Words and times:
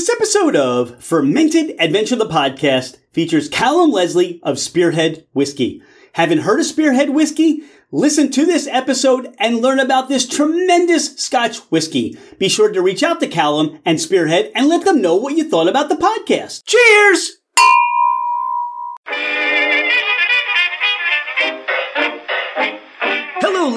This 0.00 0.08
episode 0.08 0.56
of 0.56 1.04
Fermented 1.04 1.76
Adventure 1.78 2.16
the 2.16 2.24
Podcast 2.24 2.96
features 3.12 3.50
Calum 3.50 3.90
Leslie 3.90 4.40
of 4.42 4.58
Spearhead 4.58 5.26
Whiskey. 5.34 5.82
Haven't 6.14 6.38
heard 6.38 6.58
of 6.58 6.64
Spearhead 6.64 7.10
Whiskey? 7.10 7.64
Listen 7.92 8.30
to 8.30 8.46
this 8.46 8.66
episode 8.66 9.36
and 9.38 9.60
learn 9.60 9.78
about 9.78 10.08
this 10.08 10.26
tremendous 10.26 11.14
Scotch 11.18 11.58
whiskey. 11.70 12.16
Be 12.38 12.48
sure 12.48 12.72
to 12.72 12.80
reach 12.80 13.02
out 13.02 13.20
to 13.20 13.26
Calum 13.26 13.78
and 13.84 14.00
Spearhead 14.00 14.50
and 14.54 14.70
let 14.70 14.86
them 14.86 15.02
know 15.02 15.16
what 15.16 15.36
you 15.36 15.46
thought 15.46 15.68
about 15.68 15.90
the 15.90 15.96
podcast. 15.96 16.64
Cheers! 16.64 17.39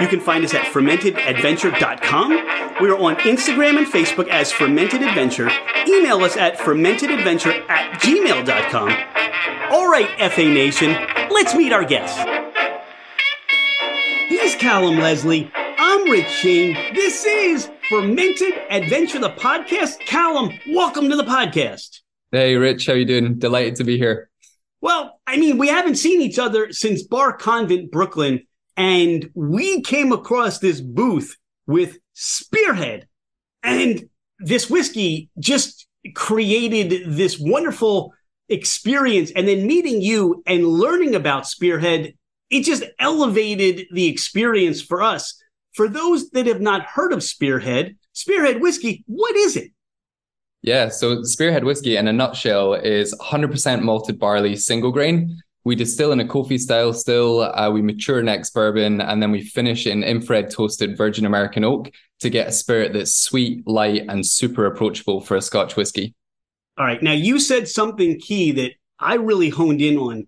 You 0.00 0.06
can 0.06 0.20
find 0.20 0.44
us 0.44 0.54
at 0.54 0.64
fermentedadventure.com. 0.66 2.30
We 2.80 2.88
are 2.88 2.98
on 2.98 3.16
Instagram 3.16 3.78
and 3.78 3.86
Facebook 3.86 4.28
as 4.28 4.52
Fermented 4.52 5.02
Adventure. 5.02 5.50
Email 5.88 6.18
us 6.18 6.36
at 6.36 6.56
fermentedadventure 6.56 7.68
at 7.68 8.00
gmail.com. 8.00 9.72
All 9.72 9.90
right, 9.90 10.08
FA 10.30 10.44
Nation, 10.44 10.96
let's 11.30 11.56
meet 11.56 11.72
our 11.72 11.84
guests. 11.84 12.16
He's 14.28 14.54
Calum 14.54 14.98
Leslie. 14.98 15.50
I'm 15.56 16.08
Rich 16.08 16.28
Shane. 16.28 16.74
This 16.94 17.24
is 17.24 17.68
Fermented 17.88 18.54
Adventure, 18.70 19.18
the 19.18 19.30
podcast. 19.30 19.98
Calum, 20.00 20.50
welcome 20.68 21.10
to 21.10 21.16
the 21.16 21.24
podcast. 21.24 22.02
Hey, 22.30 22.54
Rich, 22.54 22.86
how 22.86 22.92
you 22.92 23.04
doing? 23.04 23.38
Delighted 23.38 23.74
to 23.76 23.84
be 23.84 23.98
here. 23.98 24.30
Well, 24.80 25.18
I 25.26 25.38
mean, 25.38 25.58
we 25.58 25.66
haven't 25.66 25.96
seen 25.96 26.22
each 26.22 26.38
other 26.38 26.70
since 26.72 27.02
Bar 27.02 27.32
Convent, 27.32 27.90
Brooklyn, 27.90 28.46
and 28.78 29.28
we 29.34 29.82
came 29.82 30.12
across 30.12 30.60
this 30.60 30.80
booth 30.80 31.36
with 31.66 31.98
Spearhead, 32.14 33.08
and 33.62 34.08
this 34.38 34.70
whiskey 34.70 35.28
just 35.38 35.86
created 36.14 37.16
this 37.16 37.38
wonderful 37.38 38.14
experience. 38.48 39.32
And 39.32 39.46
then 39.46 39.66
meeting 39.66 40.00
you 40.00 40.42
and 40.46 40.66
learning 40.66 41.16
about 41.16 41.46
Spearhead, 41.46 42.14
it 42.50 42.62
just 42.62 42.84
elevated 42.98 43.88
the 43.92 44.06
experience 44.06 44.80
for 44.80 45.02
us. 45.02 45.42
For 45.74 45.88
those 45.88 46.30
that 46.30 46.46
have 46.46 46.60
not 46.60 46.86
heard 46.86 47.12
of 47.12 47.22
Spearhead, 47.22 47.96
Spearhead 48.12 48.60
whiskey, 48.60 49.04
what 49.06 49.36
is 49.36 49.56
it? 49.56 49.72
Yeah, 50.62 50.88
so 50.88 51.22
Spearhead 51.24 51.64
whiskey 51.64 51.96
in 51.96 52.08
a 52.08 52.12
nutshell 52.12 52.74
is 52.74 53.14
100% 53.20 53.82
malted 53.82 54.18
barley 54.18 54.56
single 54.56 54.92
grain. 54.92 55.40
We 55.68 55.76
distill 55.76 56.12
in 56.12 56.20
a 56.20 56.26
Coffey 56.26 56.56
style 56.56 56.94
still, 56.94 57.42
uh, 57.42 57.70
we 57.70 57.82
mature 57.82 58.22
next 58.22 58.54
bourbon, 58.54 59.02
and 59.02 59.22
then 59.22 59.30
we 59.30 59.42
finish 59.42 59.86
in 59.86 60.02
infrared 60.02 60.50
toasted 60.50 60.96
virgin 60.96 61.26
American 61.26 61.62
oak 61.62 61.90
to 62.20 62.30
get 62.30 62.48
a 62.48 62.52
spirit 62.52 62.94
that's 62.94 63.14
sweet, 63.14 63.68
light, 63.68 64.06
and 64.08 64.24
super 64.24 64.64
approachable 64.64 65.20
for 65.20 65.36
a 65.36 65.42
Scotch 65.42 65.76
whiskey. 65.76 66.14
All 66.78 66.86
right. 66.86 67.02
Now, 67.02 67.12
you 67.12 67.38
said 67.38 67.68
something 67.68 68.18
key 68.18 68.52
that 68.52 68.72
I 68.98 69.16
really 69.16 69.50
honed 69.50 69.82
in 69.82 69.98
on 69.98 70.26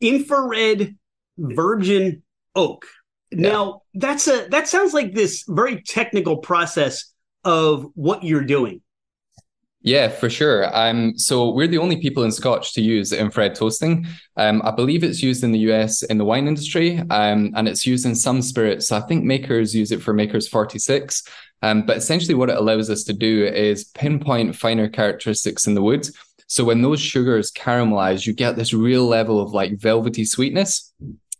infrared 0.00 0.94
virgin 1.36 2.22
oak. 2.54 2.86
Yeah. 3.32 3.48
Now, 3.48 3.82
that's 3.92 4.28
a 4.28 4.46
that 4.50 4.68
sounds 4.68 4.94
like 4.94 5.14
this 5.14 5.42
very 5.48 5.82
technical 5.82 6.36
process 6.36 7.12
of 7.42 7.90
what 7.94 8.22
you're 8.22 8.44
doing. 8.44 8.82
Yeah, 9.86 10.08
for 10.08 10.28
sure. 10.28 10.68
Um, 10.76 11.16
so 11.16 11.52
we're 11.52 11.68
the 11.68 11.78
only 11.78 12.00
people 12.00 12.24
in 12.24 12.32
Scotch 12.32 12.72
to 12.72 12.82
use 12.82 13.12
infrared 13.12 13.54
toasting. 13.54 14.04
Um, 14.36 14.60
I 14.64 14.72
believe 14.72 15.04
it's 15.04 15.22
used 15.22 15.44
in 15.44 15.52
the 15.52 15.60
US 15.70 16.02
in 16.02 16.18
the 16.18 16.24
wine 16.24 16.48
industry, 16.48 16.98
um, 17.08 17.52
and 17.54 17.68
it's 17.68 17.86
used 17.86 18.04
in 18.04 18.16
some 18.16 18.42
spirits. 18.42 18.88
So 18.88 18.96
I 18.96 19.00
think 19.02 19.22
makers 19.22 19.76
use 19.76 19.92
it 19.92 20.02
for 20.02 20.12
Makers 20.12 20.48
46. 20.48 21.22
Um, 21.62 21.86
but 21.86 21.98
essentially, 21.98 22.34
what 22.34 22.50
it 22.50 22.56
allows 22.56 22.90
us 22.90 23.04
to 23.04 23.12
do 23.12 23.46
is 23.46 23.84
pinpoint 23.84 24.56
finer 24.56 24.88
characteristics 24.88 25.68
in 25.68 25.76
the 25.76 25.82
wood. 25.82 26.08
So 26.48 26.64
when 26.64 26.82
those 26.82 27.00
sugars 27.00 27.52
caramelize, 27.52 28.26
you 28.26 28.32
get 28.32 28.56
this 28.56 28.74
real 28.74 29.06
level 29.06 29.40
of 29.40 29.52
like 29.52 29.78
velvety 29.78 30.24
sweetness. 30.24 30.92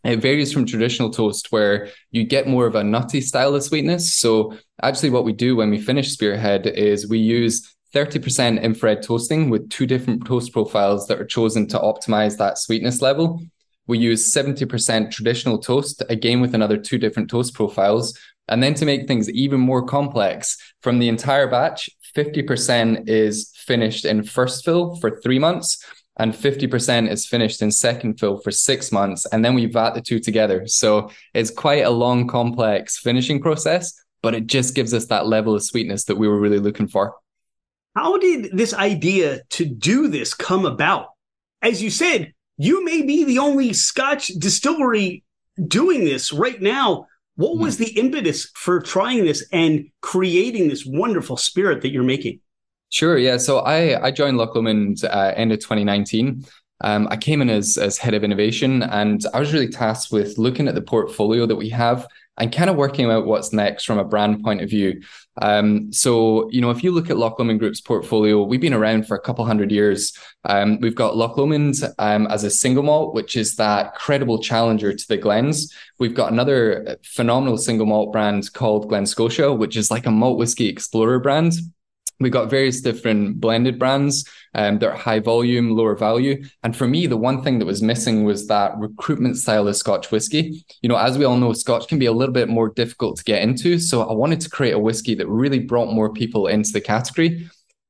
It 0.04 0.20
varies 0.20 0.52
from 0.52 0.66
traditional 0.66 1.10
toast 1.10 1.50
where 1.50 1.88
you 2.12 2.22
get 2.22 2.46
more 2.46 2.66
of 2.66 2.76
a 2.76 2.84
nutty 2.84 3.20
style 3.22 3.56
of 3.56 3.64
sweetness. 3.64 4.14
So 4.14 4.56
actually, 4.80 5.10
what 5.10 5.24
we 5.24 5.32
do 5.32 5.56
when 5.56 5.70
we 5.70 5.80
finish 5.80 6.12
Spearhead 6.12 6.68
is 6.68 7.08
we 7.08 7.18
use 7.18 7.75
30% 7.96 8.62
infrared 8.62 9.02
toasting 9.02 9.48
with 9.48 9.70
two 9.70 9.86
different 9.86 10.26
toast 10.26 10.52
profiles 10.52 11.06
that 11.06 11.18
are 11.18 11.24
chosen 11.24 11.66
to 11.66 11.78
optimize 11.78 12.36
that 12.36 12.58
sweetness 12.58 13.00
level. 13.00 13.40
We 13.86 13.96
use 13.96 14.30
70% 14.34 15.10
traditional 15.10 15.56
toast, 15.56 16.02
again 16.10 16.42
with 16.42 16.54
another 16.54 16.76
two 16.76 16.98
different 16.98 17.30
toast 17.30 17.54
profiles. 17.54 18.18
And 18.48 18.62
then 18.62 18.74
to 18.74 18.84
make 18.84 19.08
things 19.08 19.30
even 19.30 19.60
more 19.60 19.82
complex, 19.82 20.58
from 20.82 20.98
the 20.98 21.08
entire 21.08 21.48
batch, 21.48 21.88
50% 22.14 23.08
is 23.08 23.50
finished 23.56 24.04
in 24.04 24.24
first 24.24 24.62
fill 24.62 24.96
for 24.96 25.18
three 25.22 25.38
months, 25.38 25.82
and 26.18 26.34
50% 26.34 27.10
is 27.10 27.26
finished 27.26 27.62
in 27.62 27.70
second 27.70 28.20
fill 28.20 28.40
for 28.40 28.50
six 28.50 28.92
months. 28.92 29.24
And 29.32 29.42
then 29.42 29.54
we 29.54 29.64
vat 29.64 29.94
the 29.94 30.02
two 30.02 30.18
together. 30.18 30.66
So 30.66 31.10
it's 31.32 31.50
quite 31.50 31.86
a 31.86 31.90
long, 31.90 32.26
complex 32.26 32.98
finishing 32.98 33.40
process, 33.40 33.94
but 34.20 34.34
it 34.34 34.48
just 34.48 34.74
gives 34.74 34.92
us 34.92 35.06
that 35.06 35.26
level 35.26 35.54
of 35.54 35.62
sweetness 35.62 36.04
that 36.04 36.16
we 36.16 36.28
were 36.28 36.38
really 36.38 36.58
looking 36.58 36.88
for. 36.88 37.14
How 37.96 38.18
did 38.18 38.50
this 38.52 38.74
idea 38.74 39.40
to 39.50 39.64
do 39.64 40.08
this 40.08 40.34
come 40.34 40.66
about? 40.66 41.06
As 41.62 41.82
you 41.82 41.88
said, 41.88 42.34
you 42.58 42.84
may 42.84 43.00
be 43.00 43.24
the 43.24 43.38
only 43.38 43.72
Scotch 43.72 44.26
distillery 44.26 45.24
doing 45.66 46.04
this 46.04 46.30
right 46.30 46.60
now. 46.60 47.06
What 47.36 47.56
was 47.56 47.78
hmm. 47.78 47.84
the 47.84 47.98
impetus 47.98 48.50
for 48.54 48.80
trying 48.80 49.24
this 49.24 49.48
and 49.50 49.86
creating 50.02 50.68
this 50.68 50.84
wonderful 50.84 51.38
spirit 51.38 51.80
that 51.82 51.90
you're 51.90 52.02
making? 52.02 52.40
Sure. 52.90 53.16
Yeah. 53.16 53.38
So 53.38 53.60
I 53.60 54.06
I 54.06 54.10
joined 54.10 54.36
Loch 54.36 54.54
Lomond 54.54 55.02
uh, 55.02 55.32
end 55.34 55.52
of 55.52 55.60
2019. 55.60 56.44
Um, 56.82 57.08
I 57.10 57.16
came 57.16 57.40
in 57.40 57.48
as 57.48 57.78
as 57.78 57.96
head 57.96 58.12
of 58.12 58.22
innovation, 58.22 58.82
and 58.82 59.24
I 59.32 59.40
was 59.40 59.54
really 59.54 59.68
tasked 59.68 60.12
with 60.12 60.36
looking 60.36 60.68
at 60.68 60.74
the 60.74 60.82
portfolio 60.82 61.46
that 61.46 61.56
we 61.56 61.70
have 61.70 62.06
and 62.36 62.54
kind 62.54 62.68
of 62.68 62.76
working 62.76 63.10
out 63.10 63.24
what's 63.24 63.54
next 63.54 63.84
from 63.84 63.98
a 63.98 64.04
brand 64.04 64.44
point 64.44 64.60
of 64.60 64.68
view. 64.68 65.00
Um, 65.42 65.92
so, 65.92 66.48
you 66.50 66.60
know, 66.60 66.70
if 66.70 66.82
you 66.82 66.92
look 66.92 67.10
at 67.10 67.16
Loch 67.16 67.38
Lomond 67.38 67.60
Group's 67.60 67.80
portfolio, 67.80 68.42
we've 68.42 68.60
been 68.60 68.72
around 68.74 69.06
for 69.06 69.16
a 69.16 69.20
couple 69.20 69.44
hundred 69.44 69.70
years. 69.70 70.16
Um, 70.44 70.80
we've 70.80 70.94
got 70.94 71.16
Loch 71.16 71.36
Lomond 71.36 71.76
um, 71.98 72.26
as 72.28 72.44
a 72.44 72.50
single 72.50 72.82
malt, 72.82 73.14
which 73.14 73.36
is 73.36 73.56
that 73.56 73.94
credible 73.94 74.40
challenger 74.40 74.92
to 74.94 75.08
the 75.08 75.16
Glens. 75.16 75.74
We've 75.98 76.14
got 76.14 76.32
another 76.32 76.98
phenomenal 77.04 77.58
single 77.58 77.86
malt 77.86 78.12
brand 78.12 78.52
called 78.52 78.88
Glen 78.88 79.06
Scotia, 79.06 79.52
which 79.52 79.76
is 79.76 79.90
like 79.90 80.06
a 80.06 80.10
malt 80.10 80.38
whiskey 80.38 80.68
explorer 80.68 81.18
brand 81.20 81.52
we 82.18 82.30
got 82.30 82.50
various 82.50 82.80
different 82.80 83.40
blended 83.40 83.78
brands 83.78 84.28
um, 84.54 84.78
that 84.78 84.88
are 84.88 84.96
high 84.96 85.20
volume, 85.20 85.70
lower 85.70 85.94
value. 85.94 86.42
And 86.62 86.74
for 86.74 86.88
me, 86.88 87.06
the 87.06 87.16
one 87.16 87.42
thing 87.42 87.58
that 87.58 87.66
was 87.66 87.82
missing 87.82 88.24
was 88.24 88.46
that 88.46 88.76
recruitment 88.78 89.36
style 89.36 89.68
of 89.68 89.76
Scotch 89.76 90.10
whiskey. 90.10 90.64
You 90.82 90.88
know, 90.88 90.96
as 90.96 91.18
we 91.18 91.24
all 91.24 91.36
know, 91.36 91.52
Scotch 91.52 91.88
can 91.88 91.98
be 91.98 92.06
a 92.06 92.12
little 92.12 92.32
bit 92.32 92.48
more 92.48 92.70
difficult 92.70 93.18
to 93.18 93.24
get 93.24 93.42
into. 93.42 93.78
So 93.78 94.08
I 94.08 94.14
wanted 94.14 94.40
to 94.40 94.50
create 94.50 94.72
a 94.72 94.78
whiskey 94.78 95.14
that 95.16 95.28
really 95.28 95.58
brought 95.58 95.92
more 95.92 96.12
people 96.12 96.46
into 96.46 96.72
the 96.72 96.80
category. 96.80 97.48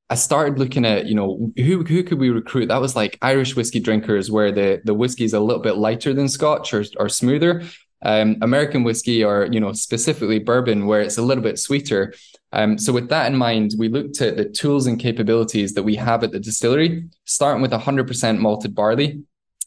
I 0.08 0.14
started 0.14 0.58
looking 0.58 0.84
at, 0.84 1.06
you 1.06 1.14
know, 1.14 1.50
who 1.56 1.82
who 1.82 2.04
could 2.04 2.18
we 2.18 2.30
recruit? 2.30 2.66
That 2.66 2.80
was 2.80 2.94
like 2.94 3.18
Irish 3.22 3.56
whiskey 3.56 3.80
drinkers, 3.80 4.30
where 4.30 4.52
the 4.52 4.80
the 4.84 4.94
whiskey 4.94 5.24
is 5.24 5.34
a 5.34 5.40
little 5.40 5.62
bit 5.62 5.76
lighter 5.76 6.14
than 6.14 6.28
Scotch 6.28 6.72
or 6.72 6.84
or 6.96 7.08
smoother. 7.08 7.64
Um, 8.02 8.36
American 8.40 8.84
whiskey, 8.84 9.24
or 9.24 9.48
you 9.50 9.58
know, 9.58 9.72
specifically 9.72 10.38
bourbon, 10.38 10.86
where 10.86 11.00
it's 11.00 11.18
a 11.18 11.22
little 11.22 11.42
bit 11.42 11.58
sweeter. 11.58 12.14
Um, 12.56 12.78
so 12.78 12.90
with 12.90 13.10
that 13.10 13.30
in 13.30 13.36
mind, 13.36 13.74
we 13.76 13.90
looked 13.90 14.22
at 14.22 14.38
the 14.38 14.46
tools 14.46 14.86
and 14.86 14.98
capabilities 14.98 15.74
that 15.74 15.82
we 15.82 15.94
have 15.96 16.24
at 16.24 16.32
the 16.32 16.40
distillery, 16.40 17.04
starting 17.26 17.60
with 17.60 17.70
100% 17.70 18.38
malted 18.38 18.74
barley. 18.74 19.22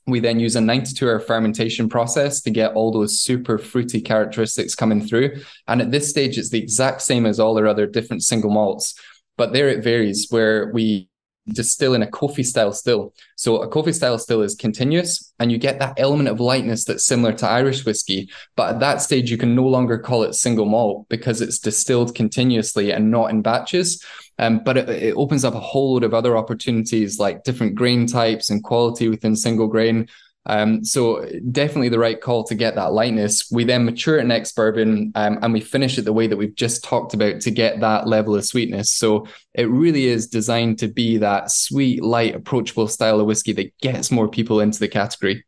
We 0.08 0.20
then 0.20 0.40
use 0.40 0.56
a 0.56 0.62
92 0.62 1.08
hour 1.08 1.20
fermentation 1.20 1.88
process 1.88 2.42
to 2.42 2.50
get 2.50 2.74
all 2.74 2.92
those 2.92 3.22
super 3.22 3.60
fruity 3.60 4.02
characteristics 4.02 4.74
coming 4.74 5.06
through. 5.06 5.40
And 5.68 5.82
at 5.82 5.92
this 5.92 6.10
stage, 6.10 6.40
it's 6.40 6.50
the 6.50 6.58
exact 6.58 7.04
same 7.04 7.28
as 7.28 7.40
all 7.40 7.60
our 7.60 7.68
other 7.68 7.86
different 7.86 8.24
single 8.24 8.50
malts. 8.50 8.96
but 9.38 9.54
there 9.54 9.70
it 9.70 9.84
varies 9.84 10.28
where 10.32 10.72
we 10.74 11.08
distill 11.50 11.94
in 11.94 12.02
a 12.02 12.08
Coffey 12.08 12.44
style 12.44 12.72
still. 12.72 13.14
So 13.36 13.58
a 13.58 13.68
Coffey 13.68 13.94
style 13.94 14.18
still 14.18 14.42
is 14.42 14.56
continuous 14.56 15.34
and 15.40 15.52
you 15.52 15.58
get 15.58 15.80
that 15.80 16.00
element 16.00 16.30
of 16.30 16.40
lightness 16.40 16.86
that's 16.86 17.06
similar 17.06 17.34
to 17.34 17.48
Irish 17.48 17.86
whiskey. 17.86 18.30
But 18.56 18.76
at 18.76 18.80
that 18.80 19.02
stage, 19.02 19.32
you 19.32 19.38
can 19.38 19.56
no 19.56 19.66
longer 19.66 19.98
call 19.98 20.24
it 20.24 20.34
single 20.34 20.66
malt 20.66 21.08
because 21.10 21.42
it's 21.42 21.60
distilled 21.60 22.16
continuously 22.16 22.92
and 22.92 23.12
not 23.12 23.32
in 23.32 23.42
batches. 23.42 24.04
Um, 24.38 24.62
but 24.64 24.78
it, 24.78 24.90
it 24.90 25.14
opens 25.18 25.44
up 25.44 25.54
a 25.54 25.60
whole 25.60 25.94
load 25.94 26.04
of 26.04 26.14
other 26.14 26.38
opportunities 26.38 27.20
like 27.20 27.44
different 27.44 27.76
grain 27.76 28.08
types 28.08 28.50
and 28.50 28.64
quality 28.64 29.10
within 29.10 29.36
single 29.36 29.68
grain. 29.68 30.08
Um, 30.50 30.84
so 30.84 31.24
definitely 31.52 31.90
the 31.90 32.00
right 32.00 32.20
call 32.20 32.44
to 32.46 32.56
get 32.56 32.74
that 32.74 32.92
lightness. 32.92 33.50
We 33.52 33.64
then 33.66 33.86
mature 33.86 34.18
it 34.18 34.26
next 34.26 34.56
bourbon 34.56 35.12
um, 35.14 35.38
and 35.44 35.54
we 35.54 35.62
finish 35.62 35.98
it 36.00 36.06
the 36.06 36.14
way 36.14 36.26
that 36.26 36.38
we've 36.38 36.56
just 36.56 36.84
talked 36.84 37.14
about 37.14 37.40
to 37.42 37.52
get 37.52 37.80
that 37.82 38.08
level 38.08 38.36
of 38.36 38.44
sweetness. 38.44 38.92
So 38.92 39.28
it 39.54 39.70
really 39.70 40.06
is 40.06 40.26
designed 40.26 40.80
to 40.80 40.88
be 40.88 41.18
that 41.18 41.52
sweet, 41.52 42.04
light, 42.04 42.34
approachable 42.34 42.88
style 42.88 43.20
of 43.20 43.28
whiskey 43.28 43.54
that 43.54 43.78
gets 43.80 44.10
more 44.10 44.28
people 44.28 44.60
into 44.60 44.80
the 44.80 44.88
category. 44.88 45.46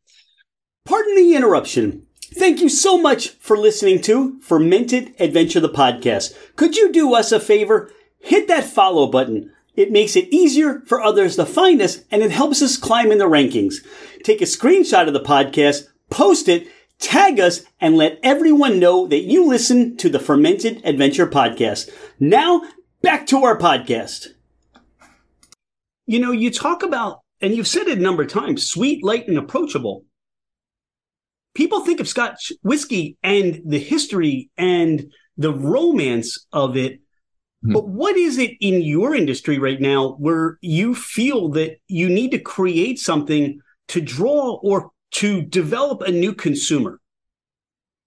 Pardon 0.86 1.16
the 1.16 1.36
interruption. 1.36 2.06
Thank 2.36 2.62
you 2.62 2.70
so 2.70 2.98
much 2.98 3.30
for 3.40 3.58
listening 3.58 4.02
to 4.04 4.40
Fermented 4.42 5.16
Adventure, 5.20 5.60
the 5.60 5.68
podcast. 5.68 6.38
Could 6.56 6.78
you 6.78 6.92
do 6.92 7.14
us 7.16 7.32
a 7.32 7.40
favor? 7.40 7.92
Hit 8.20 8.48
that 8.50 8.66
follow 8.66 9.08
button 9.08 9.52
it 9.82 9.92
makes 9.92 10.16
it 10.16 10.32
easier 10.32 10.82
for 10.86 11.02
others 11.02 11.36
to 11.36 11.46
find 11.46 11.82
us 11.82 12.04
and 12.12 12.22
it 12.22 12.30
helps 12.30 12.62
us 12.62 12.78
climb 12.78 13.12
in 13.12 13.18
the 13.18 13.26
rankings. 13.26 13.76
Take 14.24 14.42
a 14.42 14.46
screenshot 14.46 15.08
of 15.08 15.14
the 15.14 15.20
podcast, 15.20 15.88
post 16.12 16.48
it, 16.48 16.68
tag 17.00 17.40
us, 17.40 17.64
and 17.80 17.98
let 17.98 18.20
everyone 18.22 18.80
know 18.80 19.08
that 19.08 19.24
you 19.24 19.48
listen 19.48 19.98
to 19.98 20.08
the 20.08 20.20
Fermented 20.20 20.86
Adventure 20.86 21.26
podcast. 21.26 21.90
Now, 22.20 22.62
back 23.02 23.26
to 23.28 23.44
our 23.44 23.58
podcast. 23.58 24.28
You 26.06 26.20
know, 26.20 26.32
you 26.32 26.52
talk 26.52 26.84
about, 26.84 27.22
and 27.42 27.56
you've 27.56 27.68
said 27.68 27.88
it 27.88 27.98
a 27.98 28.02
number 28.02 28.22
of 28.22 28.30
times, 28.30 28.70
sweet, 28.70 29.04
light, 29.04 29.28
and 29.28 29.38
approachable. 29.38 30.06
People 31.56 31.82
think 31.82 32.00
of 32.00 32.08
Scotch 32.08 32.54
whiskey 32.62 33.18
and 33.24 33.62
the 33.66 33.80
history 33.80 34.52
and 34.58 35.12
the 35.38 35.52
romance 35.52 36.46
of 36.54 36.78
it 36.78 37.01
Hmm. 37.64 37.74
But 37.74 37.88
what 37.88 38.16
is 38.16 38.38
it 38.38 38.52
in 38.62 38.82
your 38.82 39.14
industry 39.16 39.60
right 39.60 39.82
now 39.82 40.16
where 40.20 40.58
you 40.62 40.96
feel 40.96 41.50
that 41.50 41.78
you 41.88 42.10
need 42.10 42.32
to 42.32 42.40
create 42.40 43.00
something 43.00 43.60
to 43.90 44.02
draw 44.02 44.60
or 44.64 44.92
to 45.12 45.42
develop 45.42 46.02
a 46.02 46.12
new 46.12 46.34
consumer? 46.34 47.01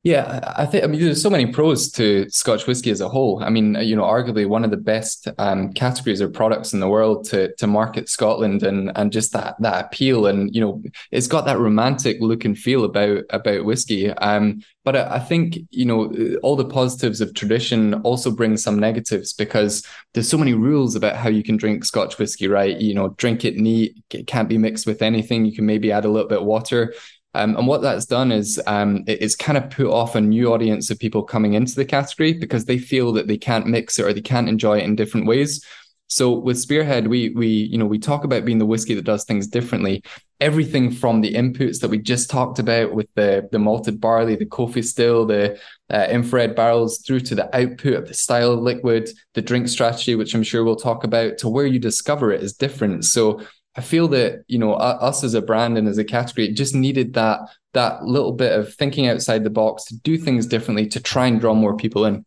Yeah, 0.04 0.52
I 0.54 0.66
think 0.66 0.84
I 0.84 0.86
mean 0.86 1.00
there's 1.00 1.22
so 1.22 1.30
many 1.30 1.46
pros 1.46 1.90
to 1.92 2.28
Scotch 2.28 2.66
whiskey 2.66 2.90
as 2.90 3.00
a 3.00 3.08
whole. 3.08 3.42
I 3.42 3.48
mean, 3.48 3.74
you 3.80 3.96
know, 3.96 4.02
arguably 4.02 4.46
one 4.46 4.62
of 4.62 4.70
the 4.70 4.76
best 4.76 5.28
um, 5.38 5.72
categories 5.72 6.20
or 6.20 6.28
products 6.28 6.74
in 6.74 6.80
the 6.80 6.88
world 6.88 7.24
to 7.30 7.54
to 7.56 7.66
market 7.66 8.10
Scotland 8.10 8.64
and 8.64 8.92
and 8.96 9.10
just 9.10 9.32
that 9.32 9.56
that 9.60 9.86
appeal 9.86 10.26
and 10.26 10.54
you 10.54 10.60
know 10.60 10.82
it's 11.10 11.26
got 11.26 11.46
that 11.46 11.58
romantic 11.58 12.18
look 12.20 12.44
and 12.44 12.58
feel 12.58 12.84
about 12.84 13.22
about 13.30 13.64
whiskey. 13.64 14.10
Um, 14.10 14.62
but 14.84 14.94
I, 14.94 15.14
I 15.14 15.18
think 15.20 15.56
you 15.70 15.86
know 15.86 16.12
all 16.42 16.56
the 16.56 16.66
positives 16.66 17.22
of 17.22 17.32
tradition 17.32 17.94
also 18.02 18.30
bring 18.30 18.58
some 18.58 18.78
negatives 18.78 19.32
because 19.32 19.86
there's 20.12 20.28
so 20.28 20.36
many 20.36 20.52
rules 20.52 20.96
about 20.96 21.16
how 21.16 21.30
you 21.30 21.42
can 21.42 21.56
drink 21.56 21.82
Scotch 21.82 22.18
whiskey. 22.18 22.46
Right, 22.46 22.76
you 22.78 22.92
know, 22.92 23.08
drink 23.16 23.42
it 23.46 23.56
neat. 23.56 23.96
It 24.10 24.26
can't 24.26 24.50
be 24.50 24.58
mixed 24.58 24.86
with 24.86 25.00
anything. 25.00 25.46
You 25.46 25.54
can 25.54 25.64
maybe 25.64 25.90
add 25.92 26.04
a 26.04 26.10
little 26.10 26.28
bit 26.28 26.40
of 26.40 26.44
water. 26.44 26.92
Um, 27.34 27.56
and 27.56 27.66
what 27.66 27.82
that's 27.82 28.06
done 28.06 28.30
is 28.30 28.60
um, 28.66 29.04
it's 29.06 29.34
kind 29.34 29.58
of 29.58 29.68
put 29.70 29.86
off 29.86 30.14
a 30.14 30.20
new 30.20 30.52
audience 30.52 30.90
of 30.90 30.98
people 30.98 31.22
coming 31.22 31.54
into 31.54 31.74
the 31.74 31.84
category 31.84 32.32
because 32.32 32.64
they 32.64 32.78
feel 32.78 33.12
that 33.12 33.26
they 33.26 33.36
can't 33.36 33.66
mix 33.66 33.98
it 33.98 34.04
or 34.04 34.12
they 34.12 34.20
can't 34.20 34.48
enjoy 34.48 34.78
it 34.78 34.84
in 34.84 34.96
different 34.96 35.26
ways. 35.26 35.64
So 36.06 36.32
with 36.32 36.58
Spearhead, 36.58 37.08
we 37.08 37.30
we 37.30 37.48
you 37.48 37.78
know 37.78 37.86
we 37.86 37.98
talk 37.98 38.24
about 38.24 38.44
being 38.44 38.58
the 38.58 38.66
whiskey 38.66 38.94
that 38.94 39.04
does 39.04 39.24
things 39.24 39.48
differently. 39.48 40.02
Everything 40.40 40.92
from 40.92 41.20
the 41.20 41.32
inputs 41.34 41.80
that 41.80 41.90
we 41.90 41.98
just 41.98 42.30
talked 42.30 42.58
about 42.58 42.92
with 42.92 43.08
the 43.14 43.48
the 43.50 43.58
malted 43.58 44.00
barley, 44.00 44.36
the 44.36 44.46
Coffey 44.46 44.82
still, 44.82 45.24
the 45.26 45.58
uh, 45.90 46.06
infrared 46.10 46.54
barrels, 46.54 46.98
through 46.98 47.20
to 47.20 47.34
the 47.34 47.56
output 47.56 47.94
of 47.94 48.06
the 48.06 48.14
style 48.14 48.52
of 48.52 48.60
liquid, 48.60 49.08
the 49.32 49.42
drink 49.42 49.66
strategy, 49.66 50.14
which 50.14 50.34
I'm 50.34 50.42
sure 50.42 50.62
we'll 50.62 50.76
talk 50.76 51.04
about, 51.04 51.38
to 51.38 51.48
where 51.48 51.66
you 51.66 51.78
discover 51.78 52.32
it 52.32 52.42
is 52.42 52.52
different. 52.52 53.06
So 53.06 53.40
I 53.76 53.80
feel 53.80 54.08
that 54.08 54.44
you 54.46 54.58
know 54.58 54.74
us 54.74 55.24
as 55.24 55.34
a 55.34 55.42
brand 55.42 55.76
and 55.76 55.88
as 55.88 55.98
a 55.98 56.04
category 56.04 56.48
just 56.52 56.74
needed 56.74 57.14
that 57.14 57.40
that 57.72 58.04
little 58.04 58.32
bit 58.32 58.52
of 58.52 58.72
thinking 58.72 59.08
outside 59.08 59.42
the 59.42 59.50
box 59.50 59.84
to 59.84 59.98
do 59.98 60.16
things 60.16 60.46
differently 60.46 60.86
to 60.88 61.00
try 61.00 61.26
and 61.26 61.40
draw 61.40 61.54
more 61.54 61.76
people 61.76 62.04
in. 62.04 62.24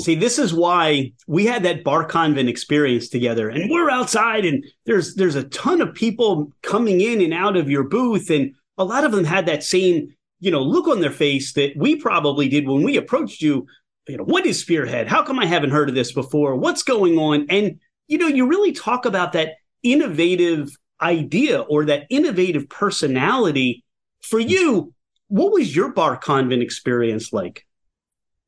See, 0.00 0.14
this 0.14 0.38
is 0.38 0.52
why 0.52 1.12
we 1.26 1.46
had 1.46 1.62
that 1.62 1.84
bar 1.84 2.04
convent 2.04 2.48
experience 2.48 3.08
together, 3.08 3.48
and 3.48 3.70
we're 3.70 3.90
outside, 3.90 4.44
and 4.44 4.64
there's 4.86 5.14
there's 5.14 5.36
a 5.36 5.44
ton 5.44 5.80
of 5.80 5.94
people 5.94 6.52
coming 6.62 7.00
in 7.00 7.20
and 7.20 7.32
out 7.32 7.56
of 7.56 7.70
your 7.70 7.84
booth, 7.84 8.28
and 8.28 8.54
a 8.76 8.84
lot 8.84 9.04
of 9.04 9.12
them 9.12 9.24
had 9.24 9.46
that 9.46 9.62
same 9.62 10.14
you 10.40 10.50
know 10.50 10.60
look 10.60 10.88
on 10.88 11.00
their 11.00 11.10
face 11.10 11.52
that 11.54 11.72
we 11.76 11.96
probably 11.96 12.48
did 12.48 12.66
when 12.66 12.82
we 12.82 12.96
approached 12.96 13.40
you. 13.40 13.66
You 14.06 14.18
know, 14.18 14.24
what 14.24 14.44
is 14.44 14.58
Spearhead? 14.58 15.06
How 15.06 15.22
come 15.22 15.38
I 15.38 15.46
haven't 15.46 15.70
heard 15.70 15.88
of 15.88 15.94
this 15.94 16.12
before? 16.12 16.56
What's 16.56 16.82
going 16.82 17.16
on? 17.16 17.46
And 17.48 17.80
you 18.08 18.18
know, 18.18 18.26
you 18.26 18.46
really 18.46 18.72
talk 18.72 19.06
about 19.06 19.32
that 19.32 19.54
innovative 19.84 20.76
idea 21.00 21.60
or 21.60 21.84
that 21.84 22.06
innovative 22.10 22.68
personality. 22.68 23.84
For 24.22 24.40
you, 24.40 24.92
what 25.28 25.52
was 25.52 25.74
your 25.76 25.92
bar 25.92 26.16
convent 26.16 26.62
experience 26.62 27.32
like? 27.32 27.66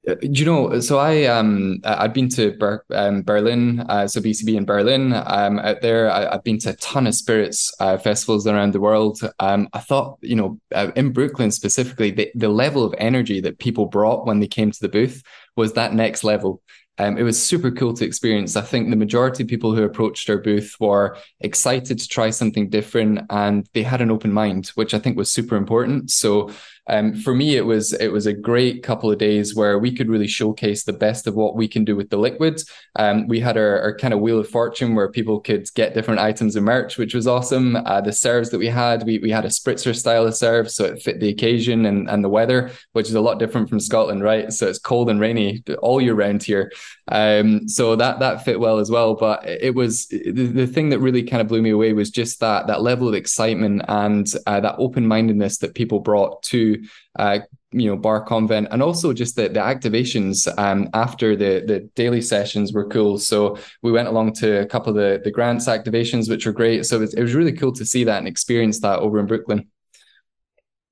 Uh, 0.08 0.14
you 0.22 0.44
know, 0.44 0.78
so 0.78 0.98
I 0.98 1.24
um 1.24 1.80
I'd 1.84 2.12
been 2.12 2.28
to 2.30 2.52
Ber- 2.52 2.84
um, 2.92 3.22
Berlin, 3.22 3.80
uh, 3.80 4.06
so 4.06 4.20
BCB 4.20 4.56
in 4.56 4.64
Berlin. 4.64 5.12
Um, 5.12 5.58
out 5.58 5.80
there, 5.82 6.10
I, 6.10 6.32
have 6.32 6.44
been 6.44 6.58
to 6.60 6.70
a 6.70 6.76
ton 6.76 7.08
of 7.08 7.14
spirits 7.14 7.74
uh, 7.80 7.98
festivals 7.98 8.46
around 8.46 8.72
the 8.72 8.80
world. 8.80 9.20
Um, 9.40 9.68
I 9.72 9.80
thought, 9.80 10.18
you 10.22 10.36
know, 10.36 10.60
uh, 10.72 10.92
in 10.94 11.12
Brooklyn 11.12 11.50
specifically, 11.50 12.12
the 12.12 12.30
the 12.36 12.48
level 12.48 12.84
of 12.84 12.94
energy 12.98 13.40
that 13.40 13.58
people 13.58 13.86
brought 13.86 14.26
when 14.26 14.38
they 14.38 14.46
came 14.46 14.70
to 14.70 14.80
the 14.80 14.88
booth 14.88 15.22
was 15.56 15.72
that 15.72 15.92
next 15.92 16.22
level. 16.22 16.62
Um, 16.98 17.19
it 17.19 17.22
was 17.22 17.43
super 17.43 17.70
cool 17.70 17.93
to 17.94 18.04
experience. 18.04 18.56
I 18.56 18.62
think 18.62 18.88
the 18.88 18.96
majority 18.96 19.43
of 19.43 19.48
people 19.48 19.75
who 19.75 19.82
approached 19.82 20.31
our 20.31 20.38
booth 20.38 20.76
were 20.81 21.16
excited 21.40 21.98
to 21.98 22.08
try 22.08 22.31
something 22.31 22.70
different 22.70 23.20
and 23.28 23.69
they 23.75 23.82
had 23.82 24.00
an 24.00 24.10
open 24.10 24.32
mind, 24.32 24.69
which 24.69 24.94
I 24.94 24.98
think 24.98 25.16
was 25.16 25.31
super 25.31 25.56
important. 25.56 26.10
So 26.10 26.50
um, 26.88 27.14
for 27.14 27.34
me, 27.34 27.56
it 27.56 27.66
was 27.66 27.92
it 27.92 28.12
was 28.12 28.26
a 28.26 28.32
great 28.32 28.82
couple 28.82 29.10
of 29.10 29.18
days 29.18 29.54
where 29.54 29.78
we 29.78 29.92
could 29.92 30.08
really 30.08 30.28
showcase 30.28 30.84
the 30.84 30.92
best 30.92 31.26
of 31.26 31.34
what 31.34 31.56
we 31.56 31.66
can 31.66 31.84
do 31.84 31.96
with 31.96 32.10
the 32.10 32.16
liquids. 32.16 32.70
Um, 32.96 33.26
we 33.26 33.40
had 33.40 33.56
our, 33.56 33.80
our 33.80 33.96
kind 33.96 34.14
of 34.14 34.20
wheel 34.20 34.38
of 34.38 34.48
fortune 34.48 34.94
where 34.94 35.10
people 35.10 35.40
could 35.40 35.72
get 35.74 35.94
different 35.94 36.20
items 36.20 36.54
of 36.54 36.62
merch, 36.62 36.96
which 36.96 37.14
was 37.14 37.26
awesome. 37.26 37.76
Uh, 37.76 38.00
the 38.00 38.12
serves 38.12 38.50
that 38.50 38.58
we 38.58 38.68
had, 38.68 39.04
we, 39.04 39.18
we 39.18 39.30
had 39.30 39.44
a 39.44 39.49
spritzer 39.49 39.94
style 39.94 40.26
of 40.26 40.37
serve, 40.37 40.70
so 40.70 40.84
it 40.84 41.02
fit 41.02 41.18
the 41.18 41.28
occasion 41.28 41.87
and, 41.87 42.08
and 42.08 42.22
the 42.22 42.28
weather, 42.28 42.70
which 42.92 43.08
is 43.08 43.14
a 43.14 43.20
lot 43.20 43.38
different 43.38 43.68
from 43.68 43.80
Scotland, 43.80 44.22
right? 44.22 44.52
So 44.52 44.68
it's 44.68 44.78
cold 44.78 45.11
and 45.11 45.20
rainy 45.20 45.64
all 45.80 46.00
year 46.00 46.14
round 46.14 46.42
here. 46.42 46.70
Um, 47.08 47.68
so 47.68 47.96
that 47.96 48.20
that 48.20 48.44
fit 48.44 48.58
well 48.58 48.78
as 48.78 48.90
well. 48.90 49.14
But 49.14 49.44
it 49.46 49.75
was 49.75 50.06
the, 50.06 50.30
the 50.30 50.66
thing 50.66 50.90
that 50.90 51.00
really 51.00 51.22
kind 51.22 51.40
of 51.40 51.49
blew 51.49 51.62
me 51.62 51.70
away 51.70 51.92
was 51.92 52.11
just 52.11 52.40
that 52.40 52.66
that 52.66 52.82
level 52.82 53.08
of 53.08 53.14
excitement 53.14 53.82
and 53.88 54.26
uh, 54.46 54.61
that 54.61 54.76
open 54.78 55.06
mindedness 55.06 55.58
that 55.58 55.75
people 55.75 56.00
brought 56.00 56.42
to 56.44 56.75
uh, 57.18 57.38
you 57.73 57.88
know 57.88 57.97
bar 57.97 58.21
convent 58.21 58.68
and 58.71 58.83
also 58.83 59.12
just 59.12 59.37
the, 59.37 59.49
the 59.49 59.61
activations 59.61 60.49
um, 60.59 60.88
after 60.95 61.37
the 61.37 61.62
the 61.66 61.80
daily 61.95 62.23
sessions 62.23 62.73
were 62.73 62.87
cool. 62.87 63.18
So 63.18 63.59
we 63.83 63.92
went 63.92 64.09
along 64.09 64.35
to 64.35 64.61
a 64.61 64.66
couple 64.66 64.90
of 64.90 64.97
the 64.97 65.21
the 65.23 65.30
grants 65.30 65.66
activations 65.66 66.30
which 66.30 66.47
were 66.47 66.52
great. 66.52 66.87
So 66.87 66.97
it 66.97 67.00
was, 67.00 67.14
it 67.14 67.23
was 67.23 67.35
really 67.35 67.52
cool 67.52 67.73
to 67.73 67.85
see 67.85 68.04
that 68.04 68.18
and 68.18 68.28
experience 68.28 68.80
that 68.80 69.00
over 69.00 69.18
in 69.18 69.26
brooklyn. 69.26 69.68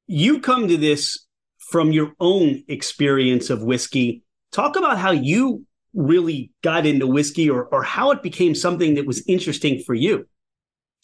You 0.07 0.41
come 0.41 0.69
to 0.69 0.77
this 0.77 1.27
from 1.59 1.93
your 1.93 2.13
own 2.21 2.63
experience 2.69 3.49
of 3.51 3.63
whiskey. 3.63 4.23
Talk 4.53 4.77
about 4.77 4.99
how 4.99 5.13
you 5.13 5.65
really 5.95 6.51
got 6.63 6.85
into 6.87 7.07
whiskey 7.07 7.49
or 7.49 7.67
or 7.67 7.83
how 7.83 8.11
it 8.11 8.23
became 8.23 8.55
something 8.55 8.95
that 8.95 9.07
was 9.07 9.25
interesting 9.27 9.83
for 9.87 9.95
you 9.95 10.27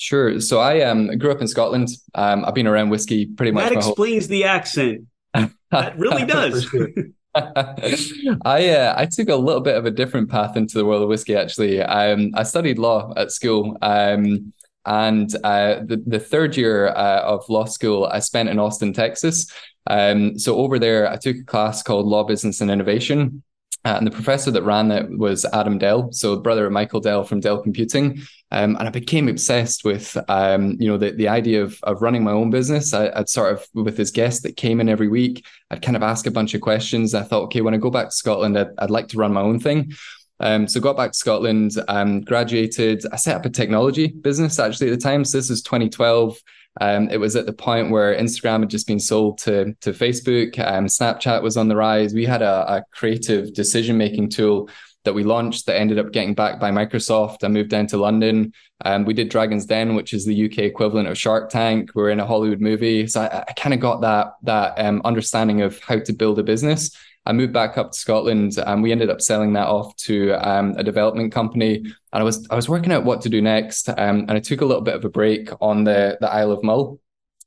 Sure. 0.01 0.41
So 0.41 0.61
I 0.61 0.81
um 0.81 1.09
grew 1.19 1.31
up 1.31 1.43
in 1.43 1.47
Scotland. 1.47 1.91
Um, 2.15 2.43
I've 2.47 2.55
been 2.55 2.67
around 2.67 2.89
whiskey 2.89 3.27
pretty 3.27 3.53
much. 3.53 3.69
That 3.69 3.77
explains 3.77 4.25
whole... 4.25 4.31
the 4.31 4.45
accent. 4.45 5.07
that 5.35 5.99
really 5.99 6.25
does. 6.39 6.67
I 7.35 8.71
uh, 8.71 8.95
I 8.97 9.07
took 9.07 9.29
a 9.29 9.37
little 9.37 9.61
bit 9.61 9.77
of 9.77 9.85
a 9.85 9.91
different 9.91 10.31
path 10.31 10.57
into 10.57 10.79
the 10.79 10.87
world 10.87 11.03
of 11.03 11.11
whiskey. 11.11 11.37
Actually, 11.37 11.83
um, 11.83 12.31
I 12.35 12.45
studied 12.45 12.79
law 12.79 13.13
at 13.15 13.31
school. 13.31 13.77
Um, 13.83 14.55
and 14.87 15.35
uh, 15.45 15.81
the 15.85 16.03
the 16.07 16.19
third 16.19 16.57
year 16.57 16.89
uh, 16.89 17.21
of 17.21 17.47
law 17.51 17.67
school, 17.67 18.07
I 18.07 18.21
spent 18.21 18.49
in 18.49 18.59
Austin, 18.59 18.95
Texas. 18.95 19.53
Um, 19.87 20.39
so 20.39 20.57
over 20.57 20.79
there, 20.79 21.11
I 21.11 21.17
took 21.17 21.37
a 21.37 21.45
class 21.45 21.83
called 21.83 22.07
Law, 22.07 22.25
Business, 22.25 22.63
and 22.63 22.71
Innovation. 22.71 23.43
Uh, 23.85 23.97
and 23.99 24.07
the 24.07 24.11
professor 24.11 24.51
that 24.51 24.63
ran 24.63 24.91
it 24.91 25.19
was 25.19 25.45
Adam 25.53 25.77
Dell, 25.79 26.11
so 26.13 26.37
brother 26.37 26.67
of 26.67 26.73
Michael 26.73 27.01
Dell 27.01 27.25
from 27.25 27.41
Dell 27.41 27.63
Computing. 27.63 28.23
Um, 28.53 28.77
and 28.77 28.89
I 28.89 28.91
became 28.91 29.29
obsessed 29.29 29.85
with, 29.85 30.17
um, 30.29 30.77
you 30.81 30.89
know, 30.89 30.97
the, 30.97 31.13
the 31.13 31.29
idea 31.29 31.63
of, 31.63 31.79
of 31.85 32.03
running 32.03 32.25
my 32.25 32.33
own 32.33 32.51
business. 32.51 32.93
I, 32.93 33.11
would 33.17 33.29
sort 33.29 33.53
of, 33.53 33.67
with 33.75 33.97
this 33.97 34.11
guest 34.11 34.43
that 34.43 34.57
came 34.57 34.81
in 34.81 34.89
every 34.89 35.09
week, 35.09 35.47
I'd 35.71 35.83
kind 35.83 35.97
of 35.97 36.03
ask 36.03 36.27
a 36.27 36.33
bunch 36.33 36.55
of 36.55 36.61
questions. 36.61 37.15
I 37.15 37.23
thought, 37.23 37.45
okay, 37.45 37.61
when 37.61 37.75
I 37.75 37.77
go 37.77 37.91
back 37.91 38.07
to 38.07 38.15
Scotland, 38.15 38.59
I'd, 38.59 38.71
I'd 38.79 38.91
like 38.91 39.09
to 39.09 39.19
run 39.19 39.33
my 39.33 39.41
own 39.41 39.61
thing. 39.61 39.93
Um, 40.41 40.67
so 40.67 40.81
got 40.81 40.97
back 40.97 41.13
to 41.13 41.19
Scotland, 41.19 41.73
um, 41.87 42.23
graduated. 42.23 43.05
I 43.13 43.17
set 43.17 43.37
up 43.37 43.45
a 43.45 43.51
technology 43.51 44.09
business 44.09 44.59
actually 44.59 44.89
at 44.91 44.99
the 44.99 45.03
time. 45.03 45.25
So 45.25 45.39
this 45.39 45.51
was 45.51 45.63
2012. 45.63 46.39
Um, 46.81 47.09
it 47.11 47.19
was 47.19 47.37
at 47.37 47.47
the 47.47 47.53
point 47.53 47.91
where 47.91 48.17
Instagram 48.17 48.61
had 48.61 48.71
just 48.71 48.87
been 48.87 49.01
sold 49.01 49.39
to 49.39 49.75
to 49.81 49.91
Facebook. 49.91 50.59
Um, 50.59 50.87
Snapchat 50.87 51.43
was 51.43 51.57
on 51.57 51.69
the 51.69 51.77
rise. 51.77 52.15
We 52.15 52.25
had 52.25 52.43
a, 52.43 52.77
a 52.77 52.85
creative 52.93 53.53
decision 53.53 53.99
making 53.99 54.31
tool 54.31 54.71
that 55.05 55.15
we 55.15 55.25
launched 55.25 55.67
that 55.67 55.77
ended 55.77 55.99
up 55.99 56.13
getting 56.13 56.35
backed 56.35 56.61
by 56.61 56.71
Microsoft. 56.71 57.43
I 57.43 57.49
moved 57.49 57.71
down 57.71 57.87
to 57.89 57.97
London. 57.97 58.53
Um, 58.85 59.05
we 59.05 59.15
did 59.15 59.29
Dragon's 59.29 59.67
Den, 59.67 59.95
which 59.95 60.13
is 60.13 60.25
the 60.25 60.45
UK 60.47 60.59
equivalent 60.59 61.09
of 61.09 61.19
Shark 61.19 61.51
Tank. 61.51 61.91
We're 61.95 62.11
in 62.11 62.21
a 62.21 62.27
Hollywood 62.27 62.61
movie, 62.61 63.07
so 63.07 63.23
I, 63.23 63.45
I 63.49 63.53
kind 63.53 63.75
of 63.75 63.81
got 63.81 64.01
that 64.03 64.35
that 64.43 64.79
um, 64.79 65.03
understanding 65.05 65.63
of 65.63 65.79
how 65.81 65.99
to 65.99 66.13
build 66.13 66.39
a 66.39 66.43
business. 66.43 66.91
I 67.27 67.33
moved 67.33 67.53
back 67.53 67.77
up 67.77 67.93
to 67.93 67.99
Scotland 67.99 68.57
and 68.59 68.83
we 68.83 68.93
ended 68.93 69.11
up 69.11 69.21
selling 69.21 69.53
that 69.53 69.67
off 69.67 69.95
to 69.97 70.33
um, 70.33 70.75
a 70.79 70.83
development 70.83 71.33
company. 71.33 71.77
And 71.77 71.95
I 72.13 72.23
was 72.23 72.47
I 72.51 72.57
was 72.57 72.69
working 72.69 72.93
out 72.93 73.05
what 73.05 73.21
to 73.23 73.29
do 73.29 73.43
next. 73.43 73.89
Um, 73.91 74.21
and 74.21 74.33
I 74.33 74.41
took 74.41 74.63
a 74.63 74.65
little 74.65 74.83
bit 74.83 74.95
of 74.95 75.05
a 75.05 75.11
break 75.11 75.51
on 75.61 75.85
the, 75.85 76.17
the 76.21 76.31
Isle 76.31 76.53
of 76.53 76.65
Mull. 76.65 76.99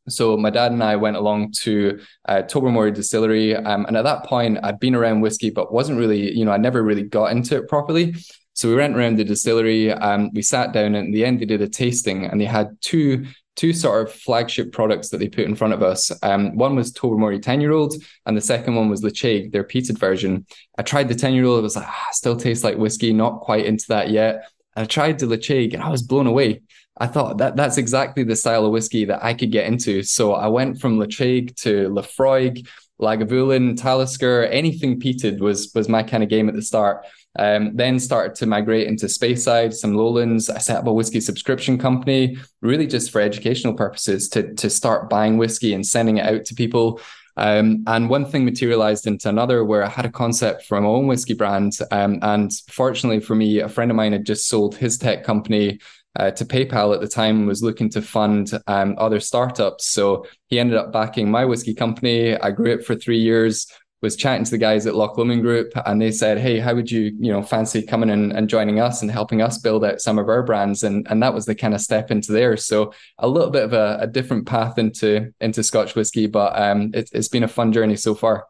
So 0.10 0.36
my 0.36 0.50
dad 0.50 0.72
and 0.72 0.84
I 0.84 0.96
went 0.96 1.16
along 1.16 1.52
to 1.62 2.00
uh, 2.28 2.42
Tobermory 2.42 2.92
Distillery, 2.92 3.56
um, 3.56 3.86
and 3.86 3.96
at 3.96 4.04
that 4.04 4.26
point 4.26 4.60
I'd 4.64 4.80
been 4.80 4.96
around 4.96 5.22
whiskey, 5.22 5.50
but 5.50 5.74
wasn't 5.74 6.00
really, 6.00 6.36
you 6.38 6.44
know, 6.44 6.52
I 6.52 6.58
never 6.58 6.84
really 6.84 7.04
got 7.04 7.32
into 7.32 7.56
it 7.58 7.68
properly. 7.70 8.16
So 8.54 8.70
we 8.70 8.76
went 8.76 8.96
around 8.96 9.18
the 9.18 9.24
distillery, 9.24 9.92
um, 9.92 10.30
we 10.34 10.42
sat 10.42 10.74
down, 10.74 10.96
and 10.96 11.08
in 11.08 11.12
the 11.12 11.26
end 11.26 11.40
they 11.40 11.46
did 11.46 11.62
a 11.62 11.68
tasting, 11.68 12.26
and 12.26 12.40
they 12.40 12.46
had 12.46 12.78
two 12.82 13.26
two 13.56 13.74
sort 13.74 14.08
of 14.08 14.14
flagship 14.14 14.72
products 14.72 15.10
that 15.10 15.20
they 15.20 15.30
put 15.30 15.46
in 15.46 15.56
front 15.56 15.74
of 15.74 15.84
us. 15.84 16.12
Um, 16.24 16.58
one 16.58 16.76
was 16.76 16.92
Tobermory 16.92 17.40
10 17.40 17.62
year 17.62 17.72
old, 17.72 17.94
and 18.26 18.36
the 18.36 18.42
second 18.42 18.76
one 18.76 18.90
was 18.90 19.02
Ledaig, 19.02 19.52
their 19.52 19.64
peated 19.64 20.00
version. 20.00 20.46
I 20.78 20.82
tried 20.82 21.08
the 21.08 21.16
10 21.16 21.34
year 21.34 21.46
old, 21.46 21.60
it 21.60 21.64
was 21.64 21.76
like, 21.76 21.88
ah, 21.88 22.08
still 22.12 22.36
tastes 22.36 22.64
like 22.64 22.78
whiskey, 22.78 23.14
not 23.14 23.42
quite 23.42 23.66
into 23.66 23.86
that 23.90 24.10
yet. 24.10 24.48
And 24.76 24.84
I 24.84 24.86
tried 24.86 25.20
the 25.20 25.28
Ledaig, 25.28 25.74
and 25.74 25.84
I 25.84 25.90
was 25.90 26.02
blown 26.02 26.28
away. 26.28 26.62
I 26.98 27.08
thought 27.08 27.40
that 27.40 27.56
that's 27.56 27.78
exactly 27.78 28.24
the 28.24 28.36
style 28.36 28.66
of 28.66 28.72
whiskey 28.72 29.06
that 29.06 29.24
I 29.24 29.34
could 29.34 29.52
get 29.52 29.66
into. 29.66 30.04
So 30.04 30.34
I 30.34 30.48
went 30.48 30.80
from 30.80 31.00
Ledaig 31.00 31.56
to 31.62 31.90
Laphroaig, 31.90 32.68
Lagavulin, 33.02 33.76
Talisker, 33.76 34.46
anything 34.46 35.00
peated 35.00 35.40
was 35.40 35.72
was 35.74 35.90
my 35.90 36.04
kind 36.04 36.24
of 36.24 36.30
game 36.30 36.50
at 36.50 36.56
the 36.56 36.62
start. 36.62 37.06
Um, 37.38 37.76
then 37.76 38.00
started 38.00 38.36
to 38.36 38.46
migrate 38.46 38.88
into 38.88 39.08
Speyside, 39.08 39.74
some 39.74 39.96
lowlands. 39.96 40.52
I 40.52 40.60
set 40.60 40.78
up 40.78 40.86
a 40.86 40.94
whiskey 40.94 41.20
subscription 41.20 41.80
company, 41.80 42.38
really 42.62 42.86
just 42.86 43.10
for 43.10 43.22
educational 43.22 43.74
purposes, 43.74 44.30
to 44.30 44.54
to 44.54 44.70
start 44.70 45.10
buying 45.10 45.38
whiskey 45.38 45.74
and 45.74 45.86
sending 45.86 46.18
it 46.18 46.26
out 46.26 46.46
to 46.46 46.56
people. 46.56 47.02
Um, 47.36 47.84
and 47.88 48.12
one 48.12 48.26
thing 48.26 48.46
materialized 48.46 49.08
into 49.08 49.28
another 49.28 49.66
where 49.66 49.84
I 49.84 49.90
had 49.90 50.06
a 50.06 50.12
concept 50.12 50.66
for 50.66 50.80
my 50.80 50.88
own 50.88 51.08
whiskey 51.08 51.34
brand. 51.34 51.76
Um, 51.90 52.20
and 52.22 52.52
fortunately 52.70 53.22
for 53.22 53.34
me, 53.34 53.60
a 53.60 53.68
friend 53.68 53.90
of 53.90 53.98
mine 53.98 54.12
had 54.12 54.24
just 54.24 54.48
sold 54.48 54.76
his 54.76 55.00
tech 55.00 55.24
company 55.24 55.80
uh, 56.18 56.32
to 56.32 56.46
PayPal 56.46 56.94
at 56.94 57.02
the 57.02 57.08
time 57.08 57.46
was 57.46 57.64
looking 57.64 57.90
to 57.90 58.02
fund 58.02 58.52
um, 58.68 58.96
other 58.98 59.20
startups. 59.20 59.88
So 59.88 60.26
he 60.48 60.60
ended 60.60 60.78
up 60.78 60.92
backing 60.92 61.30
my 61.30 61.46
whiskey 61.46 61.74
company. 61.74 62.38
I 62.38 62.52
grew 62.52 62.72
it 62.72 62.86
for 62.86 62.96
three 62.96 63.20
years. 63.20 63.68
Was 64.02 64.18
chatting 64.18 64.44
to 64.44 64.52
the 64.52 64.58
guys 64.58 64.86
at 64.86 64.96
Loch 64.96 65.18
Lomond 65.18 65.44
Group, 65.44 65.72
and 65.86 66.02
they 66.02 66.12
said, 66.12 66.38
"Hey, 66.38 66.60
how 66.60 66.76
would 66.76 66.92
you, 66.92 67.16
you 67.18 67.32
know, 67.32 67.42
fancy 67.42 67.82
coming 67.82 68.10
in 68.10 68.34
and 68.34 68.50
joining 68.50 68.82
us 68.82 69.02
and 69.02 69.10
helping 69.10 69.42
us 69.42 69.60
build 69.60 69.86
out 69.86 70.02
some 70.02 70.20
of 70.20 70.28
our 70.28 70.44
brands?" 70.44 70.84
And 70.84 71.08
and 71.10 71.24
that 71.24 71.34
was 71.34 71.46
the 71.46 71.56
kind 71.56 71.74
of 71.74 71.80
step 71.80 72.12
into 72.12 72.34
there. 72.34 72.58
So 72.58 72.94
a 73.18 73.30
little 73.30 73.50
bit 73.50 73.64
of 73.64 73.72
a, 73.72 74.00
a 74.02 74.08
different 74.08 74.46
path 74.46 74.78
into 74.78 75.32
into 75.40 75.64
Scotch 75.64 75.96
whiskey, 75.96 76.28
but 76.28 76.62
um, 76.62 76.92
it, 76.94 77.12
it's 77.14 77.30
been 77.30 77.46
a 77.46 77.48
fun 77.48 77.72
journey 77.72 77.96
so 77.96 78.14
far. 78.14 78.46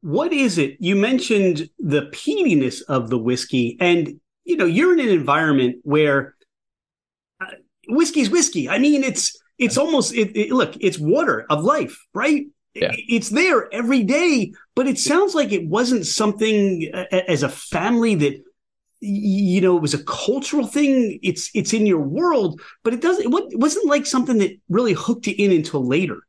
What 0.00 0.32
is 0.32 0.56
it? 0.56 0.78
You 0.80 0.96
mentioned 0.96 1.68
the 1.78 2.06
peatiness 2.06 2.80
of 2.88 3.10
the 3.10 3.18
whiskey, 3.18 3.76
and 3.80 4.18
you 4.46 4.56
know, 4.56 4.64
you're 4.64 4.94
in 4.94 5.00
an 5.00 5.10
environment 5.10 5.76
where 5.82 6.36
whiskey's 7.90 8.30
whiskey. 8.30 8.68
I 8.68 8.78
mean, 8.78 9.04
it's 9.04 9.38
it's 9.58 9.76
almost 9.76 10.14
it, 10.14 10.36
it, 10.36 10.52
look, 10.52 10.74
it's 10.80 10.98
water 10.98 11.46
of 11.50 11.64
life, 11.64 12.06
right? 12.14 12.46
Yeah. 12.74 12.92
It's 12.94 13.30
there 13.30 13.72
every 13.74 14.04
day, 14.04 14.52
but 14.76 14.86
it 14.86 14.98
sounds 14.98 15.34
like 15.34 15.52
it 15.52 15.66
wasn't 15.66 16.06
something 16.06 16.90
uh, 16.94 17.04
as 17.28 17.42
a 17.42 17.48
family 17.48 18.14
that 18.16 18.42
you 19.00 19.60
know 19.60 19.76
it 19.76 19.82
was 19.82 19.94
a 19.94 20.04
cultural 20.04 20.66
thing. 20.66 21.18
It's 21.22 21.50
it's 21.54 21.72
in 21.72 21.86
your 21.86 22.00
world, 22.00 22.60
but 22.84 22.94
it 22.94 23.00
doesn't. 23.00 23.24
It 23.24 23.58
wasn't 23.58 23.86
like 23.86 24.06
something 24.06 24.38
that 24.38 24.58
really 24.68 24.92
hooked 24.92 25.26
you 25.26 25.34
in 25.36 25.52
until 25.52 25.86
later. 25.86 26.20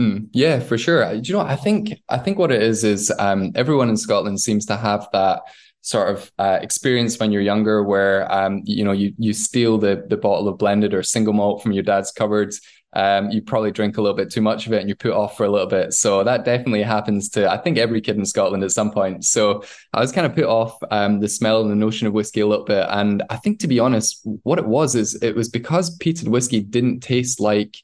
Mm, 0.00 0.28
yeah, 0.32 0.58
for 0.58 0.76
sure. 0.76 1.20
Do 1.20 1.28
you 1.28 1.34
know? 1.34 1.44
I 1.44 1.56
think 1.56 2.00
I 2.08 2.18
think 2.18 2.38
what 2.38 2.52
it 2.52 2.62
is 2.62 2.84
is 2.84 3.12
um, 3.18 3.52
everyone 3.54 3.88
in 3.88 3.96
Scotland 3.96 4.40
seems 4.40 4.66
to 4.66 4.76
have 4.76 5.08
that 5.12 5.42
sort 5.84 6.08
of 6.08 6.32
uh, 6.38 6.58
experience 6.62 7.18
when 7.18 7.30
you're 7.30 7.42
younger 7.42 7.84
where 7.84 8.30
um, 8.32 8.62
you 8.64 8.82
know 8.82 8.92
you 8.92 9.12
you 9.18 9.34
steal 9.34 9.76
the 9.76 10.04
the 10.08 10.16
bottle 10.16 10.48
of 10.48 10.56
blended 10.56 10.94
or 10.94 11.02
single 11.02 11.34
malt 11.34 11.62
from 11.62 11.72
your 11.72 11.82
dad's 11.82 12.10
cupboards 12.10 12.60
um, 12.94 13.30
you 13.30 13.42
probably 13.42 13.72
drink 13.72 13.98
a 13.98 14.00
little 14.00 14.16
bit 14.16 14.30
too 14.30 14.40
much 14.40 14.66
of 14.66 14.72
it 14.72 14.78
and 14.78 14.88
you 14.88 14.94
put 14.94 15.12
off 15.12 15.36
for 15.36 15.44
a 15.44 15.50
little 15.50 15.66
bit. 15.66 15.92
So 15.92 16.22
that 16.22 16.44
definitely 16.44 16.84
happens 16.84 17.28
to 17.30 17.50
i 17.50 17.58
think 17.58 17.76
every 17.76 18.00
kid 18.00 18.16
in 18.16 18.24
scotland 18.24 18.64
at 18.64 18.70
some 18.70 18.90
point. 18.90 19.24
So 19.24 19.62
i 19.92 20.00
was 20.00 20.10
kind 20.10 20.26
of 20.26 20.34
put 20.34 20.44
off 20.44 20.78
um, 20.90 21.20
the 21.20 21.28
smell 21.28 21.60
and 21.60 21.70
the 21.70 21.76
notion 21.76 22.06
of 22.06 22.14
whiskey 22.14 22.40
a 22.40 22.46
little 22.46 22.64
bit. 22.64 22.86
And 22.88 23.22
i 23.28 23.36
think 23.36 23.58
to 23.60 23.68
be 23.68 23.78
honest 23.78 24.20
what 24.42 24.58
it 24.58 24.66
was 24.66 24.94
is 24.94 25.14
it 25.22 25.36
was 25.36 25.48
because 25.48 25.98
peated 25.98 26.28
whiskey 26.28 26.60
didn't 26.60 27.00
taste 27.00 27.40
like 27.40 27.76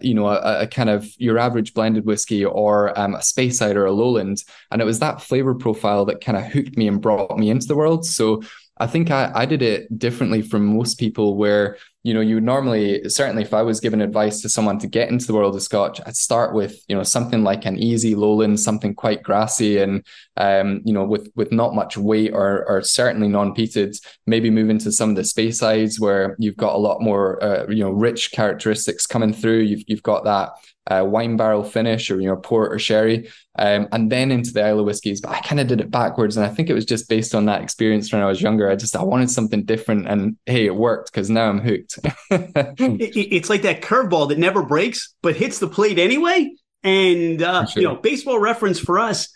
you 0.00 0.14
know, 0.14 0.26
a, 0.26 0.62
a, 0.62 0.66
kind 0.66 0.90
of 0.90 1.08
your 1.18 1.38
average 1.38 1.74
blended 1.74 2.04
whiskey 2.04 2.44
or 2.44 2.98
um, 2.98 3.14
a 3.14 3.18
Speyside 3.18 3.76
or 3.76 3.86
a 3.86 3.92
Lowland. 3.92 4.42
And 4.70 4.82
it 4.82 4.84
was 4.84 4.98
that 4.98 5.22
flavor 5.22 5.54
profile 5.54 6.04
that 6.06 6.20
kind 6.20 6.36
of 6.36 6.44
hooked 6.44 6.76
me 6.76 6.88
and 6.88 7.00
brought 7.00 7.38
me 7.38 7.50
into 7.50 7.66
the 7.66 7.76
world. 7.76 8.04
So 8.04 8.42
I 8.76 8.86
think 8.86 9.10
I, 9.10 9.30
I 9.34 9.46
did 9.46 9.62
it 9.62 9.98
differently 9.98 10.42
from 10.42 10.76
most 10.76 10.98
people 10.98 11.36
where 11.36 11.76
you 12.04 12.12
know, 12.12 12.20
you 12.20 12.34
would 12.34 12.44
normally, 12.44 13.08
certainly 13.08 13.42
if 13.42 13.54
I 13.54 13.62
was 13.62 13.80
giving 13.80 14.02
advice 14.02 14.42
to 14.42 14.48
someone 14.50 14.78
to 14.80 14.86
get 14.86 15.08
into 15.08 15.26
the 15.26 15.32
world 15.32 15.56
of 15.56 15.62
Scotch, 15.62 16.02
I'd 16.04 16.16
start 16.16 16.54
with, 16.54 16.84
you 16.86 16.94
know, 16.94 17.02
something 17.02 17.42
like 17.42 17.64
an 17.64 17.78
easy 17.78 18.14
lowland, 18.14 18.60
something 18.60 18.94
quite 18.94 19.22
grassy 19.22 19.78
and, 19.78 20.04
um, 20.36 20.82
you 20.84 20.92
know, 20.92 21.04
with, 21.04 21.32
with 21.34 21.50
not 21.50 21.74
much 21.74 21.96
weight 21.96 22.32
or, 22.34 22.66
or 22.68 22.82
certainly 22.82 23.28
non-peated, 23.28 23.98
maybe 24.26 24.50
move 24.50 24.68
into 24.68 24.92
some 24.92 25.08
of 25.08 25.16
the 25.16 25.22
Speysides 25.22 25.98
where 25.98 26.36
you've 26.38 26.58
got 26.58 26.74
a 26.74 26.78
lot 26.78 27.00
more, 27.00 27.42
uh, 27.42 27.66
you 27.70 27.82
know, 27.82 27.90
rich 27.90 28.32
characteristics 28.32 29.06
coming 29.06 29.32
through. 29.32 29.60
You've, 29.60 29.84
you've 29.86 30.02
got 30.02 30.24
that 30.24 30.50
uh, 30.90 31.04
wine 31.06 31.36
barrel 31.36 31.64
finish 31.64 32.10
or 32.10 32.20
you 32.20 32.28
know 32.28 32.36
port 32.36 32.72
or 32.72 32.78
sherry, 32.78 33.30
um, 33.58 33.88
and 33.92 34.10
then 34.12 34.30
into 34.30 34.52
the 34.52 34.60
Islay 34.60 34.82
whiskies. 34.82 35.20
But 35.20 35.32
I 35.32 35.40
kind 35.40 35.60
of 35.60 35.66
did 35.66 35.80
it 35.80 35.90
backwards, 35.90 36.36
and 36.36 36.44
I 36.44 36.50
think 36.50 36.68
it 36.68 36.74
was 36.74 36.84
just 36.84 37.08
based 37.08 37.34
on 37.34 37.46
that 37.46 37.62
experience 37.62 38.12
when 38.12 38.22
I 38.22 38.26
was 38.26 38.42
younger. 38.42 38.70
I 38.70 38.76
just 38.76 38.96
I 38.96 39.02
wanted 39.02 39.30
something 39.30 39.64
different, 39.64 40.06
and 40.06 40.36
hey, 40.46 40.66
it 40.66 40.74
worked 40.74 41.12
because 41.12 41.30
now 41.30 41.48
I'm 41.48 41.60
hooked. 41.60 41.98
it, 42.30 43.16
it's 43.16 43.50
like 43.50 43.62
that 43.62 43.80
curveball 43.80 44.28
that 44.28 44.38
never 44.38 44.62
breaks 44.62 45.14
but 45.22 45.36
hits 45.36 45.58
the 45.58 45.68
plate 45.68 45.98
anyway. 45.98 46.52
And 46.82 47.42
uh, 47.42 47.64
sure. 47.64 47.82
you 47.82 47.88
know, 47.88 47.96
baseball 47.96 48.38
reference 48.38 48.78
for 48.78 48.98
us. 48.98 49.28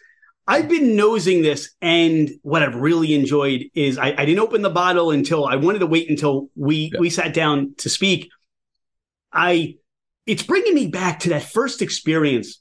I've 0.50 0.66
been 0.68 0.96
nosing 0.96 1.42
this, 1.42 1.74
and 1.82 2.30
what 2.40 2.62
I've 2.62 2.74
really 2.74 3.12
enjoyed 3.12 3.66
is 3.74 3.98
I, 3.98 4.14
I 4.16 4.24
didn't 4.24 4.38
open 4.38 4.62
the 4.62 4.70
bottle 4.70 5.10
until 5.10 5.44
I 5.44 5.56
wanted 5.56 5.80
to 5.80 5.86
wait 5.86 6.08
until 6.08 6.48
we 6.56 6.90
yeah. 6.90 7.00
we 7.00 7.10
sat 7.10 7.34
down 7.34 7.74
to 7.78 7.90
speak. 7.90 8.30
I 9.30 9.76
it's 10.28 10.42
bringing 10.42 10.74
me 10.74 10.86
back 10.86 11.20
to 11.20 11.30
that 11.30 11.42
first 11.42 11.80
experience 11.80 12.60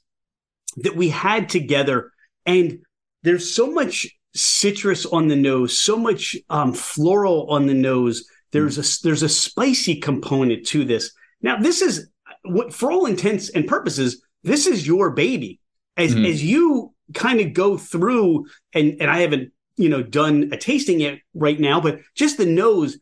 that 0.78 0.96
we 0.96 1.10
had 1.10 1.50
together. 1.50 2.10
And 2.46 2.78
there's 3.22 3.54
so 3.54 3.70
much 3.70 4.08
citrus 4.34 5.04
on 5.04 5.28
the 5.28 5.36
nose, 5.36 5.78
so 5.78 5.98
much 5.98 6.34
um, 6.48 6.72
floral 6.72 7.50
on 7.50 7.66
the 7.66 7.74
nose. 7.74 8.26
There's 8.52 8.78
a 8.78 9.02
there's 9.04 9.22
a 9.22 9.28
spicy 9.28 9.96
component 9.96 10.66
to 10.68 10.84
this. 10.84 11.12
Now, 11.42 11.58
this 11.58 11.82
is 11.82 12.08
what, 12.42 12.72
for 12.72 12.90
all 12.90 13.04
intents 13.04 13.50
and 13.50 13.68
purposes, 13.68 14.24
this 14.42 14.66
is 14.66 14.86
your 14.86 15.10
baby. 15.10 15.60
As 15.98 16.14
mm-hmm. 16.14 16.24
as 16.24 16.42
you 16.42 16.94
kind 17.12 17.40
of 17.40 17.52
go 17.52 17.76
through, 17.76 18.46
and 18.72 18.96
and 18.98 19.10
I 19.10 19.18
haven't 19.18 19.52
you 19.76 19.90
know 19.90 20.02
done 20.02 20.48
a 20.52 20.56
tasting 20.56 21.00
yet 21.00 21.18
right 21.34 21.60
now, 21.60 21.82
but 21.82 22.00
just 22.14 22.38
the 22.38 22.46
nose 22.46 22.98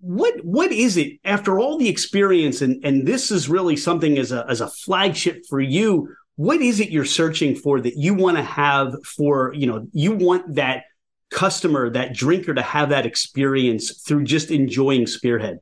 what 0.00 0.44
what 0.44 0.72
is 0.72 0.96
it 0.96 1.18
after 1.24 1.58
all 1.58 1.78
the 1.78 1.88
experience 1.88 2.60
and 2.62 2.84
and 2.84 3.06
this 3.06 3.30
is 3.30 3.48
really 3.48 3.76
something 3.76 4.18
as 4.18 4.32
a 4.32 4.44
as 4.48 4.60
a 4.60 4.68
flagship 4.68 5.42
for 5.48 5.60
you 5.60 6.08
what 6.36 6.60
is 6.60 6.80
it 6.80 6.90
you're 6.90 7.04
searching 7.04 7.54
for 7.54 7.80
that 7.80 7.96
you 7.96 8.14
want 8.14 8.36
to 8.36 8.42
have 8.42 8.94
for 9.04 9.52
you 9.54 9.66
know 9.66 9.86
you 9.92 10.12
want 10.12 10.54
that 10.54 10.84
customer 11.30 11.90
that 11.90 12.14
drinker 12.14 12.54
to 12.54 12.62
have 12.62 12.90
that 12.90 13.06
experience 13.06 14.02
through 14.02 14.22
just 14.22 14.50
enjoying 14.50 15.06
spearhead? 15.06 15.58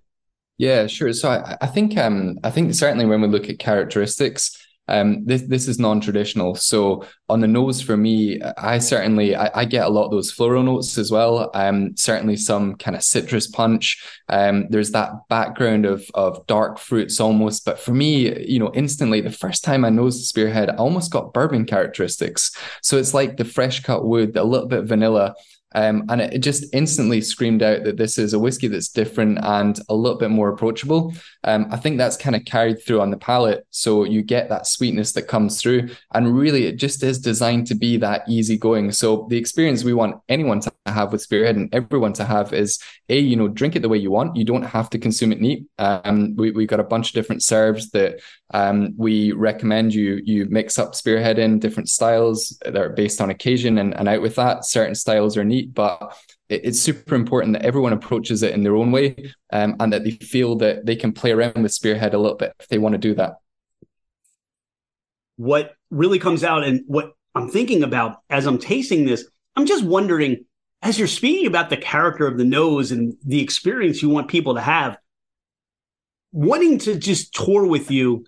Yeah 0.59 0.87
sure. 0.87 1.12
So 1.12 1.31
i, 1.31 1.57
I 1.61 1.67
think 1.67 1.97
um 1.97 2.39
i 2.45 2.50
think 2.50 2.75
certainly 2.75 3.07
when 3.07 3.21
we 3.21 3.29
look 3.29 3.49
at 3.49 3.59
characteristics 3.59 4.57
um, 4.90 5.25
this 5.25 5.42
this 5.42 5.68
is 5.68 5.78
non-traditional. 5.78 6.56
So 6.56 7.04
on 7.28 7.40
the 7.40 7.47
nose 7.47 7.80
for 7.80 7.97
me, 7.97 8.40
I 8.59 8.78
certainly 8.78 9.37
I, 9.37 9.50
I, 9.54 9.64
get 9.64 9.87
a 9.87 9.88
lot 9.88 10.06
of 10.06 10.11
those 10.11 10.32
floral 10.32 10.64
notes 10.64 10.99
as 10.99 11.11
well. 11.11 11.50
Um, 11.54 11.97
certainly 11.97 12.37
some 12.37 12.75
kind 12.76 12.97
of 12.97 13.02
citrus 13.02 13.47
punch. 13.47 14.04
Um, 14.28 14.66
there's 14.68 14.90
that 14.90 15.12
background 15.28 15.87
of 15.87 16.04
of 16.14 16.47
dark 16.47 16.78
fruits 16.78 17.20
almost. 17.20 17.64
But 17.64 17.78
for 17.78 17.92
me, 17.92 18.44
you 18.44 18.59
know, 18.59 18.73
instantly 18.75 19.20
the 19.20 19.30
first 19.30 19.64
time 19.64 19.85
I 19.85 19.90
nosed 19.90 20.25
Spearhead, 20.25 20.70
I 20.70 20.75
almost 20.76 21.12
got 21.12 21.32
bourbon 21.32 21.64
characteristics. 21.66 22.50
So 22.82 22.99
it's 22.99 23.14
like 23.14 23.37
the 23.37 23.44
fresh 23.44 23.82
cut 23.82 24.04
wood, 24.04 24.37
a 24.37 24.44
little 24.44 24.68
bit 24.68 24.85
vanilla, 24.85 25.35
Um, 25.73 26.04
and 26.09 26.20
it 26.20 26.40
just 26.40 26.64
instantly 26.73 27.20
screamed 27.20 27.62
out 27.62 27.85
that 27.85 27.97
this 27.97 28.18
is 28.18 28.32
a 28.32 28.38
whiskey 28.38 28.68
that's 28.68 28.88
different 28.88 29.38
and 29.42 29.78
a 29.88 29.94
little 29.94 30.18
bit 30.18 30.30
more 30.30 30.49
approachable. 30.49 31.14
Um, 31.44 31.66
I 31.70 31.76
think 31.76 31.97
that's 31.97 32.16
kind 32.16 32.37
of 32.37 32.44
carried 32.44 32.85
through 32.85 33.00
on 33.00 33.11
the 33.11 33.16
palate. 33.16 33.66
So 33.70 34.04
you 34.04 34.23
get 34.23 34.49
that 34.49 34.66
sweetness 34.66 35.12
that 35.12 35.23
comes 35.23 35.61
through. 35.61 35.90
And 36.12 36.37
really, 36.37 36.66
it 36.66 36.76
just 36.76 37.02
is 37.02 37.18
designed 37.18 37.66
to 37.68 37.75
be 37.75 37.97
that 37.99 38.28
easygoing. 38.28 38.92
So 38.92 39.26
the 39.30 39.38
experience 39.38 39.85
we 39.85 39.94
want 39.94 40.20
anyone 40.28 40.61
to 40.61 40.73
have 40.87 41.12
with 41.12 41.23
Spearhead 41.23 41.56
and 41.56 41.75
everyone 41.75 42.12
to 42.14 42.25
have 42.25 42.52
is 42.52 42.78
A, 43.09 43.18
you 43.18 43.37
know, 43.37 43.49
drink 43.49 43.76
it 43.76 43.80
the 43.80 43.88
way 43.88 43.99
you 43.99 44.11
want. 44.11 44.37
You 44.37 44.44
don't 44.44 44.62
have 44.62 44.90
to 44.90 44.99
consume 44.99 45.32
it 45.32 45.40
neat. 45.40 45.66
Um, 45.78 46.35
we, 46.37 46.50
we've 46.50 46.68
got 46.68 46.80
a 46.80 46.85
bunch 46.85 47.09
of 47.09 47.14
different 47.14 47.42
serves 47.42 47.90
that 47.90 48.20
um, 48.52 48.94
we 48.97 49.32
recommend 49.32 49.94
you 49.94 50.20
you 50.25 50.47
mix 50.47 50.78
up 50.78 50.94
Spearhead 50.94 51.38
in 51.38 51.59
different 51.61 51.88
styles 51.88 52.59
that 52.62 52.76
are 52.76 52.90
based 52.90 53.20
on 53.20 53.30
occasion 53.30 53.78
and, 53.78 53.94
and 53.97 54.09
out 54.09 54.23
with 54.23 54.35
that. 54.37 54.64
Certain 54.64 54.94
styles 54.94 55.37
are 55.37 55.44
neat, 55.44 55.73
but 55.73 56.16
it's 56.50 56.80
super 56.80 57.14
important 57.14 57.52
that 57.52 57.64
everyone 57.64 57.92
approaches 57.92 58.42
it 58.42 58.52
in 58.52 58.64
their 58.64 58.75
own 58.75 58.90
way 58.90 59.33
um, 59.52 59.76
and 59.78 59.92
that 59.92 60.04
they 60.04 60.11
feel 60.11 60.57
that 60.57 60.85
they 60.85 60.97
can 60.97 61.12
play 61.12 61.30
around 61.30 61.62
with 61.62 61.73
Spearhead 61.73 62.12
a 62.12 62.19
little 62.19 62.37
bit 62.37 62.52
if 62.59 62.69
they 62.69 62.78
want 62.78 62.95
to 62.95 62.99
do 62.99 63.14
that. 63.14 63.37
What 65.37 65.75
really 65.90 66.19
comes 66.19 66.45
out 66.45 66.64
and 66.64 66.83
what 66.87 67.12
I'm 67.35 67.49
thinking 67.49 67.83
about 67.83 68.19
as 68.28 68.47
I'm 68.47 68.59
tasting 68.59 69.07
this, 69.07 69.25
I'm 69.57 69.66
just 69.66 69.85
wondering 69.85 70.45
as 70.83 70.99
you're 70.99 71.09
speaking 71.09 71.47
about 71.47 71.71
the 71.71 71.76
character 71.76 72.26
of 72.26 72.37
the 72.37 72.45
nose 72.45 72.90
and 72.90 73.14
the 73.25 73.40
experience 73.40 74.02
you 74.02 74.09
want 74.09 74.28
people 74.28 74.54
to 74.54 74.61
have, 74.61 74.99
wanting 76.33 76.78
to 76.78 76.97
just 76.97 77.35
tour 77.35 77.66
with 77.66 77.90
you 77.90 78.25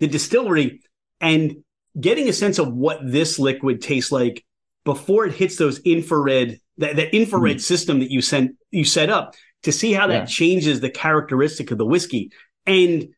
the 0.00 0.06
distillery 0.06 0.82
and 1.20 1.62
getting 1.98 2.28
a 2.28 2.32
sense 2.32 2.58
of 2.58 2.72
what 2.72 2.98
this 3.04 3.38
liquid 3.38 3.80
tastes 3.80 4.10
like 4.10 4.44
before 4.84 5.26
it 5.26 5.32
hits 5.32 5.56
those 5.56 5.78
infrared 5.80 6.58
that, 6.82 6.96
that 6.96 7.14
infrared 7.14 7.56
mm. 7.56 7.60
system 7.60 8.00
that 8.00 8.10
you 8.10 8.20
sent 8.20 8.56
you 8.70 8.84
set 8.84 9.10
up 9.10 9.34
to 9.62 9.72
see 9.72 9.92
how 9.92 10.06
that 10.06 10.14
yeah. 10.14 10.24
changes 10.24 10.80
the 10.80 10.90
characteristic 10.90 11.70
of 11.70 11.78
the 11.78 11.86
whiskey 11.86 12.30
and 12.66 13.08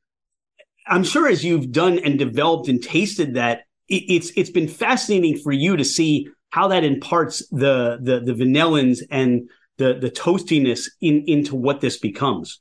i'm 0.86 1.04
sure 1.04 1.28
as 1.28 1.44
you've 1.44 1.72
done 1.72 1.98
and 1.98 2.18
developed 2.18 2.68
and 2.68 2.82
tasted 2.82 3.34
that 3.34 3.62
it, 3.88 4.04
it's 4.08 4.30
it's 4.36 4.50
been 4.50 4.68
fascinating 4.68 5.36
for 5.38 5.52
you 5.52 5.76
to 5.76 5.84
see 5.84 6.28
how 6.50 6.68
that 6.68 6.84
imparts 6.84 7.46
the 7.48 7.98
the 8.00 8.20
the 8.20 8.32
vanillins 8.32 9.00
and 9.10 9.48
the 9.78 9.94
the 9.94 10.10
toastiness 10.10 10.88
in 11.00 11.24
into 11.26 11.56
what 11.56 11.80
this 11.80 11.98
becomes 11.98 12.60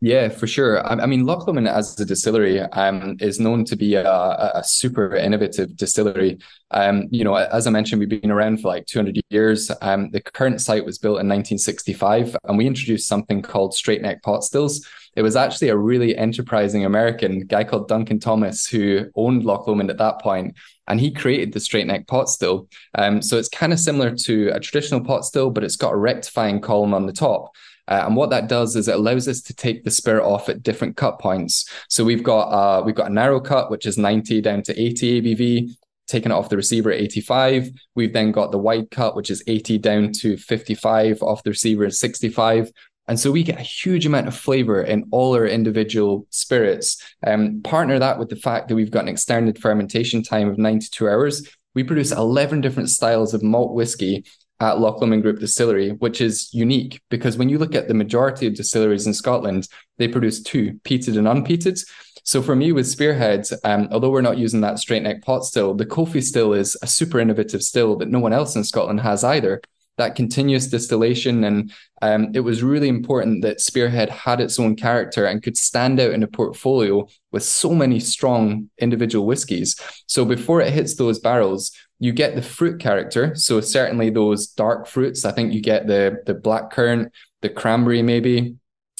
yeah, 0.00 0.28
for 0.28 0.46
sure. 0.46 0.86
I, 0.86 1.02
I 1.02 1.06
mean, 1.06 1.24
Loch 1.26 1.46
Lomond 1.46 1.66
as 1.66 1.98
a 1.98 2.04
distillery 2.04 2.60
um, 2.60 3.16
is 3.20 3.40
known 3.40 3.64
to 3.64 3.74
be 3.74 3.94
a, 3.94 4.08
a 4.08 4.62
super 4.64 5.16
innovative 5.16 5.76
distillery. 5.76 6.38
Um, 6.70 7.08
you 7.10 7.24
know, 7.24 7.34
as 7.34 7.66
I 7.66 7.70
mentioned, 7.70 7.98
we've 7.98 8.08
been 8.08 8.30
around 8.30 8.60
for 8.60 8.68
like 8.68 8.86
200 8.86 9.20
years. 9.30 9.72
Um, 9.82 10.10
the 10.10 10.20
current 10.20 10.60
site 10.60 10.84
was 10.84 10.98
built 10.98 11.14
in 11.14 11.26
1965, 11.28 12.36
and 12.44 12.56
we 12.56 12.66
introduced 12.66 13.08
something 13.08 13.42
called 13.42 13.74
straight 13.74 14.00
neck 14.00 14.22
pot 14.22 14.44
stills. 14.44 14.86
It 15.16 15.22
was 15.22 15.34
actually 15.34 15.70
a 15.70 15.76
really 15.76 16.16
enterprising 16.16 16.84
American 16.84 17.40
guy 17.40 17.64
called 17.64 17.88
Duncan 17.88 18.20
Thomas 18.20 18.68
who 18.68 19.06
owned 19.16 19.44
Loch 19.44 19.66
Lomond 19.66 19.90
at 19.90 19.98
that 19.98 20.20
point, 20.20 20.54
and 20.86 21.00
he 21.00 21.10
created 21.10 21.52
the 21.52 21.58
straight 21.58 21.88
neck 21.88 22.06
pot 22.06 22.28
still. 22.28 22.68
Um, 22.94 23.20
so 23.20 23.36
it's 23.36 23.48
kind 23.48 23.72
of 23.72 23.80
similar 23.80 24.14
to 24.14 24.50
a 24.50 24.60
traditional 24.60 25.00
pot 25.00 25.24
still, 25.24 25.50
but 25.50 25.64
it's 25.64 25.74
got 25.74 25.92
a 25.92 25.96
rectifying 25.96 26.60
column 26.60 26.94
on 26.94 27.06
the 27.06 27.12
top. 27.12 27.50
Uh, 27.88 28.04
and 28.06 28.14
what 28.14 28.30
that 28.30 28.48
does 28.48 28.76
is 28.76 28.86
it 28.86 28.94
allows 28.94 29.26
us 29.26 29.40
to 29.40 29.54
take 29.54 29.82
the 29.82 29.90
spirit 29.90 30.24
off 30.24 30.48
at 30.48 30.62
different 30.62 30.96
cut 30.96 31.18
points. 31.18 31.68
So 31.88 32.04
we've 32.04 32.22
got 32.22 32.48
uh, 32.50 32.82
we've 32.82 32.94
got 32.94 33.10
a 33.10 33.14
narrow 33.14 33.40
cut, 33.40 33.70
which 33.70 33.86
is 33.86 33.96
90 33.96 34.40
down 34.42 34.62
to 34.64 34.80
80 34.80 35.22
ABV, 35.22 35.70
taking 36.06 36.30
it 36.30 36.34
off 36.34 36.50
the 36.50 36.56
receiver 36.56 36.92
at 36.92 37.00
85. 37.00 37.70
We've 37.94 38.12
then 38.12 38.30
got 38.30 38.52
the 38.52 38.58
wide 38.58 38.90
cut, 38.90 39.16
which 39.16 39.30
is 39.30 39.42
80 39.46 39.78
down 39.78 40.12
to 40.20 40.36
55 40.36 41.22
off 41.22 41.42
the 41.42 41.50
receiver 41.50 41.86
at 41.86 41.94
65. 41.94 42.70
And 43.08 43.18
so 43.18 43.32
we 43.32 43.42
get 43.42 43.58
a 43.58 43.62
huge 43.62 44.04
amount 44.04 44.28
of 44.28 44.36
flavor 44.36 44.82
in 44.82 45.08
all 45.10 45.34
our 45.34 45.46
individual 45.46 46.26
spirits. 46.28 47.02
Um, 47.26 47.62
partner 47.62 47.98
that 47.98 48.18
with 48.18 48.28
the 48.28 48.36
fact 48.36 48.68
that 48.68 48.74
we've 48.74 48.90
got 48.90 49.04
an 49.04 49.08
extended 49.08 49.58
fermentation 49.58 50.22
time 50.22 50.50
of 50.50 50.58
92 50.58 51.08
hours. 51.08 51.48
We 51.74 51.84
produce 51.84 52.12
11 52.12 52.60
different 52.60 52.90
styles 52.90 53.32
of 53.32 53.42
malt 53.42 53.72
whiskey 53.72 54.24
at 54.60 54.80
Loch 54.80 55.00
Lomond 55.00 55.22
Group 55.22 55.38
Distillery, 55.38 55.90
which 55.90 56.20
is 56.20 56.52
unique 56.52 57.00
because 57.10 57.36
when 57.36 57.48
you 57.48 57.58
look 57.58 57.74
at 57.74 57.88
the 57.88 57.94
majority 57.94 58.46
of 58.46 58.54
distilleries 58.54 59.06
in 59.06 59.14
Scotland, 59.14 59.68
they 59.98 60.08
produce 60.08 60.42
two, 60.42 60.80
peated 60.84 61.16
and 61.16 61.28
unpeated. 61.28 61.80
So 62.24 62.42
for 62.42 62.56
me 62.56 62.72
with 62.72 62.86
Spearhead, 62.86 63.46
um, 63.64 63.88
although 63.90 64.10
we're 64.10 64.20
not 64.20 64.36
using 64.36 64.60
that 64.60 64.78
straight 64.78 65.02
neck 65.02 65.22
pot 65.22 65.44
still, 65.44 65.74
the 65.74 65.86
Coffey 65.86 66.20
still 66.20 66.52
is 66.52 66.76
a 66.82 66.86
super 66.86 67.20
innovative 67.20 67.62
still 67.62 67.96
that 67.96 68.10
no 68.10 68.18
one 68.18 68.32
else 68.32 68.56
in 68.56 68.64
Scotland 68.64 69.00
has 69.00 69.24
either. 69.24 69.62
That 69.96 70.14
continuous 70.14 70.68
distillation, 70.68 71.42
and 71.42 71.72
um, 72.02 72.30
it 72.32 72.40
was 72.40 72.62
really 72.62 72.88
important 72.88 73.42
that 73.42 73.60
Spearhead 73.60 74.10
had 74.10 74.40
its 74.40 74.60
own 74.60 74.76
character 74.76 75.24
and 75.24 75.42
could 75.42 75.56
stand 75.56 75.98
out 75.98 76.12
in 76.12 76.22
a 76.22 76.28
portfolio 76.28 77.08
with 77.32 77.42
so 77.42 77.74
many 77.74 77.98
strong 77.98 78.70
individual 78.78 79.26
whiskies. 79.26 79.74
So 80.06 80.24
before 80.24 80.60
it 80.60 80.72
hits 80.72 80.94
those 80.94 81.18
barrels, 81.18 81.72
you 81.98 82.12
get 82.12 82.34
the 82.34 82.42
fruit 82.42 82.80
character. 82.80 83.34
So 83.34 83.60
certainly 83.60 84.10
those 84.10 84.46
dark 84.46 84.86
fruits. 84.86 85.24
I 85.24 85.32
think 85.32 85.52
you 85.52 85.60
get 85.60 85.86
the 85.86 86.22
the 86.26 86.34
black 86.34 86.70
currant, 86.70 87.12
the 87.42 87.48
cranberry 87.48 88.02
maybe, 88.02 88.56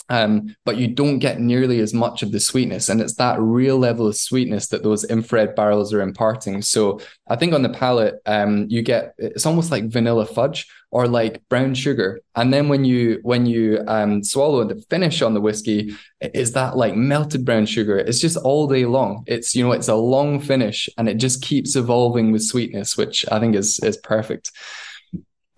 um, 0.09 0.57
but 0.65 0.77
you 0.77 0.89
don't 0.89 1.19
get 1.19 1.41
nearly 1.41 1.81
as 1.81 1.93
much 1.93 2.23
of 2.23 2.33
the 2.33 2.41
sweetness. 2.41 2.89
And 2.89 3.01
it's 3.01 3.15
that 3.15 3.41
real 3.41 3.79
level 3.79 4.07
of 4.07 4.17
sweetness 4.17 4.69
that 4.69 4.83
those 4.83 5.05
infrared 5.05 5.55
barrels 5.55 5.93
are 5.93 6.01
imparting. 6.01 6.63
So 6.63 7.01
I 7.29 7.37
think 7.37 7.53
on 7.53 7.63
the 7.63 7.69
palate, 7.69 8.17
um, 8.27 8.67
you 8.69 8.83
get 8.83 9.15
it's 9.19 9.47
almost 9.47 9.71
like 9.71 9.91
vanilla 9.91 10.25
fudge 10.27 10.67
or 10.91 11.07
like 11.07 11.47
brown 11.51 11.75
sugar. 11.75 12.21
And 12.35 12.53
then 12.53 12.69
when 12.69 12.85
you 12.85 13.21
when 13.23 13.45
you 13.45 13.85
um, 13.87 14.25
swallow 14.25 14.65
the 14.65 14.83
finish 14.89 15.21
on 15.21 15.35
the 15.35 15.41
whiskey, 15.41 15.95
is 16.21 16.53
that 16.53 16.77
like 16.77 16.95
melted 16.95 17.45
brown 17.45 17.67
sugar. 17.67 17.99
It's 17.99 18.21
just 18.21 18.39
all 18.39 18.67
day 18.67 18.87
long. 18.87 19.25
It's 19.27 19.55
you 19.55 19.65
know 19.65 19.73
it's 19.73 19.89
a 19.89 19.95
long 19.95 20.41
finish 20.41 20.89
and 20.97 21.09
it 21.09 21.15
just 21.15 21.43
keeps 21.43 21.77
evolving 21.77 22.33
with 22.33 22.43
sweetness, 22.43 22.97
which 22.97 23.27
I 23.31 23.41
think 23.41 23.55
is 23.55 23.79
is 23.81 23.99
perfect. 23.99 24.51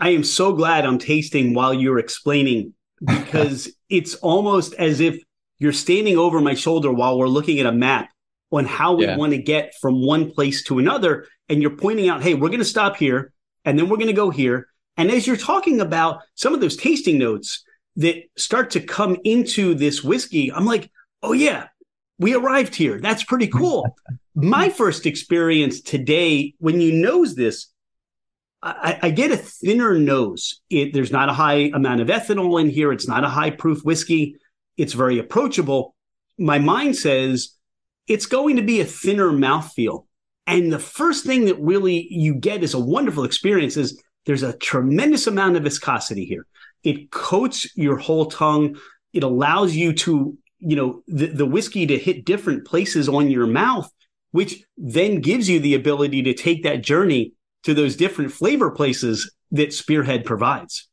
I 0.00 0.10
am 0.10 0.24
so 0.24 0.54
glad 0.54 0.86
I'm 0.86 0.98
tasting 0.98 1.52
while 1.52 1.74
you're 1.74 1.98
explaining 1.98 2.72
because 3.06 3.70
it's 3.90 4.14
almost 4.16 4.74
as 4.74 5.00
if 5.00 5.22
you're 5.58 5.72
standing 5.72 6.16
over 6.16 6.40
my 6.40 6.54
shoulder 6.54 6.92
while 6.92 7.18
we're 7.18 7.28
looking 7.28 7.60
at 7.60 7.66
a 7.66 7.72
map 7.72 8.10
on 8.50 8.64
how 8.64 8.94
we 8.94 9.04
yeah. 9.04 9.16
want 9.16 9.32
to 9.32 9.38
get 9.38 9.74
from 9.80 10.04
one 10.04 10.30
place 10.30 10.64
to 10.64 10.78
another. 10.78 11.26
And 11.48 11.60
you're 11.60 11.76
pointing 11.76 12.08
out, 12.08 12.22
hey, 12.22 12.34
we're 12.34 12.48
going 12.48 12.60
to 12.60 12.64
stop 12.64 12.96
here 12.96 13.32
and 13.64 13.78
then 13.78 13.88
we're 13.88 13.96
going 13.96 14.08
to 14.08 14.12
go 14.12 14.30
here. 14.30 14.68
And 14.96 15.10
as 15.10 15.26
you're 15.26 15.36
talking 15.36 15.80
about 15.80 16.22
some 16.34 16.54
of 16.54 16.60
those 16.60 16.76
tasting 16.76 17.18
notes 17.18 17.64
that 17.96 18.16
start 18.36 18.70
to 18.70 18.80
come 18.80 19.16
into 19.24 19.74
this 19.74 20.02
whiskey, 20.02 20.52
I'm 20.52 20.66
like, 20.66 20.90
oh, 21.22 21.32
yeah, 21.32 21.68
we 22.18 22.34
arrived 22.34 22.74
here. 22.74 22.98
That's 23.00 23.24
pretty 23.24 23.48
cool. 23.48 23.96
my 24.34 24.68
first 24.68 25.06
experience 25.06 25.80
today, 25.80 26.54
when 26.58 26.80
you 26.80 26.92
nose 26.92 27.34
this, 27.34 27.66
I, 28.62 28.98
I, 29.02 29.10
get 29.10 29.30
a 29.30 29.38
thinner 29.38 29.98
nose. 29.98 30.60
It, 30.68 30.92
there's 30.92 31.10
not 31.10 31.30
a 31.30 31.34
high 31.34 31.70
amount 31.72 32.02
of 32.02 32.08
ethanol 32.08 32.60
in 32.60 32.68
here. 32.68 32.92
It's 32.92 33.08
not 33.08 33.24
a 33.24 33.28
high 33.28 33.50
proof 33.50 33.82
whiskey. 33.84 34.36
It's 34.76 34.92
very 34.92 35.18
approachable. 35.18 35.94
My 36.38 36.58
mind 36.58 36.96
says 36.96 37.54
it's 38.06 38.26
going 38.26 38.56
to 38.56 38.62
be 38.62 38.80
a 38.80 38.84
thinner 38.84 39.30
mouthfeel. 39.30 40.06
And 40.46 40.72
the 40.72 40.78
first 40.78 41.24
thing 41.24 41.46
that 41.46 41.58
really 41.60 42.06
you 42.10 42.34
get 42.34 42.62
is 42.62 42.74
a 42.74 42.78
wonderful 42.78 43.24
experience 43.24 43.76
is 43.76 44.02
there's 44.26 44.42
a 44.42 44.56
tremendous 44.58 45.26
amount 45.26 45.56
of 45.56 45.62
viscosity 45.62 46.26
here. 46.26 46.46
It 46.82 47.10
coats 47.10 47.74
your 47.76 47.96
whole 47.96 48.26
tongue. 48.26 48.76
It 49.12 49.22
allows 49.22 49.74
you 49.74 49.92
to, 49.94 50.36
you 50.58 50.76
know, 50.76 51.02
the, 51.06 51.26
the 51.26 51.46
whiskey 51.46 51.86
to 51.86 51.98
hit 51.98 52.24
different 52.24 52.66
places 52.66 53.08
on 53.08 53.30
your 53.30 53.46
mouth, 53.46 53.90
which 54.32 54.64
then 54.76 55.20
gives 55.20 55.48
you 55.48 55.60
the 55.60 55.74
ability 55.74 56.22
to 56.24 56.34
take 56.34 56.64
that 56.64 56.82
journey 56.82 57.32
to 57.64 57.74
those 57.74 57.96
different 57.96 58.32
flavor 58.32 58.70
places 58.70 59.32
that 59.50 59.72
Spearhead 59.72 60.24
provides. 60.24 60.88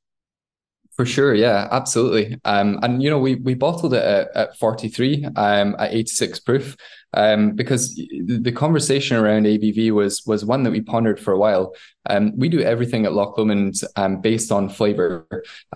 For 0.95 1.05
sure, 1.05 1.35
yeah, 1.35 1.67
absolutely. 1.69 2.39
Um, 2.43 2.79
and 2.81 3.03
you 3.03 3.09
know, 3.11 3.19
we 3.19 3.35
we 3.35 3.53
bottled 3.53 3.93
it 3.93 4.03
at, 4.03 4.35
at 4.35 4.57
43, 4.57 5.25
um, 5.35 5.75
at 5.77 5.93
86 5.93 6.39
proof, 6.39 6.75
um, 7.17 7.53
because 7.53 7.95
the 7.95 8.51
conversation 8.51 9.17
around 9.17 9.47
ABV 9.47 9.91
was 9.91 10.23
was 10.27 10.45
one 10.45 10.61
that 10.61 10.71
we 10.71 10.81
pondered 10.81 11.19
for 11.19 11.33
a 11.33 11.37
while. 11.37 11.73
Um, 12.07 12.31
we 12.37 12.47
do 12.47 12.61
everything 12.61 13.05
at 13.05 13.13
Loch 13.13 13.37
Lomond 13.37 13.73
um, 13.95 14.21
based 14.21 14.51
on 14.51 14.69
flavor. 14.69 15.27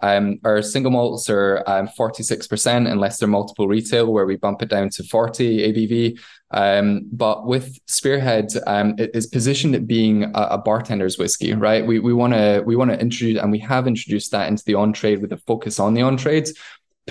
Um, 0.03 0.39
our 0.43 0.61
single 0.61 0.91
malts 0.91 1.29
are 1.29 1.63
um, 1.67 1.89
46% 1.99 2.89
unless 2.89 3.17
they're 3.17 3.27
multiple 3.27 3.67
retail, 3.67 4.13
where 4.13 4.27
we 4.27 4.37
bump 4.37 4.61
it 4.61 4.69
down 4.69 4.89
to 4.91 5.03
40 5.03 5.73
ABV. 5.73 6.19
Um, 6.51 7.09
but 7.11 7.47
with 7.47 7.79
Spearhead, 7.87 8.49
um, 8.67 8.93
it 8.99 9.09
is 9.15 9.25
positioned 9.25 9.73
at 9.73 9.87
being 9.87 10.25
a, 10.35 10.41
a 10.51 10.57
bartender's 10.59 11.17
whiskey, 11.17 11.53
right? 11.53 11.85
We 11.85 11.97
we 11.99 12.13
want 12.13 12.33
to 12.33 12.61
we 12.65 12.75
want 12.75 12.91
to 12.91 12.99
introduce 12.99 13.41
and 13.41 13.51
we 13.51 13.59
have 13.59 13.87
introduced 13.87 14.31
that 14.31 14.47
into 14.47 14.63
the 14.63 14.75
on 14.75 14.93
trade 14.93 15.21
with 15.21 15.33
a 15.33 15.37
focus 15.37 15.79
on 15.79 15.95
the 15.95 16.03
on 16.03 16.17
trades. 16.17 16.53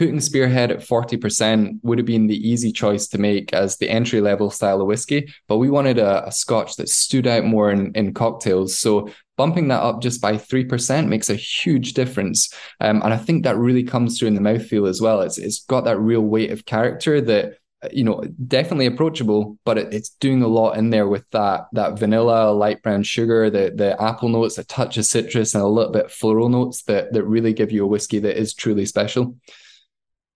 Putting 0.01 0.21
Spearhead 0.21 0.71
at 0.71 0.83
forty 0.83 1.19
percent 1.19 1.79
would 1.83 1.99
have 1.99 2.07
been 2.07 2.27
the 2.27 2.49
easy 2.49 2.73
choice 2.73 3.07
to 3.09 3.19
make 3.19 3.53
as 3.53 3.77
the 3.77 3.91
entry 3.91 4.23
level 4.23 4.51
style 4.51 4.81
of 4.81 4.87
whiskey, 4.87 5.31
but 5.47 5.59
we 5.59 5.69
wanted 5.69 5.99
a, 5.99 6.27
a 6.27 6.33
Scotch 6.33 6.77
that 6.77 6.89
stood 6.89 7.27
out 7.27 7.45
more 7.45 7.71
in, 7.71 7.93
in 7.95 8.15
cocktails. 8.15 8.79
So 8.79 9.11
bumping 9.37 9.69
that 9.69 9.83
up 9.83 10.01
just 10.01 10.23
by 10.23 10.39
3% 10.39 11.07
makes 11.07 11.29
a 11.29 11.35
huge 11.35 11.93
difference. 11.93 12.51
Um, 12.81 13.03
and 13.03 13.13
I 13.13 13.19
think 13.19 13.45
that 13.45 13.59
really 13.59 13.83
comes 13.83 14.19
through 14.19 14.29
in 14.29 14.35
the 14.35 14.41
mouthfeel 14.41 14.89
as 14.89 15.03
well. 15.03 15.21
It's, 15.21 15.37
it's 15.37 15.67
got 15.67 15.85
that 15.85 15.99
real 15.99 16.23
weight 16.23 16.51
of 16.51 16.65
character 16.65 17.21
that 17.21 17.59
you 17.93 18.05
know 18.05 18.23
definitely 18.47 18.85
approachable 18.85 19.57
but 19.65 19.79
it, 19.79 19.95
it's 19.95 20.11
doing 20.21 20.43
a 20.43 20.47
lot 20.47 20.77
in 20.77 20.91
there 20.91 21.09
with 21.09 21.25
that 21.31 21.67
that 21.73 21.99
vanilla 21.99 22.51
light 22.51 22.83
brown 22.83 23.03
sugar 23.03 23.49
the 23.49 23.73
the 23.75 24.01
apple 24.03 24.29
notes 24.29 24.59
a 24.59 24.65
touch 24.65 24.99
of 24.99 25.07
citrus 25.07 25.55
and 25.55 25.65
a 25.65 25.67
little 25.67 25.91
bit 25.91 26.11
floral 26.11 26.51
notes 26.51 26.83
that 26.83 27.11
that 27.15 27.25
really 27.25 27.55
give 27.55 27.73
you 27.73 27.83
a 27.83 27.87
whiskey 27.87 28.19
that 28.19 28.39
is 28.39 28.53
truly 28.53 28.85
special 28.85 29.35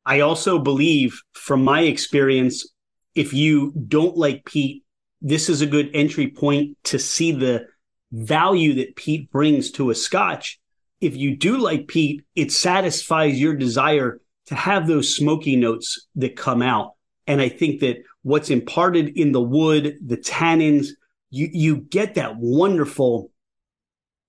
i 0.07 0.21
also 0.21 0.59
believe 0.59 1.21
from 1.33 1.63
my 1.63 1.83
experience 1.83 2.67
if 3.15 3.33
you 3.33 3.73
don't 3.89 4.17
like 4.17 4.45
peat, 4.45 4.85
this 5.21 5.49
is 5.49 5.61
a 5.61 5.67
good 5.67 5.91
entry 5.95 6.29
point 6.29 6.77
to 6.85 6.99
see 6.99 7.33
the 7.33 7.67
value 8.13 8.75
that 8.75 8.97
peat 8.97 9.31
brings 9.31 9.71
to 9.73 9.91
a 9.91 9.95
scotch. 9.95 10.61
If 11.01 11.17
you 11.17 11.37
do 11.37 11.59
like 11.59 11.89
peat, 11.89 12.23
it 12.35 12.53
satisfies 12.53 13.41
your 13.41 13.55
desire 13.55 14.21
to 14.47 14.55
have 14.55 14.87
those 14.87 15.15
smoky 15.15 15.57
notes 15.57 16.07
that 16.17 16.37
come 16.37 16.61
out. 16.61 16.93
And 17.27 17.41
I 17.41 17.49
think 17.49 17.81
that 17.81 18.03
what's 18.23 18.51
imparted 18.51 19.17
in 19.17 19.33
the 19.33 19.41
wood, 19.41 19.97
the 20.05 20.17
tannins, 20.17 20.89
you, 21.31 21.49
you 21.53 21.77
get 21.77 22.17
that 22.17 22.37
wonderful, 22.37 23.31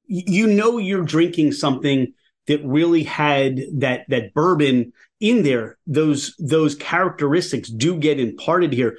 you 0.08 0.48
know, 0.48 0.78
you're 0.78 1.04
drinking 1.04 1.52
something 1.52 2.14
that 2.48 2.64
really 2.64 3.04
had 3.04 3.60
that, 3.80 4.06
that 4.10 4.34
bourbon 4.34 4.94
in 5.30 5.44
there. 5.44 5.78
Those, 5.88 6.36
those 6.38 6.76
characteristics 6.76 7.70
do 7.70 7.98
get 7.98 8.20
imparted 8.20 8.74
here 8.74 8.98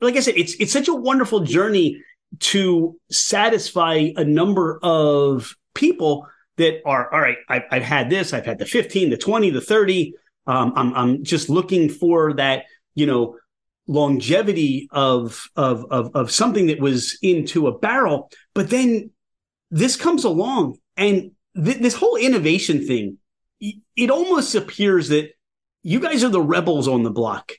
like 0.00 0.16
I 0.16 0.20
said, 0.20 0.34
it's 0.36 0.54
it's 0.54 0.72
such 0.72 0.88
a 0.88 0.94
wonderful 0.94 1.40
journey 1.40 2.02
to 2.40 2.98
satisfy 3.10 4.10
a 4.16 4.24
number 4.24 4.78
of 4.82 5.54
people 5.74 6.26
that 6.56 6.82
are 6.84 7.12
all 7.12 7.20
right. 7.20 7.38
I've, 7.48 7.62
I've 7.70 7.82
had 7.82 8.10
this. 8.10 8.32
I've 8.32 8.46
had 8.46 8.58
the 8.58 8.66
fifteen, 8.66 9.10
the 9.10 9.16
twenty, 9.16 9.50
the 9.50 9.60
thirty. 9.60 10.14
Um, 10.46 10.72
I'm 10.76 10.94
I'm 10.94 11.24
just 11.24 11.48
looking 11.48 11.88
for 11.88 12.34
that. 12.34 12.64
You 12.94 13.06
know, 13.06 13.36
longevity 13.86 14.88
of 14.90 15.48
of 15.56 15.86
of 15.90 16.14
of 16.14 16.30
something 16.30 16.66
that 16.66 16.80
was 16.80 17.18
into 17.22 17.66
a 17.66 17.78
barrel. 17.78 18.30
But 18.54 18.70
then 18.70 19.10
this 19.70 19.96
comes 19.96 20.24
along, 20.24 20.78
and 20.96 21.32
th- 21.56 21.78
this 21.78 21.94
whole 21.94 22.16
innovation 22.16 22.86
thing. 22.86 23.18
It 23.96 24.10
almost 24.10 24.54
appears 24.54 25.08
that 25.08 25.30
you 25.82 26.00
guys 26.00 26.24
are 26.24 26.28
the 26.28 26.40
rebels 26.40 26.88
on 26.88 27.02
the 27.02 27.10
block. 27.10 27.52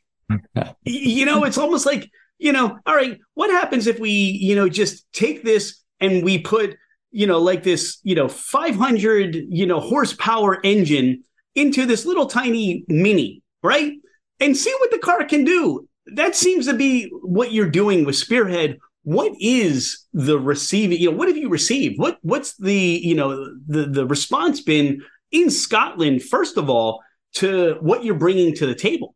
you 0.84 1.26
know, 1.26 1.44
it's 1.44 1.58
almost 1.58 1.86
like 1.86 2.10
you 2.40 2.54
know, 2.54 2.80
all 2.86 2.96
right, 2.96 3.20
what 3.34 3.52
happens 3.52 3.86
if 3.86 4.00
we, 4.00 4.10
you 4.10 4.56
know, 4.56 4.70
just 4.70 5.06
take 5.12 5.44
this 5.44 5.84
and 6.00 6.24
we 6.24 6.40
put, 6.40 6.76
you 7.12 7.28
know, 7.28 7.40
like 7.40 7.64
this, 7.64 8.00
you 8.04 8.16
know, 8.16 8.30
500, 8.30 9.36
you 9.36 9.66
know, 9.66 9.80
horsepower 9.80 10.60
engine 10.64 11.24
into 11.54 11.86
this 11.86 12.06
little 12.06 12.28
tiny 12.28 12.86
mini, 12.88 13.44
right? 13.62 13.94
And 14.40 14.56
see 14.56 14.74
what 14.80 14.92
the 14.92 15.00
car 15.00 15.26
can 15.26 15.44
do. 15.44 15.88
That 16.16 16.36
seems 16.36 16.66
to 16.68 16.74
be 16.74 17.10
what 17.22 17.52
you're 17.52 17.70
doing 17.70 18.06
with 18.06 18.16
Spearhead. 18.16 18.78
What 19.04 19.34
is 19.40 20.06
the 20.14 20.40
receiving, 20.40 21.00
you 21.00 21.12
know, 21.12 21.18
what 21.18 21.28
have 21.28 21.38
you 21.38 21.50
received? 21.50 22.00
What 22.00 22.20
what's 22.22 22.56
the, 22.58 22.74
you 22.74 23.16
know, 23.16 23.54
the 23.68 23.86
the 23.86 24.06
response 24.06 24.62
been 24.62 25.02
in 25.32 25.50
Scotland 25.50 26.24
first 26.24 26.58
of 26.58 26.70
all 26.70 27.02
to 27.36 27.78
what 27.82 28.04
you're 28.04 28.16
bringing 28.16 28.56
to 28.56 28.66
the 28.66 28.76
table? 28.76 29.16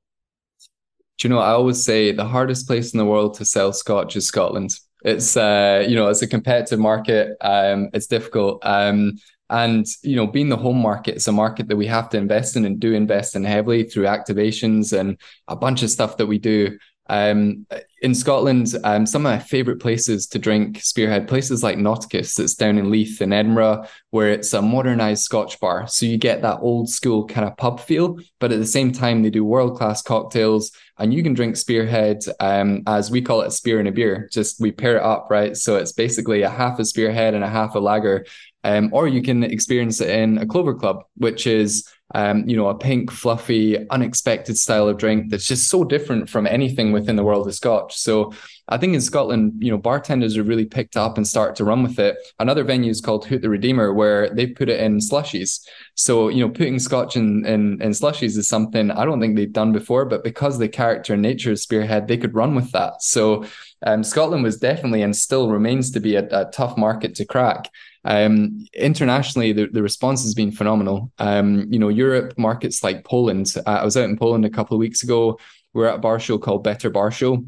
Do 1.19 1.27
you 1.27 1.33
know, 1.33 1.39
I 1.39 1.51
always 1.51 1.83
say 1.83 2.11
the 2.11 2.25
hardest 2.25 2.67
place 2.67 2.93
in 2.93 2.97
the 2.97 3.05
world 3.05 3.35
to 3.35 3.45
sell 3.45 3.71
scotch 3.71 4.15
is 4.15 4.27
Scotland. 4.27 4.71
It's 5.03 5.35
uh, 5.35 5.85
you 5.87 5.95
know, 5.95 6.07
it's 6.07 6.21
a 6.21 6.27
competitive 6.27 6.79
market. 6.79 7.35
Um, 7.41 7.89
it's 7.93 8.07
difficult. 8.07 8.65
Um, 8.65 9.13
and 9.49 9.85
you 10.01 10.15
know, 10.15 10.25
being 10.25 10.49
the 10.49 10.57
home 10.57 10.81
market, 10.81 11.15
it's 11.15 11.27
a 11.27 11.31
market 11.31 11.67
that 11.67 11.75
we 11.75 11.85
have 11.87 12.09
to 12.09 12.17
invest 12.17 12.55
in 12.55 12.65
and 12.65 12.79
do 12.79 12.93
invest 12.93 13.35
in 13.35 13.43
heavily 13.43 13.83
through 13.83 14.05
activations 14.05 14.97
and 14.97 15.19
a 15.47 15.55
bunch 15.55 15.83
of 15.83 15.91
stuff 15.91 16.17
that 16.17 16.25
we 16.25 16.39
do. 16.39 16.77
Um, 17.07 17.65
in 18.01 18.15
Scotland, 18.15 18.73
um, 18.83 19.05
some 19.05 19.25
of 19.25 19.31
my 19.31 19.39
favorite 19.39 19.79
places 19.81 20.27
to 20.27 20.39
drink 20.39 20.81
Spearhead, 20.81 21.27
places 21.27 21.63
like 21.63 21.77
Nauticus, 21.77 22.35
that's 22.35 22.55
down 22.55 22.77
in 22.77 22.89
Leith 22.89 23.21
in 23.21 23.33
Edinburgh, 23.33 23.85
where 24.11 24.29
it's 24.29 24.53
a 24.53 24.61
modernized 24.61 25.23
Scotch 25.23 25.59
bar. 25.59 25.87
So 25.87 26.05
you 26.05 26.17
get 26.17 26.41
that 26.41 26.59
old 26.61 26.89
school 26.89 27.27
kind 27.27 27.47
of 27.47 27.57
pub 27.57 27.79
feel, 27.79 28.19
but 28.39 28.51
at 28.51 28.59
the 28.59 28.65
same 28.65 28.91
time, 28.91 29.21
they 29.21 29.29
do 29.29 29.43
world 29.43 29.77
class 29.77 30.01
cocktails 30.01 30.71
and 30.97 31.13
you 31.13 31.23
can 31.23 31.33
drink 31.33 31.55
Spearhead 31.55 32.23
um, 32.39 32.83
as 32.87 33.09
we 33.09 33.21
call 33.21 33.41
it 33.41 33.47
a 33.47 33.51
spear 33.51 33.79
and 33.79 33.87
a 33.87 33.91
beer. 33.91 34.29
Just 34.31 34.59
we 34.59 34.71
pair 34.71 34.97
it 34.97 35.03
up, 35.03 35.27
right? 35.29 35.57
So 35.57 35.77
it's 35.77 35.91
basically 35.91 36.43
a 36.43 36.49
half 36.49 36.79
a 36.79 36.85
Spearhead 36.85 37.33
and 37.33 37.43
a 37.43 37.49
half 37.49 37.75
a 37.75 37.79
lager. 37.79 38.25
Um, 38.63 38.89
or 38.93 39.07
you 39.07 39.21
can 39.21 39.43
experience 39.43 39.99
it 39.99 40.09
in 40.09 40.37
a 40.37 40.45
Clover 40.45 40.73
Club, 40.73 41.03
which 41.17 41.47
is 41.47 41.85
um, 42.13 42.47
you 42.47 42.55
know, 42.55 42.67
a 42.67 42.75
pink, 42.75 43.11
fluffy, 43.11 43.89
unexpected 43.89 44.57
style 44.57 44.87
of 44.87 44.97
drink 44.97 45.29
that's 45.29 45.47
just 45.47 45.67
so 45.67 45.83
different 45.83 46.29
from 46.29 46.45
anything 46.45 46.91
within 46.91 47.15
the 47.15 47.23
world 47.23 47.47
of 47.47 47.55
Scotch. 47.55 47.97
So 47.97 48.33
I 48.67 48.77
think 48.77 48.93
in 48.93 49.01
Scotland, 49.01 49.53
you 49.59 49.71
know, 49.71 49.77
bartenders 49.77 50.35
have 50.35 50.47
really 50.47 50.65
picked 50.65 50.95
up 50.95 51.17
and 51.17 51.27
start 51.27 51.55
to 51.55 51.65
run 51.65 51.83
with 51.83 51.99
it. 51.99 52.15
Another 52.39 52.63
venue 52.63 52.91
is 52.91 53.01
called 53.01 53.25
Hoot 53.25 53.41
the 53.41 53.49
Redeemer, 53.49 53.93
where 53.93 54.29
they 54.29 54.47
put 54.47 54.69
it 54.69 54.79
in 54.79 54.99
slushies. 54.99 55.65
So, 55.95 56.29
you 56.29 56.45
know, 56.45 56.49
putting 56.49 56.79
Scotch 56.79 57.17
in, 57.17 57.45
in, 57.45 57.81
in 57.81 57.91
slushies 57.91 58.37
is 58.37 58.47
something 58.47 58.91
I 58.91 59.05
don't 59.05 59.19
think 59.19 59.35
they've 59.35 59.51
done 59.51 59.73
before, 59.73 60.05
but 60.05 60.23
because 60.23 60.59
the 60.59 60.69
character 60.69 61.13
and 61.13 61.21
nature 61.21 61.51
of 61.51 61.59
Spearhead, 61.59 62.07
they 62.07 62.17
could 62.17 62.35
run 62.35 62.55
with 62.55 62.71
that. 62.71 63.01
So 63.01 63.45
um, 63.85 64.03
Scotland 64.03 64.43
was 64.43 64.57
definitely 64.57 65.01
and 65.01 65.15
still 65.15 65.49
remains 65.49 65.91
to 65.91 65.99
be 65.99 66.15
a, 66.15 66.25
a 66.31 66.49
tough 66.51 66.77
market 66.77 67.15
to 67.15 67.25
crack. 67.25 67.69
Um, 68.05 68.65
internationally, 68.73 69.53
the, 69.53 69.67
the 69.67 69.83
response 69.83 70.23
has 70.23 70.33
been 70.33 70.51
phenomenal. 70.51 71.11
Um, 71.19 71.71
you 71.71 71.79
know, 71.79 71.89
Europe 71.89 72.33
markets 72.37 72.83
like 72.83 73.05
Poland. 73.05 73.53
Uh, 73.65 73.69
I 73.69 73.85
was 73.85 73.97
out 73.97 74.09
in 74.09 74.17
Poland 74.17 74.45
a 74.45 74.49
couple 74.49 74.75
of 74.75 74.79
weeks 74.79 75.03
ago. 75.03 75.39
We 75.73 75.83
are 75.83 75.87
at 75.87 75.95
a 75.95 75.99
bar 75.99 76.19
show 76.19 76.37
called 76.37 76.63
Better 76.63 76.89
Bar 76.89 77.11
Show, 77.11 77.45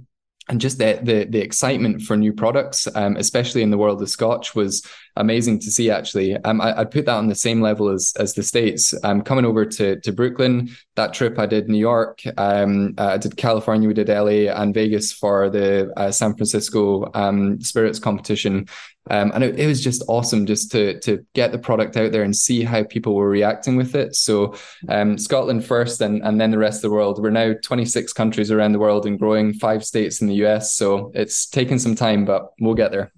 and 0.47 0.61
just 0.61 0.77
the 0.79 0.99
the, 1.03 1.25
the 1.25 1.41
excitement 1.41 2.01
for 2.01 2.17
new 2.17 2.33
products, 2.33 2.87
um, 2.95 3.17
especially 3.17 3.61
in 3.61 3.69
the 3.69 3.77
world 3.77 4.01
of 4.01 4.09
Scotch, 4.09 4.55
was 4.55 4.83
amazing 5.15 5.59
to 5.59 5.71
see. 5.71 5.91
Actually, 5.91 6.35
um, 6.37 6.59
I, 6.59 6.79
would 6.79 6.89
put 6.89 7.05
that 7.05 7.17
on 7.17 7.27
the 7.27 7.35
same 7.35 7.61
level 7.61 7.89
as 7.89 8.13
as 8.17 8.33
the 8.33 8.41
states. 8.41 8.95
Um, 9.03 9.21
coming 9.21 9.45
over 9.45 9.63
to 9.65 9.99
to 9.99 10.11
Brooklyn, 10.11 10.69
that 10.95 11.13
trip 11.13 11.37
I 11.37 11.45
did 11.45 11.69
New 11.69 11.77
York, 11.77 12.21
um, 12.37 12.95
uh, 12.97 13.09
I 13.09 13.17
did 13.17 13.37
California, 13.37 13.87
we 13.87 13.93
did 13.93 14.09
LA 14.09 14.51
and 14.51 14.73
Vegas 14.73 15.11
for 15.11 15.49
the 15.49 15.91
uh, 15.97 16.11
San 16.11 16.35
Francisco 16.35 17.11
Spirits 17.59 17.99
competition. 17.99 18.67
Um, 19.09 19.31
and 19.35 19.43
it, 19.43 19.59
it, 19.59 19.67
was 19.67 19.83
just 19.83 20.03
awesome 20.07 20.47
just 20.47 20.71
to 20.71 20.99
to 21.01 21.23
get 21.33 21.51
the 21.51 21.59
product 21.59 21.95
out 21.95 22.11
there 22.11 22.23
and 22.23 22.35
see 22.35 22.63
how 22.63 22.83
people 22.83 23.13
were 23.13 23.29
reacting 23.29 23.75
with 23.75 23.93
it. 23.93 24.15
So 24.15 24.55
um, 24.89 25.17
Scotland 25.19 25.63
first, 25.63 26.01
and 26.01 26.23
and 26.23 26.41
then 26.41 26.51
the 26.51 26.57
rest 26.57 26.77
of 26.77 26.89
the 26.89 26.95
world. 26.95 27.21
We're 27.21 27.29
now 27.29 27.53
26 27.63 28.13
countries 28.13 28.49
around 28.49 28.71
the 28.71 28.79
world 28.79 29.05
and 29.05 29.19
growing, 29.19 29.53
five 29.53 29.85
states 29.85 30.21
in 30.21 30.27
the 30.27 30.45
US. 30.45 30.73
So 30.73 31.11
it's 31.13 31.45
taken 31.45 31.77
some 31.77 31.95
time, 31.95 32.25
but 32.25 32.53
we'll 32.59 32.73
get 32.73 32.91
there. 32.91 33.11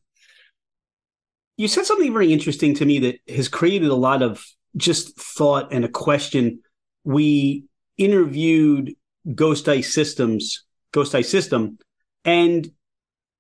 You 1.56 1.67
said 1.67 1.86
something 1.86 2.13
very 2.13 2.34
interesting 2.34 2.76
to 2.76 2.86
me 2.86 3.00
that 3.00 3.19
has 3.34 3.47
created 3.47 3.89
a 3.89 3.95
lot 3.95 4.21
of 4.21 4.45
just 4.76 5.17
thought 5.19 5.71
and 5.71 5.86
a 5.86 5.89
question. 5.89 6.60
We 7.06 7.63
interviewed 7.97 8.93
Ghost 9.34 9.67
Ice 9.69 9.93
Systems, 9.93 10.65
Ghost 10.91 11.15
Ice 11.15 11.30
System, 11.30 11.80
and 12.26 12.69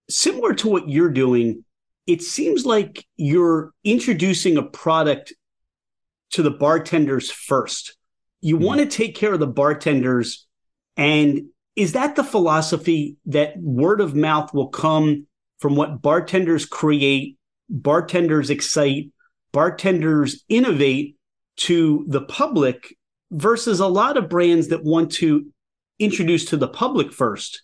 similar 0.09 0.53
to 0.55 0.69
what 0.69 0.89
you're 0.89 1.11
doing 1.11 1.65
it 2.07 2.21
seems 2.21 2.65
like 2.65 3.05
you're 3.17 3.71
introducing 3.83 4.57
a 4.57 4.63
product 4.63 5.33
to 6.31 6.41
the 6.41 6.51
bartenders 6.51 7.29
first. 7.29 7.95
You 8.41 8.55
mm-hmm. 8.55 8.65
want 8.65 8.79
to 8.79 8.85
take 8.85 9.15
care 9.15 9.33
of 9.33 9.39
the 9.39 9.47
bartenders. 9.47 10.47
And 10.95 11.49
is 11.75 11.93
that 11.93 12.15
the 12.15 12.23
philosophy 12.23 13.17
that 13.27 13.57
word 13.57 14.01
of 14.01 14.15
mouth 14.15 14.53
will 14.53 14.69
come 14.69 15.27
from 15.59 15.75
what 15.75 16.01
bartenders 16.01 16.65
create, 16.65 17.37
bartenders 17.69 18.49
excite, 18.49 19.11
bartenders 19.51 20.43
innovate 20.49 21.17
to 21.57 22.05
the 22.07 22.21
public 22.21 22.95
versus 23.31 23.79
a 23.79 23.87
lot 23.87 24.15
of 24.15 24.29
brands 24.29 24.69
that 24.69 24.83
want 24.83 25.11
to 25.11 25.47
introduce 25.99 26.45
to 26.45 26.57
the 26.57 26.67
public 26.67 27.11
first? 27.11 27.63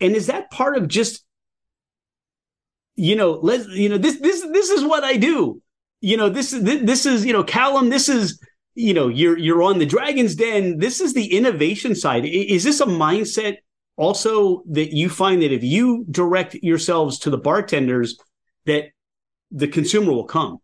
And 0.00 0.14
is 0.14 0.26
that 0.26 0.50
part 0.50 0.76
of 0.76 0.88
just 0.88 1.24
you 2.98 3.14
know, 3.14 3.38
let's, 3.42 3.68
you 3.68 3.88
know, 3.88 3.96
this, 3.96 4.18
this, 4.20 4.44
this 4.52 4.70
is 4.70 4.84
what 4.84 5.04
I 5.04 5.16
do. 5.16 5.62
You 6.00 6.16
know, 6.16 6.28
this 6.28 6.52
is, 6.52 6.62
this 6.64 7.06
is, 7.06 7.24
you 7.24 7.32
know, 7.32 7.44
Calum, 7.44 7.90
this 7.90 8.08
is, 8.08 8.40
you 8.74 8.92
know, 8.92 9.06
you're, 9.06 9.38
you're 9.38 9.62
on 9.62 9.78
the 9.78 9.86
Dragon's 9.86 10.34
Den. 10.34 10.78
This 10.78 11.00
is 11.00 11.14
the 11.14 11.36
innovation 11.36 11.94
side. 11.94 12.24
Is 12.24 12.64
this 12.64 12.80
a 12.80 12.86
mindset 12.86 13.58
also 13.96 14.64
that 14.70 14.92
you 14.92 15.08
find 15.08 15.42
that 15.42 15.52
if 15.52 15.62
you 15.62 16.04
direct 16.10 16.54
yourselves 16.54 17.20
to 17.20 17.30
the 17.30 17.38
bartenders, 17.38 18.18
that 18.66 18.90
the 19.52 19.68
consumer 19.68 20.12
will 20.12 20.24
come? 20.24 20.58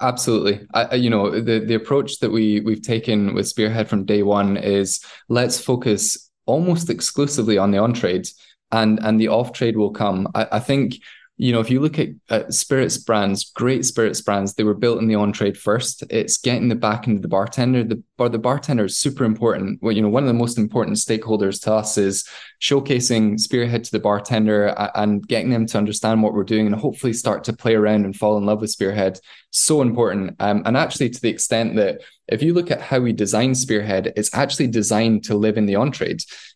Absolutely. 0.00 0.66
I, 0.74 0.96
you 0.96 1.10
know, 1.10 1.30
the 1.30 1.60
the 1.60 1.74
approach 1.74 2.18
that 2.20 2.30
we 2.30 2.60
we've 2.60 2.82
taken 2.82 3.34
with 3.34 3.46
Spearhead 3.46 3.88
from 3.88 4.04
day 4.04 4.22
one 4.22 4.56
is 4.56 5.04
let's 5.28 5.60
focus 5.60 6.30
almost 6.46 6.88
exclusively 6.88 7.58
on 7.58 7.72
the 7.72 7.78
on 7.78 7.92
trade 7.92 8.26
and 8.72 8.98
and 9.02 9.20
the 9.20 9.28
off 9.28 9.52
trade 9.52 9.76
will 9.76 9.90
come. 9.90 10.28
I, 10.34 10.46
I 10.52 10.60
think 10.60 10.96
you 11.38 11.52
know, 11.52 11.60
if 11.60 11.70
you 11.70 11.80
look 11.80 11.98
at, 11.98 12.08
at 12.30 12.54
spirits 12.54 12.96
brands, 12.96 13.50
great 13.50 13.84
spirits 13.84 14.22
brands, 14.22 14.54
they 14.54 14.64
were 14.64 14.74
built 14.74 15.00
in 15.00 15.06
the 15.06 15.16
on 15.16 15.32
trade 15.32 15.58
first. 15.58 16.02
It's 16.08 16.38
getting 16.38 16.68
the 16.68 16.74
back 16.74 17.06
into 17.06 17.20
the 17.20 17.28
bartender. 17.28 17.84
The 17.84 18.02
or 18.18 18.30
the 18.30 18.38
bartender 18.38 18.86
is 18.86 18.96
super 18.96 19.24
important. 19.24 19.82
Well, 19.82 19.92
you 19.92 20.00
know, 20.00 20.08
one 20.08 20.22
of 20.22 20.28
the 20.28 20.34
most 20.34 20.56
important 20.56 20.96
stakeholders 20.96 21.62
to 21.64 21.74
us 21.74 21.98
is 21.98 22.26
showcasing 22.62 23.38
spearhead 23.38 23.84
to 23.84 23.92
the 23.92 24.00
bartender 24.00 24.68
and 24.94 25.26
getting 25.28 25.50
them 25.50 25.66
to 25.66 25.78
understand 25.78 26.22
what 26.22 26.32
we're 26.32 26.44
doing 26.44 26.66
and 26.66 26.74
hopefully 26.74 27.12
start 27.12 27.44
to 27.44 27.52
play 27.52 27.74
around 27.74 28.06
and 28.06 28.16
fall 28.16 28.38
in 28.38 28.46
love 28.46 28.62
with 28.62 28.70
spearhead. 28.70 29.20
So 29.58 29.80
important. 29.80 30.36
Um, 30.38 30.62
and 30.66 30.76
actually, 30.76 31.08
to 31.08 31.18
the 31.18 31.30
extent 31.30 31.76
that 31.76 32.02
if 32.28 32.42
you 32.42 32.52
look 32.52 32.70
at 32.70 32.82
how 32.82 32.98
we 33.00 33.14
design 33.14 33.54
Spearhead, 33.54 34.12
it's 34.14 34.34
actually 34.34 34.66
designed 34.66 35.24
to 35.24 35.34
live 35.34 35.56
in 35.56 35.64
the 35.64 35.76
on. 35.76 35.94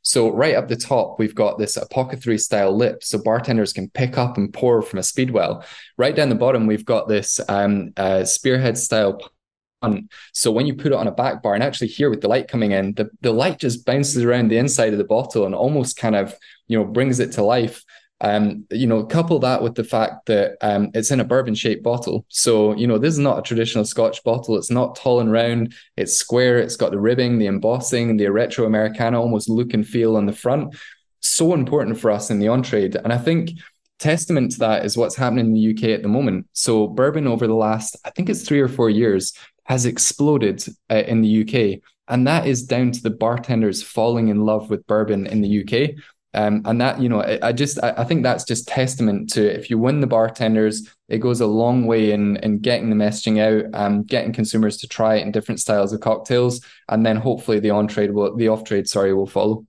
So 0.03 0.31
right 0.31 0.55
up 0.55 0.69
the 0.69 0.77
top, 0.77 1.19
we've 1.19 1.35
got 1.35 1.57
this 1.57 1.79
apothecary 1.79 2.37
style 2.37 2.77
lip, 2.77 3.03
so 3.03 3.17
bartenders 3.17 3.73
can 3.73 3.89
pick 3.89 4.19
up 4.19 4.37
and 4.37 4.53
pour 4.53 4.83
from 4.83 4.99
a 4.99 5.03
speed 5.03 5.33
rail. 5.33 5.65
Right 5.97 6.15
down 6.15 6.29
the 6.29 6.35
bottom, 6.35 6.67
we've 6.67 6.85
got 6.85 7.09
this 7.09 7.41
um, 7.49 7.95
uh, 7.97 8.27
Spearhead 8.27 8.77
style. 8.77 9.19
So 10.35 10.53
when 10.53 10.67
you 10.67 10.75
put 10.75 10.93
it 10.93 10.93
on 10.93 11.09
a 11.09 11.11
back 11.11 11.43
bar, 11.43 11.55
and 11.55 11.65
actually 11.65 11.89
here 11.89 12.11
with 12.11 12.21
the 12.21 12.29
light 12.29 12.49
coming 12.49 12.73
in, 12.73 12.93
the, 12.93 13.09
the 13.23 13.33
light 13.33 13.59
just 13.59 13.87
bounces 13.87 14.23
around 14.23 14.49
the 14.49 14.59
inside 14.59 14.93
of 14.93 14.99
the 14.99 15.05
bottle 15.05 15.47
and 15.47 15.55
almost 15.55 15.97
kind 15.97 16.17
of 16.17 16.35
you 16.69 16.77
know 16.77 16.85
brings 16.85 17.19
it 17.19 17.33
to 17.33 17.43
life. 17.43 17.83
Um, 18.23 18.67
you 18.71 18.87
know, 18.87 19.03
couple 19.05 19.39
that 19.39 19.63
with 19.63 19.75
the 19.75 19.85
fact 19.85 20.27
that 20.27 20.59
um, 20.61 20.91
it's 20.93 21.11
in 21.11 21.21
a 21.21 21.25
bourbon 21.25 21.55
shaped 21.55 21.83
bottle. 21.83 22.27
So, 22.29 22.75
you 22.75 22.87
know, 22.87 22.99
this 22.99 23.15
is 23.15 23.19
not 23.19 23.39
a 23.39 23.43
traditional 23.43 23.85
Scotch 23.85 24.23
bottle. 24.25 24.57
It's 24.57 24.71
not 24.71 24.97
tall 24.97 25.21
and 25.21 25.33
round. 25.33 25.75
It's 25.97 26.15
square. 26.15 26.59
It's 26.59 26.77
got 26.77 26.91
the 26.91 27.01
ribbing, 27.01 27.39
the 27.39 27.47
embossing, 27.47 28.19
the 28.19 28.29
retro 28.29 28.67
Americana 28.67 29.19
almost 29.19 29.49
look 29.49 29.73
and 29.73 29.87
feel 29.87 30.17
on 30.17 30.27
the 30.27 30.35
front. 30.35 30.77
So 31.21 31.55
important 31.55 31.99
for 31.99 32.11
us 32.11 32.31
in 32.31 32.39
the 32.39 32.49
on 32.49 32.63
trade. 32.63 32.97
And 32.97 33.13
I 33.13 33.19
think 33.19 33.53
testament 33.99 34.53
to 34.53 34.59
that 34.59 34.85
is 34.85 34.97
what's 34.97 35.17
happening 35.17 35.47
in 35.47 35.55
the 35.55 35.71
UK 35.71 35.91
at 35.91 36.03
the 36.03 36.09
moment. 36.09 36.47
So, 36.53 36.89
bourbon 36.89 37.27
over 37.27 37.47
the 37.47 37.55
last, 37.55 37.97
I 38.05 38.11
think 38.11 38.29
it's 38.29 38.43
three 38.43 38.61
or 38.61 38.69
four 38.69 38.91
years, 38.91 39.33
has 39.65 39.87
exploded 39.87 40.65
uh, 40.91 41.05
in 41.07 41.21
the 41.21 41.43
UK. 41.43 41.81
And 42.09 42.27
that 42.27 42.47
is 42.47 42.65
down 42.65 42.91
to 42.91 43.03
the 43.03 43.11
bartenders 43.11 43.85
falling 43.85 44.29
in 44.29 44.45
love 44.45 44.69
with 44.69 44.87
bourbon 44.89 45.27
in 45.27 45.43
the 45.43 45.63
UK. 45.63 45.95
Um, 46.33 46.63
and 46.65 46.81
that, 46.81 47.01
you 47.01 47.09
know, 47.09 47.23
I, 47.23 47.39
I 47.43 47.53
just 47.53 47.83
I, 47.83 47.93
I, 47.99 48.05
think 48.05 48.23
that's 48.23 48.45
just 48.45 48.69
testament 48.69 49.31
to 49.31 49.45
if 49.45 49.69
you 49.69 49.79
win 49.79 50.01
the 50.01 50.07
bartenders, 50.07 50.89
it 51.09 51.19
goes 51.19 51.41
a 51.41 51.47
long 51.47 51.87
way 51.87 52.13
in 52.13 52.37
in 52.37 52.61
getting 52.61 52.89
the 52.89 52.97
messaging 52.97 53.41
out, 53.41 53.65
um, 53.75 54.05
getting 54.05 54.33
consumers 54.33 54.77
to 54.79 54.89
try 54.89 55.17
it 55.17 55.23
in 55.23 55.33
different 55.33 55.61
styles 55.61 55.93
of 55.93 56.01
cocktails, 56.01 56.65
and 56.89 57.05
then 57.05 57.17
hopefully 57.17 57.59
the 57.59 57.71
on 57.71 57.89
trade 57.89 58.13
will 58.13 58.37
the 58.37 58.47
off 58.47 58.63
trade, 58.63 58.89
sorry, 58.89 59.13
will 59.13 59.27
follow. 59.27 59.67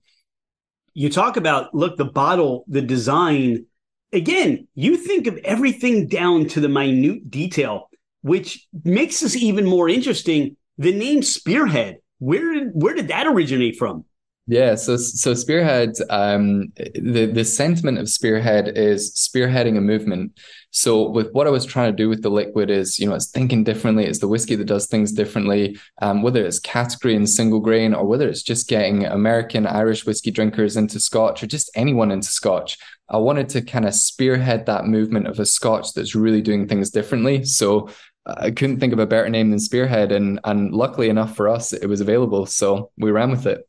You 0.94 1.10
talk 1.10 1.36
about 1.36 1.74
look 1.74 1.96
the 1.96 2.04
bottle, 2.04 2.64
the 2.68 2.82
design. 2.82 3.66
Again, 4.12 4.68
you 4.74 4.96
think 4.96 5.26
of 5.26 5.38
everything 5.38 6.06
down 6.06 6.46
to 6.48 6.60
the 6.60 6.68
minute 6.68 7.28
detail, 7.28 7.90
which 8.20 8.68
makes 8.84 9.18
this 9.18 9.34
even 9.34 9.64
more 9.64 9.88
interesting. 9.88 10.56
The 10.78 10.92
name 10.92 11.22
Spearhead, 11.22 11.96
where 12.20 12.52
did 12.52 12.68
where 12.72 12.94
did 12.94 13.08
that 13.08 13.26
originate 13.26 13.76
from? 13.76 14.04
Yeah, 14.48 14.74
so 14.74 14.96
so 14.96 15.34
spearhead, 15.34 15.92
um, 16.10 16.72
the 16.76 17.30
the 17.32 17.44
sentiment 17.44 17.98
of 17.98 18.08
spearhead 18.08 18.76
is 18.76 19.14
spearheading 19.14 19.78
a 19.78 19.80
movement. 19.80 20.36
So 20.72 21.08
with 21.08 21.30
what 21.30 21.46
I 21.46 21.50
was 21.50 21.64
trying 21.64 21.92
to 21.92 21.96
do 21.96 22.08
with 22.08 22.22
the 22.22 22.30
liquid 22.30 22.68
is, 22.68 22.98
you 22.98 23.08
know, 23.08 23.14
it's 23.14 23.30
thinking 23.30 23.62
differently. 23.62 24.04
It's 24.04 24.18
the 24.18 24.26
whiskey 24.26 24.56
that 24.56 24.64
does 24.64 24.88
things 24.88 25.12
differently. 25.12 25.78
Um, 26.00 26.22
whether 26.22 26.44
it's 26.44 26.58
category 26.58 27.14
and 27.14 27.28
single 27.30 27.60
grain, 27.60 27.94
or 27.94 28.04
whether 28.04 28.28
it's 28.28 28.42
just 28.42 28.68
getting 28.68 29.04
American 29.06 29.64
Irish 29.64 30.04
whiskey 30.06 30.32
drinkers 30.32 30.76
into 30.76 30.98
Scotch, 30.98 31.44
or 31.44 31.46
just 31.46 31.70
anyone 31.76 32.10
into 32.10 32.28
Scotch, 32.28 32.78
I 33.08 33.18
wanted 33.18 33.48
to 33.50 33.62
kind 33.62 33.84
of 33.84 33.94
spearhead 33.94 34.66
that 34.66 34.86
movement 34.86 35.28
of 35.28 35.38
a 35.38 35.46
Scotch 35.46 35.92
that's 35.92 36.16
really 36.16 36.42
doing 36.42 36.66
things 36.66 36.90
differently. 36.90 37.44
So 37.44 37.90
I 38.26 38.50
couldn't 38.50 38.80
think 38.80 38.92
of 38.92 38.98
a 38.98 39.06
better 39.06 39.28
name 39.28 39.50
than 39.50 39.60
Spearhead, 39.60 40.10
and 40.10 40.40
and 40.42 40.72
luckily 40.72 41.10
enough 41.10 41.36
for 41.36 41.48
us, 41.48 41.72
it 41.72 41.86
was 41.86 42.00
available, 42.00 42.46
so 42.46 42.90
we 42.98 43.12
ran 43.12 43.30
with 43.30 43.46
it 43.46 43.68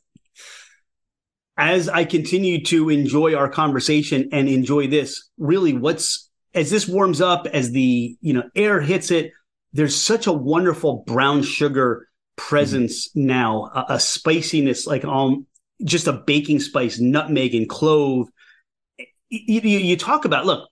as 1.57 1.87
I 1.87 2.05
continue 2.05 2.63
to 2.65 2.89
enjoy 2.89 3.35
our 3.35 3.49
conversation 3.49 4.29
and 4.31 4.49
enjoy 4.49 4.87
this, 4.87 5.29
really 5.37 5.73
what's 5.73 6.29
as 6.53 6.69
this 6.69 6.87
warms 6.87 7.21
up, 7.21 7.47
as 7.47 7.71
the 7.71 8.15
you 8.21 8.33
know 8.33 8.43
air 8.55 8.81
hits 8.81 9.11
it, 9.11 9.31
there's 9.73 9.95
such 9.95 10.27
a 10.27 10.33
wonderful 10.33 11.03
brown 11.05 11.43
sugar 11.43 12.07
presence 12.35 13.09
mm-hmm. 13.09 13.27
now, 13.27 13.71
a, 13.73 13.93
a, 13.93 13.99
spiciness 13.99 14.87
like 14.87 15.05
um 15.05 15.45
just 15.83 16.07
a 16.07 16.13
baking 16.13 16.59
spice, 16.59 16.99
nutmeg 16.99 17.55
and 17.55 17.69
clove. 17.69 18.29
You, 19.29 19.61
you, 19.61 19.79
you 19.79 19.97
talk 19.97 20.25
about 20.25 20.45
look, 20.45 20.69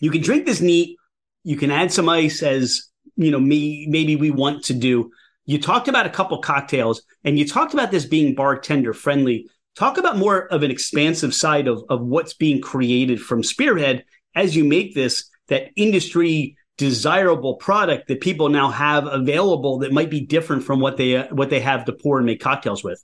you 0.00 0.10
can 0.10 0.22
drink 0.22 0.46
this 0.46 0.60
neat, 0.60 0.96
you 1.44 1.56
can 1.56 1.70
add 1.70 1.92
some 1.92 2.08
ice 2.08 2.42
as 2.42 2.88
you 3.16 3.30
know 3.30 3.40
me 3.40 3.86
maybe 3.88 4.16
we 4.16 4.30
want 4.30 4.64
to 4.64 4.74
do. 4.74 5.10
You 5.44 5.60
talked 5.60 5.88
about 5.88 6.06
a 6.06 6.10
couple 6.10 6.38
cocktails, 6.38 7.02
and 7.24 7.38
you 7.38 7.46
talked 7.46 7.74
about 7.74 7.90
this 7.90 8.06
being 8.06 8.34
bartender 8.34 8.92
friendly 8.92 9.48
Talk 9.74 9.98
about 9.98 10.18
more 10.18 10.46
of 10.48 10.62
an 10.62 10.70
expansive 10.70 11.34
side 11.34 11.66
of, 11.66 11.82
of 11.88 12.02
what's 12.02 12.34
being 12.34 12.60
created 12.60 13.20
from 13.20 13.42
Spearhead 13.42 14.04
as 14.34 14.54
you 14.54 14.64
make 14.64 14.94
this 14.94 15.30
that 15.48 15.70
industry 15.76 16.56
desirable 16.78 17.56
product 17.56 18.08
that 18.08 18.20
people 18.20 18.48
now 18.48 18.70
have 18.70 19.06
available 19.06 19.78
that 19.78 19.92
might 19.92 20.10
be 20.10 20.20
different 20.20 20.64
from 20.64 20.80
what 20.80 20.96
they 20.96 21.16
uh, 21.16 21.34
what 21.34 21.50
they 21.50 21.60
have 21.60 21.84
to 21.84 21.92
pour 21.92 22.18
and 22.18 22.26
make 22.26 22.40
cocktails 22.40 22.82
with. 22.82 23.02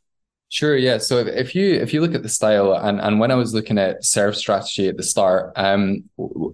Sure, 0.51 0.75
yeah. 0.79 0.97
So 0.97 1.19
if 1.19 1.55
you 1.55 1.75
if 1.75 1.93
you 1.93 2.01
look 2.01 2.15
at 2.15 2.23
the 2.23 2.29
style 2.29 2.73
and 2.73 3.03
and 3.03 3.21
when 3.21 3.31
I 3.31 3.35
was 3.35 3.53
looking 3.53 3.77
at 3.77 4.03
serve 4.03 4.35
strategy 4.35 4.89
at 4.89 4.97
the 4.97 5.03
start, 5.03 5.53
um, 5.57 6.05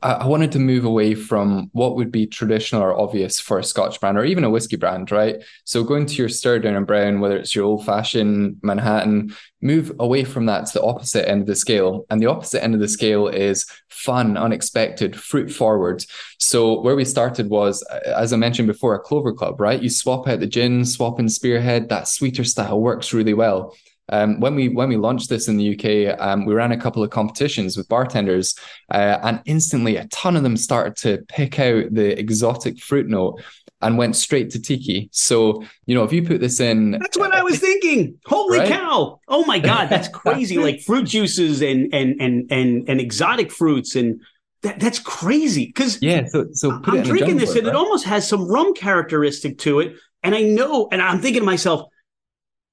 I 0.02 0.26
wanted 0.26 0.50
to 0.52 0.58
move 0.58 0.84
away 0.84 1.14
from 1.14 1.70
what 1.72 1.94
would 1.94 2.10
be 2.10 2.26
traditional 2.26 2.82
or 2.82 2.98
obvious 2.98 3.38
for 3.38 3.60
a 3.60 3.64
Scotch 3.64 4.00
brand 4.00 4.18
or 4.18 4.24
even 4.24 4.42
a 4.42 4.50
whiskey 4.50 4.74
brand, 4.74 5.12
right? 5.12 5.36
So 5.62 5.84
going 5.84 6.06
to 6.06 6.14
your 6.16 6.28
stir 6.28 6.58
down 6.58 6.74
and 6.74 6.88
Brown, 6.88 7.20
whether 7.20 7.36
it's 7.36 7.54
your 7.54 7.66
old 7.66 7.86
fashioned 7.86 8.56
Manhattan, 8.64 9.32
move 9.64 9.90
away 9.98 10.22
from 10.22 10.46
that 10.46 10.66
to 10.66 10.74
the 10.74 10.84
opposite 10.84 11.28
end 11.28 11.40
of 11.40 11.46
the 11.46 11.56
scale. 11.56 12.04
And 12.10 12.20
the 12.20 12.26
opposite 12.26 12.62
end 12.62 12.74
of 12.74 12.80
the 12.80 12.88
scale 12.88 13.26
is 13.28 13.66
fun, 13.88 14.36
unexpected, 14.36 15.16
fruit 15.16 15.50
forward. 15.50 16.04
So 16.38 16.80
where 16.82 16.94
we 16.94 17.04
started 17.04 17.48
was, 17.48 17.82
as 18.04 18.32
I 18.32 18.36
mentioned 18.36 18.68
before, 18.68 18.94
a 18.94 19.00
Clover 19.00 19.32
Club, 19.32 19.60
right? 19.60 19.82
You 19.82 19.88
swap 19.88 20.28
out 20.28 20.40
the 20.40 20.46
gin, 20.46 20.84
swap 20.84 21.18
in 21.18 21.28
Spearhead. 21.28 21.88
That 21.88 22.06
sweeter 22.06 22.44
style 22.44 22.80
works 22.80 23.14
really 23.14 23.34
well. 23.34 23.74
Um, 24.10 24.38
when 24.38 24.54
we 24.54 24.68
when 24.68 24.90
we 24.90 24.98
launched 24.98 25.30
this 25.30 25.48
in 25.48 25.56
the 25.56 25.72
UK, 25.74 26.20
um, 26.20 26.44
we 26.44 26.52
ran 26.52 26.72
a 26.72 26.80
couple 26.80 27.02
of 27.02 27.08
competitions 27.08 27.74
with 27.74 27.88
bartenders, 27.88 28.54
uh, 28.92 29.18
and 29.22 29.40
instantly 29.46 29.96
a 29.96 30.06
ton 30.08 30.36
of 30.36 30.42
them 30.42 30.58
started 30.58 30.96
to 30.96 31.24
pick 31.28 31.58
out 31.58 31.86
the 31.94 32.18
exotic 32.18 32.80
fruit 32.80 33.08
note 33.08 33.42
and 33.84 33.98
went 33.98 34.16
straight 34.16 34.50
to 34.50 34.60
tiki. 34.60 35.08
So, 35.12 35.62
you 35.86 35.94
know, 35.94 36.04
if 36.04 36.12
you 36.12 36.22
put 36.22 36.40
this 36.40 36.60
in 36.60 36.92
That's 36.92 37.18
what 37.18 37.32
I 37.32 37.42
was 37.42 37.56
uh, 37.56 37.58
thinking. 37.58 38.18
Holy 38.26 38.58
right? 38.58 38.68
cow. 38.68 39.20
Oh 39.28 39.44
my 39.44 39.58
god, 39.58 39.88
that's 39.88 40.08
crazy. 40.22 40.58
like 40.58 40.80
fruit 40.80 41.06
juices 41.06 41.62
and 41.62 41.92
and 41.94 42.20
and 42.20 42.50
and 42.50 42.88
and 42.88 43.00
exotic 43.00 43.52
fruits 43.52 43.96
and 43.96 44.20
that, 44.62 44.80
that's 44.80 44.98
crazy 44.98 45.66
because 45.66 46.00
yeah 46.00 46.24
so 46.24 46.46
so 46.52 46.80
i'm 46.84 47.02
drinking 47.02 47.36
this 47.36 47.54
and 47.54 47.66
right? 47.66 47.74
it 47.74 47.76
almost 47.76 48.06
has 48.06 48.26
some 48.26 48.48
rum 48.48 48.72
characteristic 48.72 49.58
to 49.58 49.80
it 49.80 49.94
and 50.22 50.34
i 50.34 50.40
know 50.40 50.88
and 50.90 51.02
i'm 51.02 51.20
thinking 51.20 51.42
to 51.42 51.46
myself 51.46 51.82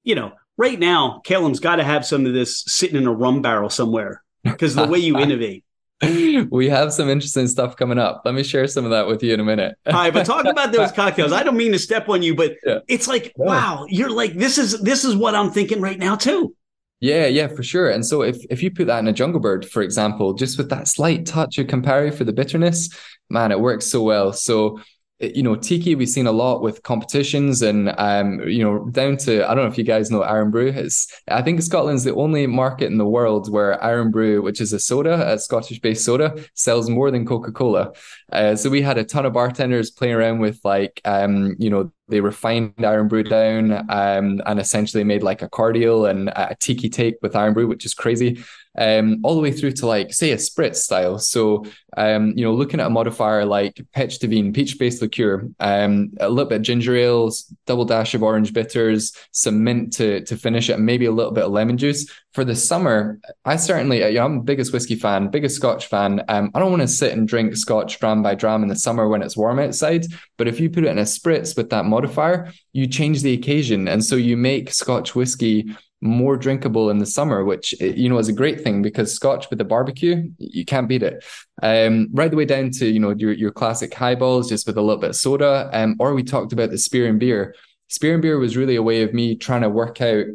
you 0.03 0.15
know 0.15 0.31
right 0.57 0.79
now 0.79 1.21
Calum's 1.25 1.59
got 1.59 1.77
to 1.77 1.83
have 1.83 2.05
some 2.05 2.25
of 2.25 2.33
this 2.33 2.63
sitting 2.67 2.95
in 2.95 3.07
a 3.07 3.13
rum 3.13 3.41
barrel 3.41 3.69
somewhere 3.69 4.23
because 4.43 4.75
the 4.75 4.87
way 4.87 4.99
you 4.99 5.17
innovate 5.19 5.65
we 6.51 6.69
have 6.69 6.91
some 6.93 7.09
interesting 7.09 7.47
stuff 7.47 7.75
coming 7.75 7.99
up. 7.99 8.23
Let 8.25 8.33
me 8.33 8.43
share 8.43 8.67
some 8.67 8.85
of 8.85 8.91
that 8.91 9.07
with 9.07 9.21
you 9.21 9.33
in 9.33 9.39
a 9.39 9.43
minute. 9.43 9.75
All 9.85 9.93
right, 9.93 10.13
but 10.13 10.25
talk 10.25 10.45
about 10.45 10.71
those 10.71 10.91
cocktails. 10.93 11.31
I 11.31 11.43
don't 11.43 11.57
mean 11.57 11.71
to 11.73 11.79
step 11.79 12.09
on 12.09 12.23
you, 12.23 12.35
but 12.35 12.55
yeah. 12.65 12.79
it's 12.87 13.07
like, 13.07 13.33
wow, 13.35 13.85
you're 13.87 14.09
like 14.09 14.33
this 14.33 14.57
is 14.57 14.79
this 14.81 15.05
is 15.05 15.15
what 15.15 15.35
I'm 15.35 15.51
thinking 15.51 15.81
right 15.81 15.99
now 15.99 16.15
too. 16.15 16.55
Yeah, 17.01 17.25
yeah, 17.25 17.47
for 17.47 17.63
sure. 17.63 17.89
And 17.89 18.05
so 18.05 18.21
if 18.21 18.37
if 18.49 18.63
you 18.63 18.71
put 18.71 18.87
that 18.87 18.99
in 18.99 19.07
a 19.07 19.13
jungle 19.13 19.39
bird, 19.39 19.67
for 19.67 19.81
example, 19.81 20.33
just 20.33 20.57
with 20.57 20.69
that 20.69 20.87
slight 20.87 21.25
touch 21.25 21.57
of 21.57 21.67
Campari 21.67 22.13
for 22.13 22.23
the 22.23 22.33
bitterness, 22.33 22.89
man, 23.29 23.51
it 23.51 23.59
works 23.59 23.87
so 23.87 24.01
well. 24.01 24.33
So 24.33 24.79
you 25.21 25.43
know, 25.43 25.55
tiki 25.55 25.95
we've 25.95 26.09
seen 26.09 26.27
a 26.27 26.31
lot 26.31 26.61
with 26.61 26.83
competitions 26.83 27.61
and 27.61 27.93
um, 27.97 28.41
you 28.47 28.63
know, 28.63 28.85
down 28.89 29.17
to 29.17 29.49
I 29.49 29.53
don't 29.53 29.65
know 29.65 29.71
if 29.71 29.77
you 29.77 29.83
guys 29.83 30.09
know 30.11 30.23
Irn-Bru. 30.23 30.69
It's 30.69 31.07
I 31.27 31.41
think 31.41 31.61
Scotland's 31.61 32.03
the 32.03 32.15
only 32.15 32.47
market 32.47 32.85
in 32.85 32.97
the 32.97 33.05
world 33.05 33.51
where 33.51 33.81
Irn-Bru, 33.81 34.41
which 34.41 34.61
is 34.61 34.73
a 34.73 34.79
soda, 34.79 35.33
a 35.33 35.37
Scottish-based 35.37 36.03
soda, 36.03 36.43
sells 36.53 36.89
more 36.89 37.11
than 37.11 37.25
Coca-Cola. 37.25 37.93
Uh, 38.31 38.55
so 38.55 38.69
we 38.69 38.81
had 38.81 38.97
a 38.97 39.03
ton 39.03 39.25
of 39.25 39.33
bartenders 39.33 39.91
playing 39.91 40.15
around 40.15 40.39
with 40.39 40.59
like 40.63 41.01
um, 41.05 41.55
you 41.59 41.69
know, 41.69 41.91
they 42.07 42.21
refined 42.21 42.73
Irn-Bru 42.83 43.23
down 43.23 43.71
um, 43.89 44.41
and 44.45 44.59
essentially 44.59 45.03
made 45.03 45.23
like 45.23 45.41
a 45.41 45.49
cordial 45.49 46.05
and 46.05 46.29
a 46.29 46.55
tiki 46.59 46.89
take 46.89 47.15
with 47.21 47.35
Irn-Bru, 47.35 47.67
which 47.67 47.85
is 47.85 47.93
crazy 47.93 48.43
um, 48.77 49.19
all 49.23 49.35
the 49.35 49.41
way 49.41 49.51
through 49.51 49.71
to 49.71 49.87
like 49.87 50.13
say 50.13 50.31
a 50.31 50.37
spritz 50.37 50.77
style. 50.77 51.19
So 51.19 51.65
um, 51.97 52.33
you 52.37 52.45
know, 52.45 52.53
looking 52.53 52.79
at 52.79 52.87
a 52.87 52.89
modifier 52.89 53.45
like 53.45 53.81
Petch 53.95 54.19
Divine, 54.19 54.53
peach-based 54.53 55.01
liqueur, 55.01 55.49
um, 55.59 56.11
a 56.19 56.29
little 56.29 56.49
bit 56.49 56.61
ginger 56.61 56.95
ales, 56.95 57.53
double 57.65 57.83
dash 57.83 58.13
of 58.13 58.23
orange 58.23 58.53
bitters, 58.53 59.13
some 59.31 59.63
mint 59.63 59.93
to 59.93 60.21
to 60.21 60.37
finish 60.37 60.69
it, 60.69 60.73
and 60.73 60.85
maybe 60.85 61.05
a 61.05 61.11
little 61.11 61.33
bit 61.33 61.43
of 61.43 61.51
lemon 61.51 61.77
juice. 61.77 62.09
For 62.33 62.45
the 62.45 62.55
summer, 62.55 63.19
I 63.43 63.57
certainly 63.57 64.17
I'm 64.17 64.37
the 64.37 64.43
biggest 64.43 64.71
whiskey 64.71 64.95
fan, 64.95 65.29
biggest 65.29 65.57
Scotch 65.57 65.87
fan. 65.87 66.23
Um, 66.29 66.51
I 66.53 66.59
don't 66.59 66.71
want 66.71 66.81
to 66.81 66.87
sit 66.87 67.11
and 67.11 67.27
drink 67.27 67.57
Scotch 67.57 67.99
dram 67.99 68.23
by 68.23 68.35
dram 68.35 68.63
in 68.63 68.69
the 68.69 68.75
summer 68.75 69.09
when 69.09 69.21
it's 69.21 69.35
warm 69.35 69.59
outside, 69.59 70.05
but 70.37 70.47
if 70.47 70.59
you 70.59 70.69
put 70.69 70.85
it 70.85 70.91
in 70.91 70.97
a 70.97 71.03
spritz 71.03 71.57
with 71.57 71.69
that 71.71 71.85
modifier, 71.85 72.51
you 72.71 72.87
change 72.87 73.21
the 73.21 73.33
occasion, 73.33 73.89
and 73.89 74.03
so 74.03 74.15
you 74.15 74.37
make 74.37 74.71
Scotch 74.71 75.13
whiskey 75.13 75.75
more 76.01 76.35
drinkable 76.35 76.89
in 76.89 76.97
the 76.97 77.05
summer, 77.05 77.45
which 77.45 77.79
you 77.79 78.09
know 78.09 78.17
is 78.17 78.27
a 78.27 78.33
great 78.33 78.61
thing 78.61 78.81
because 78.81 79.13
Scotch 79.13 79.49
with 79.49 79.61
a 79.61 79.65
barbecue, 79.65 80.29
you 80.37 80.65
can't 80.65 80.89
beat 80.89 81.03
it. 81.03 81.23
Um, 81.61 82.07
right 82.11 82.29
the 82.29 82.37
way 82.37 82.45
down 82.45 82.71
to 82.71 82.87
you 82.87 82.99
know 82.99 83.11
your 83.11 83.33
your 83.33 83.51
classic 83.51 83.93
highballs, 83.93 84.49
just 84.49 84.65
with 84.65 84.77
a 84.77 84.81
little 84.81 85.01
bit 85.01 85.11
of 85.11 85.15
soda. 85.15 85.69
Um, 85.71 85.95
or 85.99 86.13
we 86.13 86.23
talked 86.23 86.53
about 86.53 86.71
the 86.71 86.77
spear 86.77 87.07
and 87.07 87.19
beer. 87.19 87.55
Spear 87.87 88.13
and 88.13 88.21
beer 88.21 88.39
was 88.39 88.57
really 88.57 88.75
a 88.75 88.83
way 88.83 89.03
of 89.03 89.13
me 89.13 89.35
trying 89.35 89.61
to 89.61 89.69
work 89.69 90.01
out. 90.01 90.25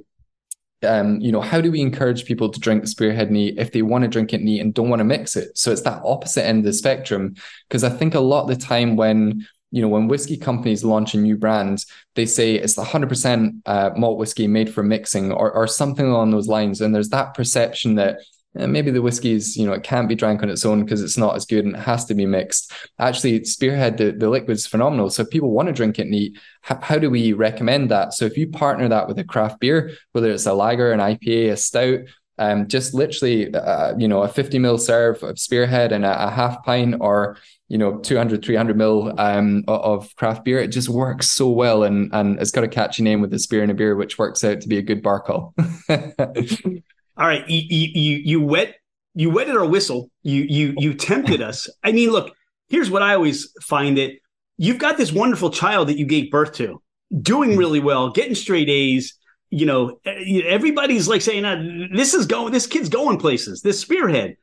Um, 0.82 1.20
you 1.20 1.32
know, 1.32 1.40
how 1.40 1.60
do 1.60 1.72
we 1.72 1.80
encourage 1.80 2.26
people 2.26 2.50
to 2.50 2.60
drink 2.60 2.86
spearhead 2.86 3.30
neat 3.30 3.58
if 3.58 3.72
they 3.72 3.82
want 3.82 4.02
to 4.02 4.08
drink 4.08 4.32
it 4.34 4.42
neat 4.42 4.60
and 4.60 4.74
don't 4.74 4.90
want 4.90 5.00
to 5.00 5.04
mix 5.04 5.34
it? 5.34 5.56
So 5.58 5.72
it's 5.72 5.80
that 5.82 6.02
opposite 6.04 6.44
end 6.44 6.58
of 6.58 6.64
the 6.64 6.72
spectrum. 6.74 7.34
Because 7.68 7.82
I 7.82 7.88
think 7.88 8.14
a 8.14 8.20
lot 8.20 8.42
of 8.42 8.48
the 8.48 8.64
time 8.64 8.94
when 8.94 9.46
you 9.70 9.82
know, 9.82 9.88
when 9.88 10.08
whiskey 10.08 10.36
companies 10.36 10.84
launch 10.84 11.14
a 11.14 11.18
new 11.18 11.36
brand, 11.36 11.84
they 12.14 12.26
say 12.26 12.54
it's 12.54 12.76
100% 12.76 13.62
uh, 13.66 13.90
malt 13.96 14.18
whiskey 14.18 14.46
made 14.46 14.72
for 14.72 14.82
mixing 14.82 15.32
or, 15.32 15.52
or 15.52 15.66
something 15.66 16.06
along 16.06 16.30
those 16.30 16.48
lines. 16.48 16.80
And 16.80 16.94
there's 16.94 17.10
that 17.10 17.34
perception 17.34 17.96
that 17.96 18.20
uh, 18.58 18.66
maybe 18.66 18.90
the 18.90 19.02
whiskey 19.02 19.32
is, 19.32 19.56
you 19.56 19.66
know, 19.66 19.72
it 19.72 19.82
can't 19.82 20.08
be 20.08 20.14
drank 20.14 20.42
on 20.42 20.48
its 20.48 20.64
own 20.64 20.84
because 20.84 21.02
it's 21.02 21.18
not 21.18 21.34
as 21.34 21.44
good 21.44 21.64
and 21.64 21.74
it 21.74 21.80
has 21.80 22.04
to 22.06 22.14
be 22.14 22.26
mixed. 22.26 22.72
Actually, 22.98 23.44
Spearhead, 23.44 23.98
the, 23.98 24.12
the 24.12 24.30
liquid's 24.30 24.66
phenomenal. 24.66 25.10
So 25.10 25.22
if 25.22 25.30
people 25.30 25.50
want 25.50 25.66
to 25.66 25.74
drink 25.74 25.98
it 25.98 26.06
neat, 26.06 26.38
how 26.62 26.98
do 26.98 27.10
we 27.10 27.32
recommend 27.32 27.90
that? 27.90 28.14
So 28.14 28.24
if 28.24 28.36
you 28.38 28.48
partner 28.48 28.88
that 28.88 29.08
with 29.08 29.18
a 29.18 29.24
craft 29.24 29.60
beer, 29.60 29.92
whether 30.12 30.30
it's 30.30 30.46
a 30.46 30.54
lager, 30.54 30.92
an 30.92 31.00
IPA, 31.00 31.52
a 31.52 31.56
stout, 31.56 32.00
um, 32.38 32.68
just 32.68 32.92
literally, 32.92 33.54
uh, 33.54 33.96
you 33.96 34.08
know, 34.08 34.22
a 34.22 34.28
50 34.28 34.58
mil 34.58 34.78
serve 34.78 35.22
of 35.22 35.38
Spearhead 35.38 35.92
and 35.92 36.04
a, 36.04 36.26
a 36.26 36.30
half 36.30 36.62
pint 36.64 36.96
or 37.00 37.38
you 37.68 37.78
know 37.78 37.98
200 37.98 38.44
300 38.44 38.76
mil 38.76 39.12
um, 39.18 39.64
of 39.68 40.14
craft 40.16 40.44
beer. 40.44 40.58
It 40.58 40.68
just 40.68 40.88
works 40.88 41.28
so 41.28 41.48
well 41.48 41.82
and 41.82 42.12
and 42.12 42.40
it's 42.40 42.50
got 42.50 42.64
a 42.64 42.68
catchy 42.68 43.02
name 43.02 43.20
with 43.20 43.30
the 43.30 43.38
spear 43.38 43.62
and 43.62 43.70
a 43.70 43.74
beer 43.74 43.96
which 43.96 44.18
works 44.18 44.44
out 44.44 44.60
to 44.60 44.68
be 44.68 44.78
a 44.78 44.82
good 44.82 45.02
bar 45.02 45.20
call. 45.20 45.54
All 45.88 47.26
right 47.26 47.48
you, 47.48 47.62
you 47.68 48.16
you 48.16 48.40
wet 48.40 48.76
you 49.14 49.30
wetted 49.30 49.56
our 49.56 49.66
whistle. 49.66 50.10
You 50.22 50.42
you 50.42 50.74
you 50.78 50.94
tempted 50.94 51.42
us. 51.42 51.68
I 51.82 51.92
mean 51.92 52.10
look 52.10 52.34
here's 52.68 52.90
what 52.90 53.02
i 53.02 53.14
always 53.14 53.52
find 53.62 53.96
that 53.96 54.12
you've 54.56 54.78
got 54.78 54.96
this 54.96 55.12
wonderful 55.12 55.50
child 55.50 55.88
that 55.88 55.96
you 55.96 56.04
gave 56.04 56.32
birth 56.32 56.52
to 56.52 56.82
doing 57.22 57.50
mm-hmm. 57.50 57.58
really 57.60 57.78
well 57.78 58.10
getting 58.10 58.34
straight 58.34 58.68
a's 58.68 59.16
you 59.50 59.64
know 59.64 60.00
everybody's 60.04 61.08
like 61.08 61.22
saying 61.22 61.88
this 61.94 62.14
is 62.14 62.26
going 62.26 62.52
this 62.52 62.66
kid's 62.66 62.88
going 62.88 63.18
places 63.18 63.62
this 63.62 63.80
spearhead. 63.80 64.36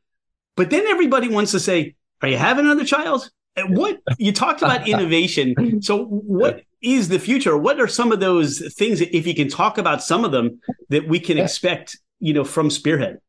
But 0.56 0.70
then 0.70 0.86
everybody 0.86 1.30
wants 1.30 1.52
to 1.52 1.60
say 1.60 1.96
are 2.24 2.30
you 2.30 2.38
having 2.38 2.66
another 2.66 2.86
child? 2.86 3.30
What 3.68 4.02
you 4.18 4.32
talked 4.32 4.62
about 4.62 4.88
innovation. 4.88 5.82
So, 5.82 6.06
what 6.06 6.64
is 6.82 7.10
the 7.10 7.20
future? 7.20 7.58
What 7.58 7.80
are 7.80 7.88
some 7.88 8.12
of 8.12 8.20
those 8.20 8.74
things, 8.76 9.02
if 9.02 9.28
you 9.28 9.36
can 9.36 9.48
talk 9.48 9.78
about 9.78 10.04
some 10.04 10.26
of 10.26 10.32
them, 10.32 10.60
that 10.90 11.08
we 11.08 11.20
can 11.20 11.38
expect, 11.38 11.98
you 12.20 12.34
know, 12.34 12.44
from 12.44 12.70
Spearhead? 12.70 13.20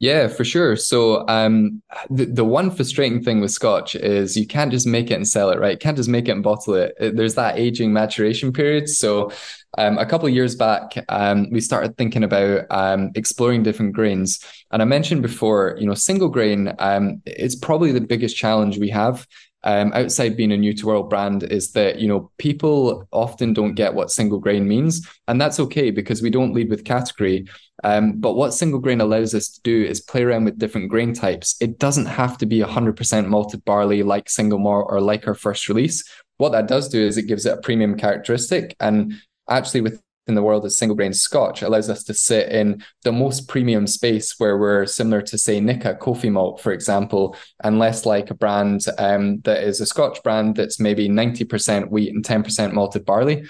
Yeah, 0.00 0.28
for 0.28 0.44
sure. 0.44 0.76
So 0.76 1.28
um, 1.28 1.82
the, 2.08 2.24
the 2.24 2.44
one 2.44 2.70
frustrating 2.70 3.22
thing 3.22 3.42
with 3.42 3.50
Scotch 3.50 3.94
is 3.94 4.34
you 4.34 4.46
can't 4.46 4.70
just 4.70 4.86
make 4.86 5.10
it 5.10 5.14
and 5.14 5.28
sell 5.28 5.50
it, 5.50 5.58
right? 5.58 5.72
You 5.72 5.78
can't 5.78 5.96
just 5.96 6.08
make 6.08 6.26
it 6.26 6.30
and 6.30 6.42
bottle 6.42 6.74
it. 6.74 6.94
There's 6.98 7.34
that 7.34 7.58
aging 7.58 7.92
maturation 7.92 8.50
period. 8.50 8.88
So 8.88 9.30
um, 9.78 9.98
a 9.98 10.06
couple 10.06 10.28
of 10.28 10.34
years 10.34 10.54
back, 10.54 10.92
um, 11.08 11.48
we 11.50 11.60
started 11.60 11.96
thinking 11.96 12.24
about 12.24 12.66
um, 12.70 13.10
exploring 13.14 13.62
different 13.62 13.92
grains. 13.92 14.44
And 14.70 14.82
I 14.82 14.84
mentioned 14.84 15.22
before, 15.22 15.76
you 15.78 15.86
know, 15.86 15.94
single 15.94 16.28
grain 16.28 16.74
um, 16.78 17.22
is 17.26 17.56
probably 17.56 17.92
the 17.92 18.00
biggest 18.00 18.36
challenge 18.36 18.78
we 18.78 18.90
have. 18.90 19.26
Um, 19.62 19.92
outside 19.92 20.38
being 20.38 20.52
a 20.52 20.56
new 20.56 20.72
to 20.72 20.86
world 20.86 21.10
brand 21.10 21.42
is 21.42 21.72
that 21.72 21.98
you 21.98 22.08
know 22.08 22.30
people 22.38 23.06
often 23.12 23.52
don't 23.52 23.74
get 23.74 23.92
what 23.92 24.10
single 24.10 24.38
grain 24.38 24.66
means. 24.66 25.06
And 25.28 25.38
that's 25.38 25.60
okay 25.60 25.90
because 25.90 26.22
we 26.22 26.30
don't 26.30 26.54
lead 26.54 26.70
with 26.70 26.84
category. 26.84 27.46
Um, 27.84 28.12
but 28.20 28.34
what 28.34 28.54
single 28.54 28.80
grain 28.80 29.00
allows 29.00 29.34
us 29.34 29.48
to 29.48 29.60
do 29.62 29.84
is 29.84 30.00
play 30.00 30.22
around 30.22 30.46
with 30.46 30.58
different 30.58 30.88
grain 30.88 31.12
types. 31.12 31.56
It 31.60 31.78
doesn't 31.78 32.06
have 32.06 32.38
to 32.38 32.46
be 32.46 32.60
100% 32.60 33.26
malted 33.28 33.64
barley 33.64 34.02
like 34.02 34.30
single 34.30 34.58
malt 34.58 34.86
or 34.88 35.00
like 35.00 35.26
our 35.26 35.34
first 35.34 35.68
release. 35.68 36.08
What 36.38 36.52
that 36.52 36.66
does 36.66 36.88
do 36.88 37.00
is 37.00 37.18
it 37.18 37.26
gives 37.26 37.44
it 37.44 37.58
a 37.58 37.60
premium 37.60 37.98
characteristic. 37.98 38.74
And 38.80 39.14
actually 39.48 39.80
within 39.82 40.00
the 40.34 40.42
world 40.42 40.64
of 40.64 40.72
single 40.72 40.96
grain 40.96 41.12
scotch 41.12 41.62
allows 41.62 41.90
us 41.90 42.04
to 42.04 42.14
sit 42.14 42.50
in 42.50 42.82
the 43.02 43.12
most 43.12 43.48
premium 43.48 43.86
space 43.86 44.38
where 44.38 44.58
we're 44.58 44.86
similar 44.86 45.22
to 45.22 45.38
say 45.38 45.60
Nikka 45.60 45.96
Coffey 45.96 46.30
Malt, 46.30 46.60
for 46.60 46.72
example, 46.72 47.36
and 47.64 47.78
less 47.78 48.06
like 48.06 48.30
a 48.30 48.34
brand 48.34 48.84
um, 48.98 49.40
that 49.40 49.62
is 49.62 49.80
a 49.80 49.86
Scotch 49.86 50.22
brand 50.22 50.56
that's 50.56 50.78
maybe 50.78 51.08
90% 51.08 51.90
wheat 51.90 52.14
and 52.14 52.24
10% 52.24 52.72
malted 52.72 53.04
barley. 53.04 53.44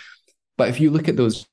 But 0.56 0.68
if 0.68 0.80
you 0.80 0.90
look 0.90 1.08
at 1.08 1.16
those 1.16 1.46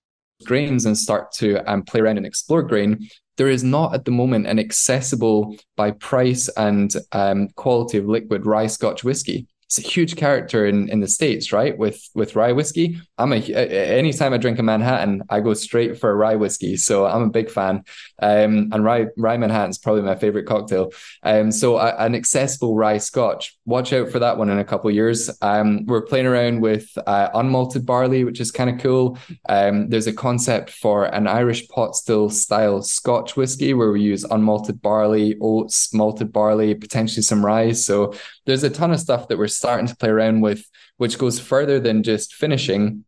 grains 0.45 0.86
and 0.86 0.97
start 0.97 1.32
to 1.34 1.58
um, 1.69 1.84
play 1.84 2.02
around 2.02 2.17
and 2.17 2.26
explore 2.26 2.63
grain, 2.63 3.10
there 3.38 3.50
is 3.50 3.63
not 3.63 3.93
at 3.93 4.06
the 4.06 4.12
moment 4.12 4.47
an 4.47 4.60
accessible 4.60 5.56
by 5.76 5.91
price 5.91 6.50
and 6.58 6.93
um, 7.12 7.50
quality 7.50 7.97
of 7.97 8.06
liquid 8.06 8.45
rye 8.45 8.67
Scotch 8.67 9.04
whiskey 9.04 9.47
it's 9.67 9.80
a 9.80 9.82
huge 9.82 10.15
character 10.15 10.65
in, 10.65 10.88
in 10.88 11.01
the 11.01 11.10
states, 11.10 11.51
right? 11.51 11.77
With 11.77 12.01
with 12.15 12.38
rye 12.38 12.53
whiskey, 12.53 13.01
I'm 13.17 13.34
a 13.34 13.38
anytime 13.38 14.34
I 14.34 14.38
drink 14.38 14.60
a 14.60 14.63
Manhattan, 14.63 15.23
I 15.30 15.41
go 15.41 15.53
straight 15.53 15.99
for 15.99 16.10
a 16.10 16.15
rye 16.15 16.36
whiskey. 16.36 16.77
So 16.77 17.06
I'm 17.06 17.23
a 17.23 17.30
big 17.30 17.51
fan, 17.51 17.84
um, 18.21 18.69
and 18.71 18.84
rye 18.86 19.08
rye 19.17 19.36
Manhattan 19.36 19.71
is 19.71 19.77
probably 19.77 20.03
my 20.03 20.15
favorite 20.15 20.45
cocktail. 20.45 20.93
Um, 21.21 21.51
so 21.51 21.75
uh, 21.75 21.95
an 21.99 22.15
accessible 22.15 22.77
rye 22.77 22.97
Scotch, 22.97 23.58
watch 23.65 23.91
out 23.91 24.10
for 24.10 24.19
that 24.19 24.38
one 24.38 24.49
in 24.49 24.58
a 24.58 24.63
couple 24.63 24.89
years. 24.89 25.30
Um, 25.41 25.86
we're 25.86 26.01
playing 26.01 26.27
around 26.27 26.62
with 26.62 26.89
uh, 27.06 27.30
unmalted 27.32 27.86
barley, 27.86 28.23
which 28.23 28.39
is 28.39 28.51
kind 28.51 28.69
of 28.69 28.80
cool. 28.80 29.17
Um, 29.49 29.89
there's 29.89 30.08
a 30.08 30.13
concept 30.13 30.69
for 30.69 31.06
an 31.13 31.27
Irish 31.27 31.67
pot 31.67 31.97
still 31.97 32.30
style 32.30 32.82
Scotch 32.82 33.36
whiskey 33.36 33.73
where 33.73 33.91
we 33.91 34.01
use 34.01 34.23
unmalted 34.23 34.82
barley, 34.82 35.36
oats, 35.41 35.93
malted 35.93 36.32
barley, 36.32 36.73
potentially 36.73 37.21
some 37.21 37.45
rye. 37.45 37.73
So 37.73 38.13
there's 38.45 38.63
a 38.63 38.69
ton 38.69 38.91
of 38.93 39.01
stuff 39.01 39.27
that 39.27 39.38
we're 39.38 39.57
starting 39.58 39.88
to 39.88 39.96
play 39.96 40.10
around 40.10 40.41
with, 40.41 40.65
which 40.98 41.17
goes 41.17 41.39
further 41.39 41.80
than 41.80 42.04
just 42.04 42.34
finishing. 42.34 43.04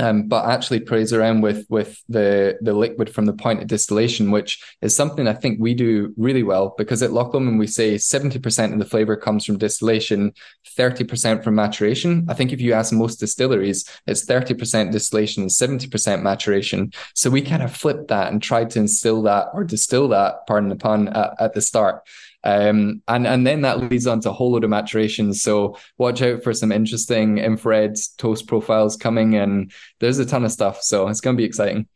Um, 0.00 0.28
but 0.28 0.48
actually 0.48 0.78
plays 0.78 1.12
around 1.12 1.40
with 1.40 1.66
with 1.68 2.00
the 2.08 2.56
the 2.60 2.72
liquid 2.72 3.12
from 3.12 3.26
the 3.26 3.32
point 3.32 3.60
of 3.60 3.66
distillation, 3.66 4.30
which 4.30 4.62
is 4.80 4.94
something 4.94 5.26
I 5.26 5.32
think 5.32 5.58
we 5.58 5.74
do 5.74 6.14
really 6.16 6.44
well 6.44 6.72
because 6.78 7.02
at 7.02 7.10
Loch 7.10 7.34
Lomond 7.34 7.58
we 7.58 7.66
say 7.66 7.96
70% 7.96 8.72
of 8.72 8.78
the 8.78 8.84
flavor 8.84 9.16
comes 9.16 9.44
from 9.44 9.58
distillation, 9.58 10.34
30% 10.76 11.42
from 11.42 11.56
maturation. 11.56 12.26
I 12.28 12.34
think 12.34 12.52
if 12.52 12.60
you 12.60 12.74
ask 12.74 12.92
most 12.92 13.16
distilleries, 13.16 13.90
it's 14.06 14.24
30% 14.24 14.92
distillation 14.92 15.42
and 15.42 15.50
70% 15.50 16.22
maturation. 16.22 16.92
So 17.16 17.28
we 17.28 17.42
kind 17.42 17.64
of 17.64 17.74
flip 17.74 18.06
that 18.06 18.30
and 18.30 18.40
try 18.40 18.66
to 18.66 18.78
instill 18.78 19.22
that 19.22 19.48
or 19.52 19.64
distill 19.64 20.06
that, 20.10 20.46
pardon 20.46 20.68
the 20.68 20.76
pun, 20.76 21.08
at, 21.08 21.34
at 21.40 21.54
the 21.54 21.60
start. 21.60 22.06
Um, 22.48 23.02
and 23.08 23.26
and 23.26 23.46
then 23.46 23.60
that 23.62 23.90
leads 23.90 24.06
on 24.06 24.20
to 24.20 24.30
a 24.30 24.32
whole 24.32 24.52
load 24.52 24.64
of 24.64 24.70
maturation. 24.70 25.34
So 25.34 25.76
watch 25.98 26.22
out 26.22 26.42
for 26.42 26.54
some 26.54 26.72
interesting 26.72 27.36
infrared 27.36 27.96
toast 28.16 28.46
profiles 28.46 28.96
coming, 28.96 29.34
and 29.34 29.70
there's 30.00 30.18
a 30.18 30.24
ton 30.24 30.44
of 30.44 30.52
stuff. 30.52 30.82
So 30.82 31.08
it's 31.08 31.20
going 31.20 31.36
to 31.36 31.40
be 31.40 31.44
exciting. 31.44 31.88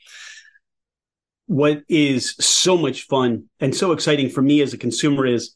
What 1.46 1.82
is 1.88 2.34
so 2.38 2.76
much 2.76 3.06
fun 3.06 3.44
and 3.60 3.74
so 3.74 3.92
exciting 3.92 4.28
for 4.28 4.42
me 4.42 4.60
as 4.60 4.74
a 4.74 4.78
consumer 4.78 5.26
is 5.26 5.54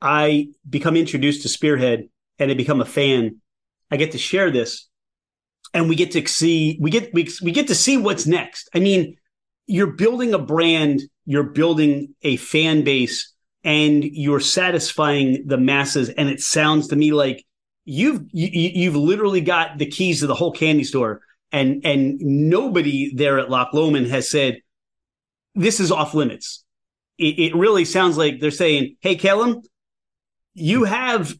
I 0.00 0.48
become 0.68 0.96
introduced 0.96 1.42
to 1.42 1.48
Spearhead 1.48 2.08
and 2.38 2.50
I 2.50 2.54
become 2.54 2.80
a 2.80 2.86
fan. 2.86 3.40
I 3.90 3.96
get 3.96 4.12
to 4.12 4.18
share 4.18 4.50
this, 4.50 4.88
and 5.74 5.88
we 5.88 5.96
get 5.96 6.12
to 6.12 6.26
see 6.26 6.78
we 6.80 6.90
get 6.90 7.12
we, 7.12 7.28
we 7.42 7.52
get 7.52 7.68
to 7.68 7.74
see 7.74 7.98
what's 7.98 8.26
next. 8.26 8.70
I 8.74 8.80
mean, 8.80 9.16
you're 9.66 9.92
building 9.92 10.32
a 10.32 10.38
brand, 10.38 11.02
you're 11.26 11.50
building 11.52 12.14
a 12.22 12.36
fan 12.36 12.84
base 12.84 13.33
and 13.64 14.04
you're 14.04 14.40
satisfying 14.40 15.46
the 15.46 15.56
masses. 15.56 16.10
And 16.10 16.28
it 16.28 16.40
sounds 16.40 16.88
to 16.88 16.96
me 16.96 17.12
like 17.12 17.44
you've 17.84 18.22
you, 18.32 18.48
you've 18.52 18.96
literally 18.96 19.40
got 19.40 19.78
the 19.78 19.86
keys 19.86 20.20
to 20.20 20.26
the 20.26 20.34
whole 20.34 20.52
candy 20.52 20.84
store, 20.84 21.22
and 21.50 21.84
and 21.84 22.18
nobody 22.20 23.14
there 23.14 23.38
at 23.38 23.50
Loch 23.50 23.72
Lomond 23.72 24.08
has 24.08 24.30
said 24.30 24.58
this 25.54 25.80
is 25.80 25.90
off 25.90 26.14
limits. 26.14 26.64
It, 27.18 27.38
it 27.38 27.56
really 27.56 27.84
sounds 27.84 28.16
like 28.16 28.40
they're 28.40 28.50
saying, 28.50 28.96
"Hey, 29.00 29.16
Calum, 29.16 29.62
you 30.54 30.84
have 30.84 31.34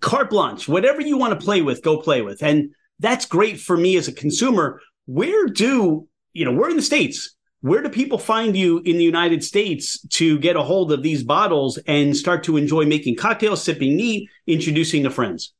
carte 0.00 0.30
blanche. 0.30 0.68
Whatever 0.68 1.00
you 1.00 1.16
want 1.16 1.38
to 1.38 1.44
play 1.44 1.62
with, 1.62 1.82
go 1.82 1.98
play 1.98 2.22
with." 2.22 2.42
And 2.42 2.70
that's 2.98 3.26
great 3.26 3.60
for 3.60 3.76
me 3.76 3.96
as 3.96 4.08
a 4.08 4.12
consumer. 4.12 4.80
Where 5.06 5.46
do, 5.46 6.08
you 6.32 6.44
know, 6.44 6.52
we're 6.52 6.70
in 6.70 6.76
the 6.76 6.82
States. 6.82 7.35
Where 7.60 7.82
do 7.82 7.88
people 7.88 8.18
find 8.18 8.56
you 8.56 8.78
in 8.84 8.98
the 8.98 9.04
United 9.04 9.42
States 9.42 10.00
to 10.10 10.38
get 10.38 10.56
a 10.56 10.62
hold 10.62 10.92
of 10.92 11.02
these 11.02 11.24
bottles 11.24 11.78
and 11.86 12.16
start 12.16 12.44
to 12.44 12.56
enjoy 12.56 12.84
making 12.84 13.16
cocktails, 13.16 13.62
sipping 13.62 13.96
neat, 13.96 14.28
introducing 14.46 15.02
to 15.04 15.10
friends? 15.10 15.52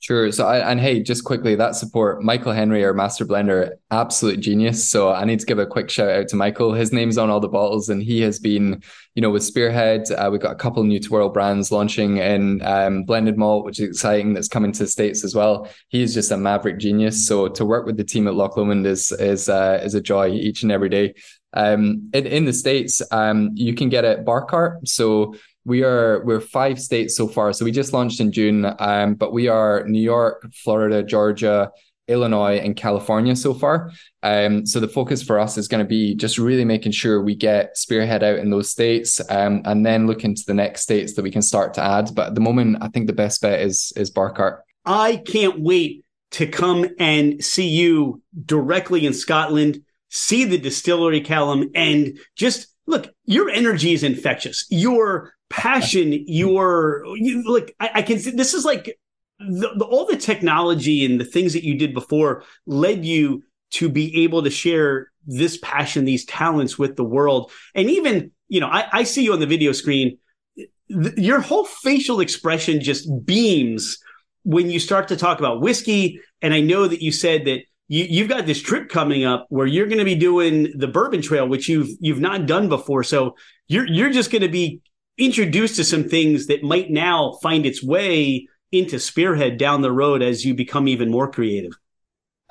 Sure. 0.00 0.32
So, 0.32 0.46
I, 0.46 0.70
and 0.70 0.80
hey, 0.80 1.02
just 1.02 1.24
quickly, 1.24 1.54
that 1.56 1.76
support, 1.76 2.22
Michael 2.22 2.52
Henry, 2.52 2.82
our 2.86 2.94
master 2.94 3.26
blender, 3.26 3.72
absolute 3.90 4.40
genius. 4.40 4.88
So, 4.88 5.12
I 5.12 5.26
need 5.26 5.40
to 5.40 5.46
give 5.46 5.58
a 5.58 5.66
quick 5.66 5.90
shout 5.90 6.08
out 6.08 6.28
to 6.28 6.36
Michael. 6.36 6.72
His 6.72 6.90
name's 6.90 7.18
on 7.18 7.28
all 7.28 7.38
the 7.38 7.48
bottles, 7.48 7.90
and 7.90 8.02
he 8.02 8.22
has 8.22 8.38
been, 8.38 8.82
you 9.14 9.20
know, 9.20 9.28
with 9.28 9.44
Spearhead. 9.44 10.10
Uh, 10.10 10.30
we've 10.32 10.40
got 10.40 10.52
a 10.52 10.56
couple 10.56 10.82
new 10.84 10.98
to 11.00 11.10
world 11.10 11.34
brands 11.34 11.70
launching 11.70 12.16
in 12.16 12.62
um, 12.62 13.04
blended 13.04 13.36
malt, 13.36 13.66
which 13.66 13.78
is 13.78 13.90
exciting. 13.90 14.32
That's 14.32 14.48
coming 14.48 14.72
to 14.72 14.84
the 14.84 14.88
states 14.88 15.22
as 15.22 15.34
well. 15.34 15.68
He's 15.88 16.14
just 16.14 16.30
a 16.30 16.36
maverick 16.38 16.78
genius. 16.78 17.26
So, 17.26 17.48
to 17.48 17.66
work 17.66 17.84
with 17.84 17.98
the 17.98 18.04
team 18.04 18.26
at 18.26 18.34
Loch 18.34 18.56
Lomond 18.56 18.86
is 18.86 19.12
is 19.12 19.50
uh, 19.50 19.82
is 19.84 19.94
a 19.94 20.00
joy 20.00 20.30
each 20.30 20.62
and 20.62 20.72
every 20.72 20.88
day. 20.88 21.12
Um, 21.52 22.10
in, 22.14 22.26
in 22.26 22.44
the 22.44 22.52
states, 22.52 23.02
um, 23.10 23.50
you 23.54 23.74
can 23.74 23.88
get 23.88 24.04
it 24.04 24.24
bar 24.24 24.44
cart. 24.44 24.88
So 24.88 25.34
we 25.64 25.82
are 25.84 26.24
we're 26.24 26.40
five 26.40 26.80
states 26.80 27.16
so 27.16 27.28
far. 27.28 27.52
So 27.52 27.64
we 27.64 27.72
just 27.72 27.92
launched 27.92 28.20
in 28.20 28.32
June, 28.32 28.74
um, 28.78 29.14
but 29.14 29.32
we 29.32 29.48
are 29.48 29.84
New 29.86 30.00
York, 30.00 30.46
Florida, 30.54 31.02
Georgia, 31.02 31.70
Illinois, 32.08 32.58
and 32.58 32.76
California 32.76 33.36
so 33.36 33.54
far. 33.54 33.90
Um, 34.22 34.66
so 34.66 34.80
the 34.80 34.88
focus 34.88 35.22
for 35.22 35.38
us 35.38 35.56
is 35.56 35.68
going 35.68 35.84
to 35.84 35.88
be 35.88 36.14
just 36.14 36.38
really 36.38 36.64
making 36.64 36.92
sure 36.92 37.22
we 37.22 37.34
get 37.34 37.76
Spearhead 37.76 38.22
out 38.22 38.38
in 38.38 38.50
those 38.50 38.68
states, 38.68 39.20
um, 39.30 39.62
and 39.64 39.86
then 39.86 40.06
look 40.06 40.24
into 40.24 40.42
the 40.46 40.54
next 40.54 40.82
states 40.82 41.14
that 41.14 41.22
we 41.22 41.30
can 41.30 41.42
start 41.42 41.74
to 41.74 41.82
add. 41.82 42.14
But 42.14 42.28
at 42.28 42.34
the 42.34 42.40
moment, 42.40 42.78
I 42.80 42.88
think 42.88 43.06
the 43.06 43.12
best 43.12 43.40
bet 43.40 43.60
is 43.60 43.92
is 43.96 44.10
Barcart. 44.10 44.62
I 44.84 45.16
can't 45.16 45.60
wait 45.60 46.04
to 46.32 46.46
come 46.46 46.86
and 46.98 47.44
see 47.44 47.68
you 47.68 48.22
directly 48.44 49.04
in 49.04 49.12
Scotland, 49.12 49.82
see 50.08 50.44
the 50.44 50.58
distillery, 50.58 51.20
Calum, 51.20 51.70
and 51.74 52.18
just 52.34 52.68
look. 52.86 53.12
Your 53.24 53.50
energy 53.50 53.92
is 53.92 54.02
infectious. 54.02 54.66
Your 54.70 55.34
passion, 55.50 56.24
your 56.26 57.04
you 57.16 57.42
like 57.52 57.74
I, 57.78 57.90
I 57.96 58.02
can 58.02 58.18
see 58.18 58.30
this 58.30 58.54
is 58.54 58.64
like 58.64 58.96
the, 59.38 59.72
the, 59.76 59.84
all 59.84 60.06
the 60.06 60.16
technology 60.16 61.04
and 61.04 61.20
the 61.20 61.24
things 61.24 61.52
that 61.52 61.64
you 61.64 61.76
did 61.76 61.92
before 61.92 62.44
led 62.66 63.04
you 63.04 63.42
to 63.72 63.88
be 63.88 64.24
able 64.24 64.42
to 64.42 64.50
share 64.50 65.10
this 65.26 65.58
passion, 65.58 66.04
these 66.04 66.24
talents 66.24 66.78
with 66.78 66.96
the 66.96 67.04
world. 67.04 67.52
And 67.74 67.90
even, 67.90 68.32
you 68.48 68.60
know, 68.60 68.66
I, 68.66 68.86
I 68.92 69.02
see 69.04 69.22
you 69.22 69.32
on 69.32 69.40
the 69.40 69.46
video 69.46 69.72
screen. 69.72 70.18
Th- 70.56 71.16
your 71.16 71.40
whole 71.40 71.64
facial 71.64 72.20
expression 72.20 72.80
just 72.80 73.08
beams 73.24 73.98
when 74.42 74.70
you 74.70 74.80
start 74.80 75.08
to 75.08 75.16
talk 75.16 75.38
about 75.38 75.60
whiskey. 75.60 76.20
And 76.42 76.52
I 76.52 76.60
know 76.60 76.88
that 76.88 77.02
you 77.02 77.12
said 77.12 77.44
that 77.44 77.60
you, 77.88 78.04
you've 78.08 78.28
got 78.28 78.46
this 78.46 78.60
trip 78.60 78.88
coming 78.88 79.24
up 79.24 79.46
where 79.50 79.66
you're 79.66 79.86
going 79.86 79.98
to 79.98 80.04
be 80.04 80.14
doing 80.14 80.72
the 80.76 80.88
Bourbon 80.88 81.22
Trail, 81.22 81.46
which 81.46 81.68
you've 81.68 81.90
you've 82.00 82.20
not 82.20 82.46
done 82.46 82.68
before. 82.68 83.04
So 83.04 83.36
you're 83.68 83.86
you're 83.86 84.10
just 84.10 84.30
going 84.30 84.42
to 84.42 84.48
be 84.48 84.80
introduced 85.20 85.76
to 85.76 85.84
some 85.84 86.04
things 86.04 86.46
that 86.46 86.62
might 86.62 86.90
now 86.90 87.38
find 87.42 87.66
its 87.66 87.82
way 87.82 88.48
into 88.72 88.98
Spearhead 88.98 89.58
down 89.58 89.82
the 89.82 89.92
road 89.92 90.22
as 90.22 90.44
you 90.44 90.54
become 90.54 90.88
even 90.88 91.10
more 91.10 91.30
creative. 91.30 91.72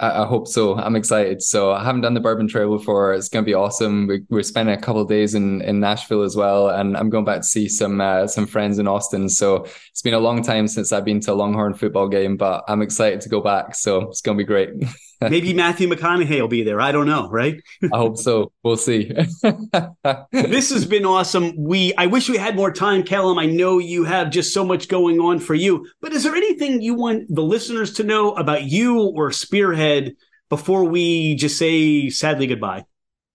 I, 0.02 0.26
hope 0.26 0.48
so. 0.48 0.76
I'm 0.78 0.96
excited. 0.96 1.42
So 1.42 1.74
I 1.74 1.84
haven't 1.84 2.02
done 2.02 2.14
the 2.14 2.22
Bourbon 2.22 2.48
Trail 2.48 2.70
before. 2.78 3.14
It's 3.14 3.28
going 3.28 3.44
to 3.44 3.46
be 3.46 3.54
awesome. 3.54 4.08
We, 4.08 4.38
are 4.38 4.44
spending 4.44 4.74
a 4.74 4.80
couple 4.80 5.04
days 5.04 5.36
in, 5.36 5.62
in 5.62 5.82
Nashville 5.82 6.22
as 6.22 6.38
well, 6.38 6.70
and 6.70 6.96
I'm 6.96 7.10
going 7.10 7.26
back 7.26 7.42
to 7.42 7.48
see 7.48 7.68
some 7.68 8.00
uh, 8.00 8.26
some 8.26 8.48
friends 8.48 8.80
in 8.80 8.88
Austin. 8.88 9.28
So 9.28 9.66
it's 9.92 10.02
been 10.02 10.14
a 10.14 10.20
long 10.20 10.42
time 10.42 10.70
since 10.70 10.94
I've 10.94 11.04
been 11.04 11.20
to 11.22 11.34
a 11.34 11.36
Longhorn 11.36 11.74
football 11.74 12.08
game, 12.08 12.38
but 12.38 12.64
I'm 12.70 12.82
excited 12.82 13.20
to 13.22 13.30
go 13.30 13.42
back. 13.42 13.76
So 13.76 14.04
it's 14.04 14.22
going 14.22 14.38
to 14.38 14.42
be 14.42 14.48
great. 14.48 14.70
Maybe 15.30 15.54
Matthew 15.54 15.90
McConaughey 15.90 16.40
will 16.40 16.48
be 16.48 16.64
there. 16.64 16.80
I 16.80 16.94
don't 16.94 17.06
know, 17.08 17.30
right? 17.30 17.62
I 17.84 17.98
hope 17.98 18.18
so. 18.18 18.54
We'll 18.64 18.78
see. 18.78 19.12
this 20.32 20.70
has 20.70 20.86
been 20.86 21.06
awesome. 21.06 21.54
We 21.58 21.94
I 21.96 22.06
wish 22.06 22.30
we 22.30 22.38
had 22.38 22.56
more 22.56 22.72
time, 22.72 23.04
Calum. 23.04 23.38
I 23.38 23.46
know 23.46 23.80
you 23.80 24.06
have 24.06 24.30
just 24.30 24.54
so 24.54 24.64
much 24.64 24.88
going 24.88 25.20
on 25.20 25.40
for 25.40 25.56
you. 25.56 25.86
But 26.00 26.14
is 26.14 26.24
there 26.24 26.36
anything 26.36 26.82
you 26.82 26.94
want 26.94 27.34
the 27.34 27.44
listeners 27.44 27.94
to 27.96 28.04
know 28.04 28.32
about 28.32 28.64
you 28.64 28.98
or 28.98 29.32
Spearhead 29.32 30.16
before 30.48 30.86
we 30.86 31.36
just 31.36 31.58
say 31.58 32.10
sadly 32.10 32.48
goodbye? 32.48 32.86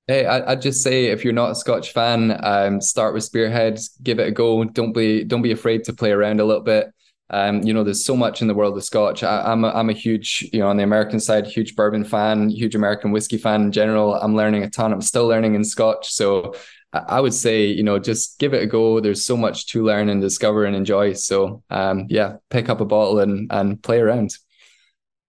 Hey, 0.06 0.26
I, 0.26 0.50
would 0.50 0.62
just 0.62 0.82
say 0.82 1.06
if 1.06 1.22
you're 1.24 1.32
not 1.32 1.52
a 1.52 1.54
Scotch 1.54 1.92
fan, 1.92 2.38
um, 2.42 2.80
start 2.80 3.14
with 3.14 3.24
Spearhead, 3.24 3.78
give 4.02 4.18
it 4.18 4.28
a 4.28 4.30
go. 4.30 4.64
Don't 4.64 4.92
be 4.92 5.24
don't 5.24 5.42
be 5.42 5.52
afraid 5.52 5.84
to 5.84 5.92
play 5.92 6.12
around 6.12 6.40
a 6.40 6.44
little 6.44 6.62
bit. 6.62 6.92
Um, 7.30 7.62
you 7.62 7.72
know, 7.72 7.82
there's 7.82 8.04
so 8.04 8.16
much 8.16 8.42
in 8.42 8.48
the 8.48 8.54
world 8.54 8.76
of 8.76 8.84
Scotch. 8.84 9.22
I, 9.22 9.50
am 9.50 9.64
a, 9.64 9.68
I'm 9.70 9.88
a 9.88 9.94
huge, 9.94 10.48
you 10.52 10.60
know, 10.60 10.68
on 10.68 10.76
the 10.76 10.82
American 10.82 11.18
side, 11.18 11.46
huge 11.46 11.74
bourbon 11.74 12.04
fan, 12.04 12.50
huge 12.50 12.74
American 12.74 13.12
whiskey 13.12 13.38
fan 13.38 13.62
in 13.62 13.72
general. 13.72 14.14
I'm 14.14 14.36
learning 14.36 14.62
a 14.62 14.70
ton. 14.70 14.92
I'm 14.92 15.00
still 15.00 15.26
learning 15.26 15.54
in 15.54 15.64
Scotch, 15.64 16.12
so 16.12 16.54
I, 16.92 17.20
would 17.20 17.34
say, 17.34 17.66
you 17.66 17.82
know, 17.82 17.98
just 17.98 18.38
give 18.38 18.54
it 18.54 18.62
a 18.62 18.66
go. 18.66 19.00
There's 19.00 19.24
so 19.24 19.36
much 19.36 19.68
to 19.68 19.84
learn 19.84 20.08
and 20.08 20.20
discover 20.20 20.64
and 20.64 20.76
enjoy. 20.76 21.14
So, 21.14 21.62
um, 21.70 22.06
yeah, 22.08 22.36
pick 22.50 22.68
up 22.68 22.80
a 22.80 22.84
bottle 22.84 23.18
and 23.20 23.50
and 23.50 23.82
play 23.82 24.00
around. 24.00 24.36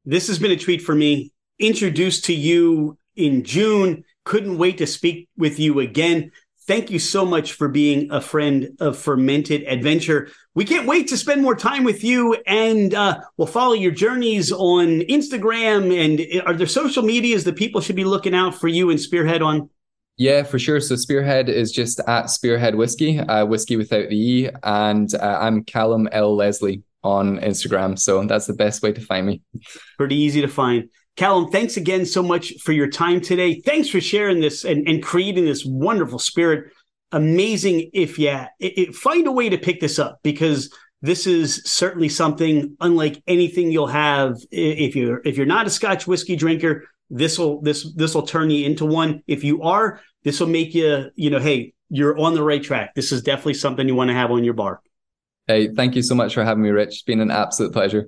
This 0.03 0.27
has 0.27 0.37
been 0.37 0.51
a 0.51 0.57
treat 0.57 0.81
for 0.81 0.93
me. 0.93 1.31
Introduced 1.57 2.25
to 2.25 2.33
you 2.33 2.97
in 3.15 3.43
June. 3.43 4.03
Couldn't 4.25 4.57
wait 4.57 4.77
to 4.79 4.87
speak 4.87 5.29
with 5.37 5.59
you 5.59 5.79
again. 5.79 6.31
Thank 6.67 6.89
you 6.89 6.97
so 6.97 7.25
much 7.25 7.53
for 7.53 7.67
being 7.67 8.11
a 8.11 8.19
friend 8.19 8.75
of 8.79 8.97
Fermented 8.97 9.63
Adventure. 9.67 10.29
We 10.55 10.65
can't 10.65 10.87
wait 10.87 11.07
to 11.09 11.17
spend 11.17 11.43
more 11.43 11.55
time 11.55 11.83
with 11.83 12.03
you, 12.03 12.33
and 12.47 12.91
uh, 12.91 13.21
we'll 13.37 13.45
follow 13.47 13.73
your 13.73 13.91
journeys 13.91 14.51
on 14.51 15.01
Instagram. 15.01 15.93
And 15.93 16.41
are 16.47 16.55
there 16.55 16.65
social 16.65 17.03
medias 17.03 17.43
that 17.43 17.55
people 17.55 17.81
should 17.81 17.95
be 17.95 18.03
looking 18.03 18.33
out 18.33 18.55
for 18.55 18.67
you 18.67 18.89
and 18.89 18.99
Spearhead 18.99 19.43
on? 19.43 19.69
Yeah, 20.17 20.41
for 20.41 20.57
sure. 20.57 20.79
So 20.79 20.95
Spearhead 20.95 21.49
is 21.49 21.71
just 21.71 21.99
at 22.07 22.31
Spearhead 22.31 22.73
Whisky, 22.73 23.19
uh, 23.19 23.45
whiskey 23.45 23.75
without 23.75 24.09
the 24.09 24.15
E, 24.15 24.49
and 24.63 25.13
uh, 25.13 25.37
I'm 25.39 25.63
Calum 25.65 26.09
L 26.11 26.35
Leslie 26.35 26.81
on 27.03 27.37
Instagram. 27.41 27.99
So 27.99 28.23
that's 28.25 28.47
the 28.47 28.53
best 28.53 28.81
way 28.81 28.91
to 28.91 29.01
find 29.01 29.27
me. 29.27 29.41
Pretty 29.97 30.15
easy 30.15 30.41
to 30.41 30.47
find. 30.47 30.89
Calum, 31.15 31.49
thanks 31.49 31.77
again 31.77 32.05
so 32.05 32.21
much 32.21 32.53
for 32.61 32.73
your 32.73 32.89
time 32.89 33.21
today. 33.21 33.61
Thanks 33.61 33.87
for 33.87 34.01
sharing 34.01 34.41
this 34.41 34.65
and, 34.65 34.87
and 34.87 35.01
creating 35.01 35.45
this 35.45 35.63
wonderful 35.65 36.19
spirit. 36.19 36.71
Amazing 37.11 37.89
if 37.93 38.19
yeah, 38.19 38.49
it, 38.59 38.77
it, 38.77 38.95
find 38.95 39.25
a 39.25 39.31
way 39.31 39.47
to 39.47 39.57
pick 39.57 39.79
this 39.79 39.97
up 39.97 40.19
because 40.23 40.73
this 41.01 41.25
is 41.25 41.61
certainly 41.63 42.09
something 42.09 42.75
unlike 42.81 43.21
anything 43.27 43.71
you'll 43.71 43.87
have 43.87 44.35
if 44.51 44.95
you're 44.95 45.21
if 45.23 45.37
you're 45.37 45.45
not 45.45 45.67
a 45.67 45.69
Scotch 45.69 46.07
whiskey 46.07 46.35
drinker. 46.35 46.83
This 47.09 47.39
will 47.39 47.61
this 47.61 47.93
this 47.95 48.13
will 48.13 48.23
turn 48.23 48.49
you 48.49 48.65
into 48.65 48.85
one. 48.85 49.21
If 49.27 49.43
you 49.43 49.61
are, 49.61 50.01
this 50.23 50.39
will 50.39 50.47
make 50.47 50.73
you 50.73 51.11
you 51.15 51.29
know, 51.29 51.39
hey, 51.39 51.73
you're 51.89 52.17
on 52.17 52.33
the 52.33 52.43
right 52.43 52.61
track. 52.61 52.95
This 52.95 53.11
is 53.13 53.21
definitely 53.21 53.53
something 53.53 53.87
you 53.87 53.95
want 53.95 54.09
to 54.09 54.15
have 54.15 54.31
on 54.31 54.43
your 54.43 54.55
bar. 54.55 54.81
Hey, 55.47 55.69
thank 55.69 55.95
you 55.95 56.01
so 56.01 56.15
much 56.15 56.33
for 56.33 56.43
having 56.43 56.63
me, 56.63 56.71
Rich. 56.71 56.87
It's 56.87 57.01
been 57.03 57.21
an 57.21 57.31
absolute 57.31 57.71
pleasure. 57.71 58.07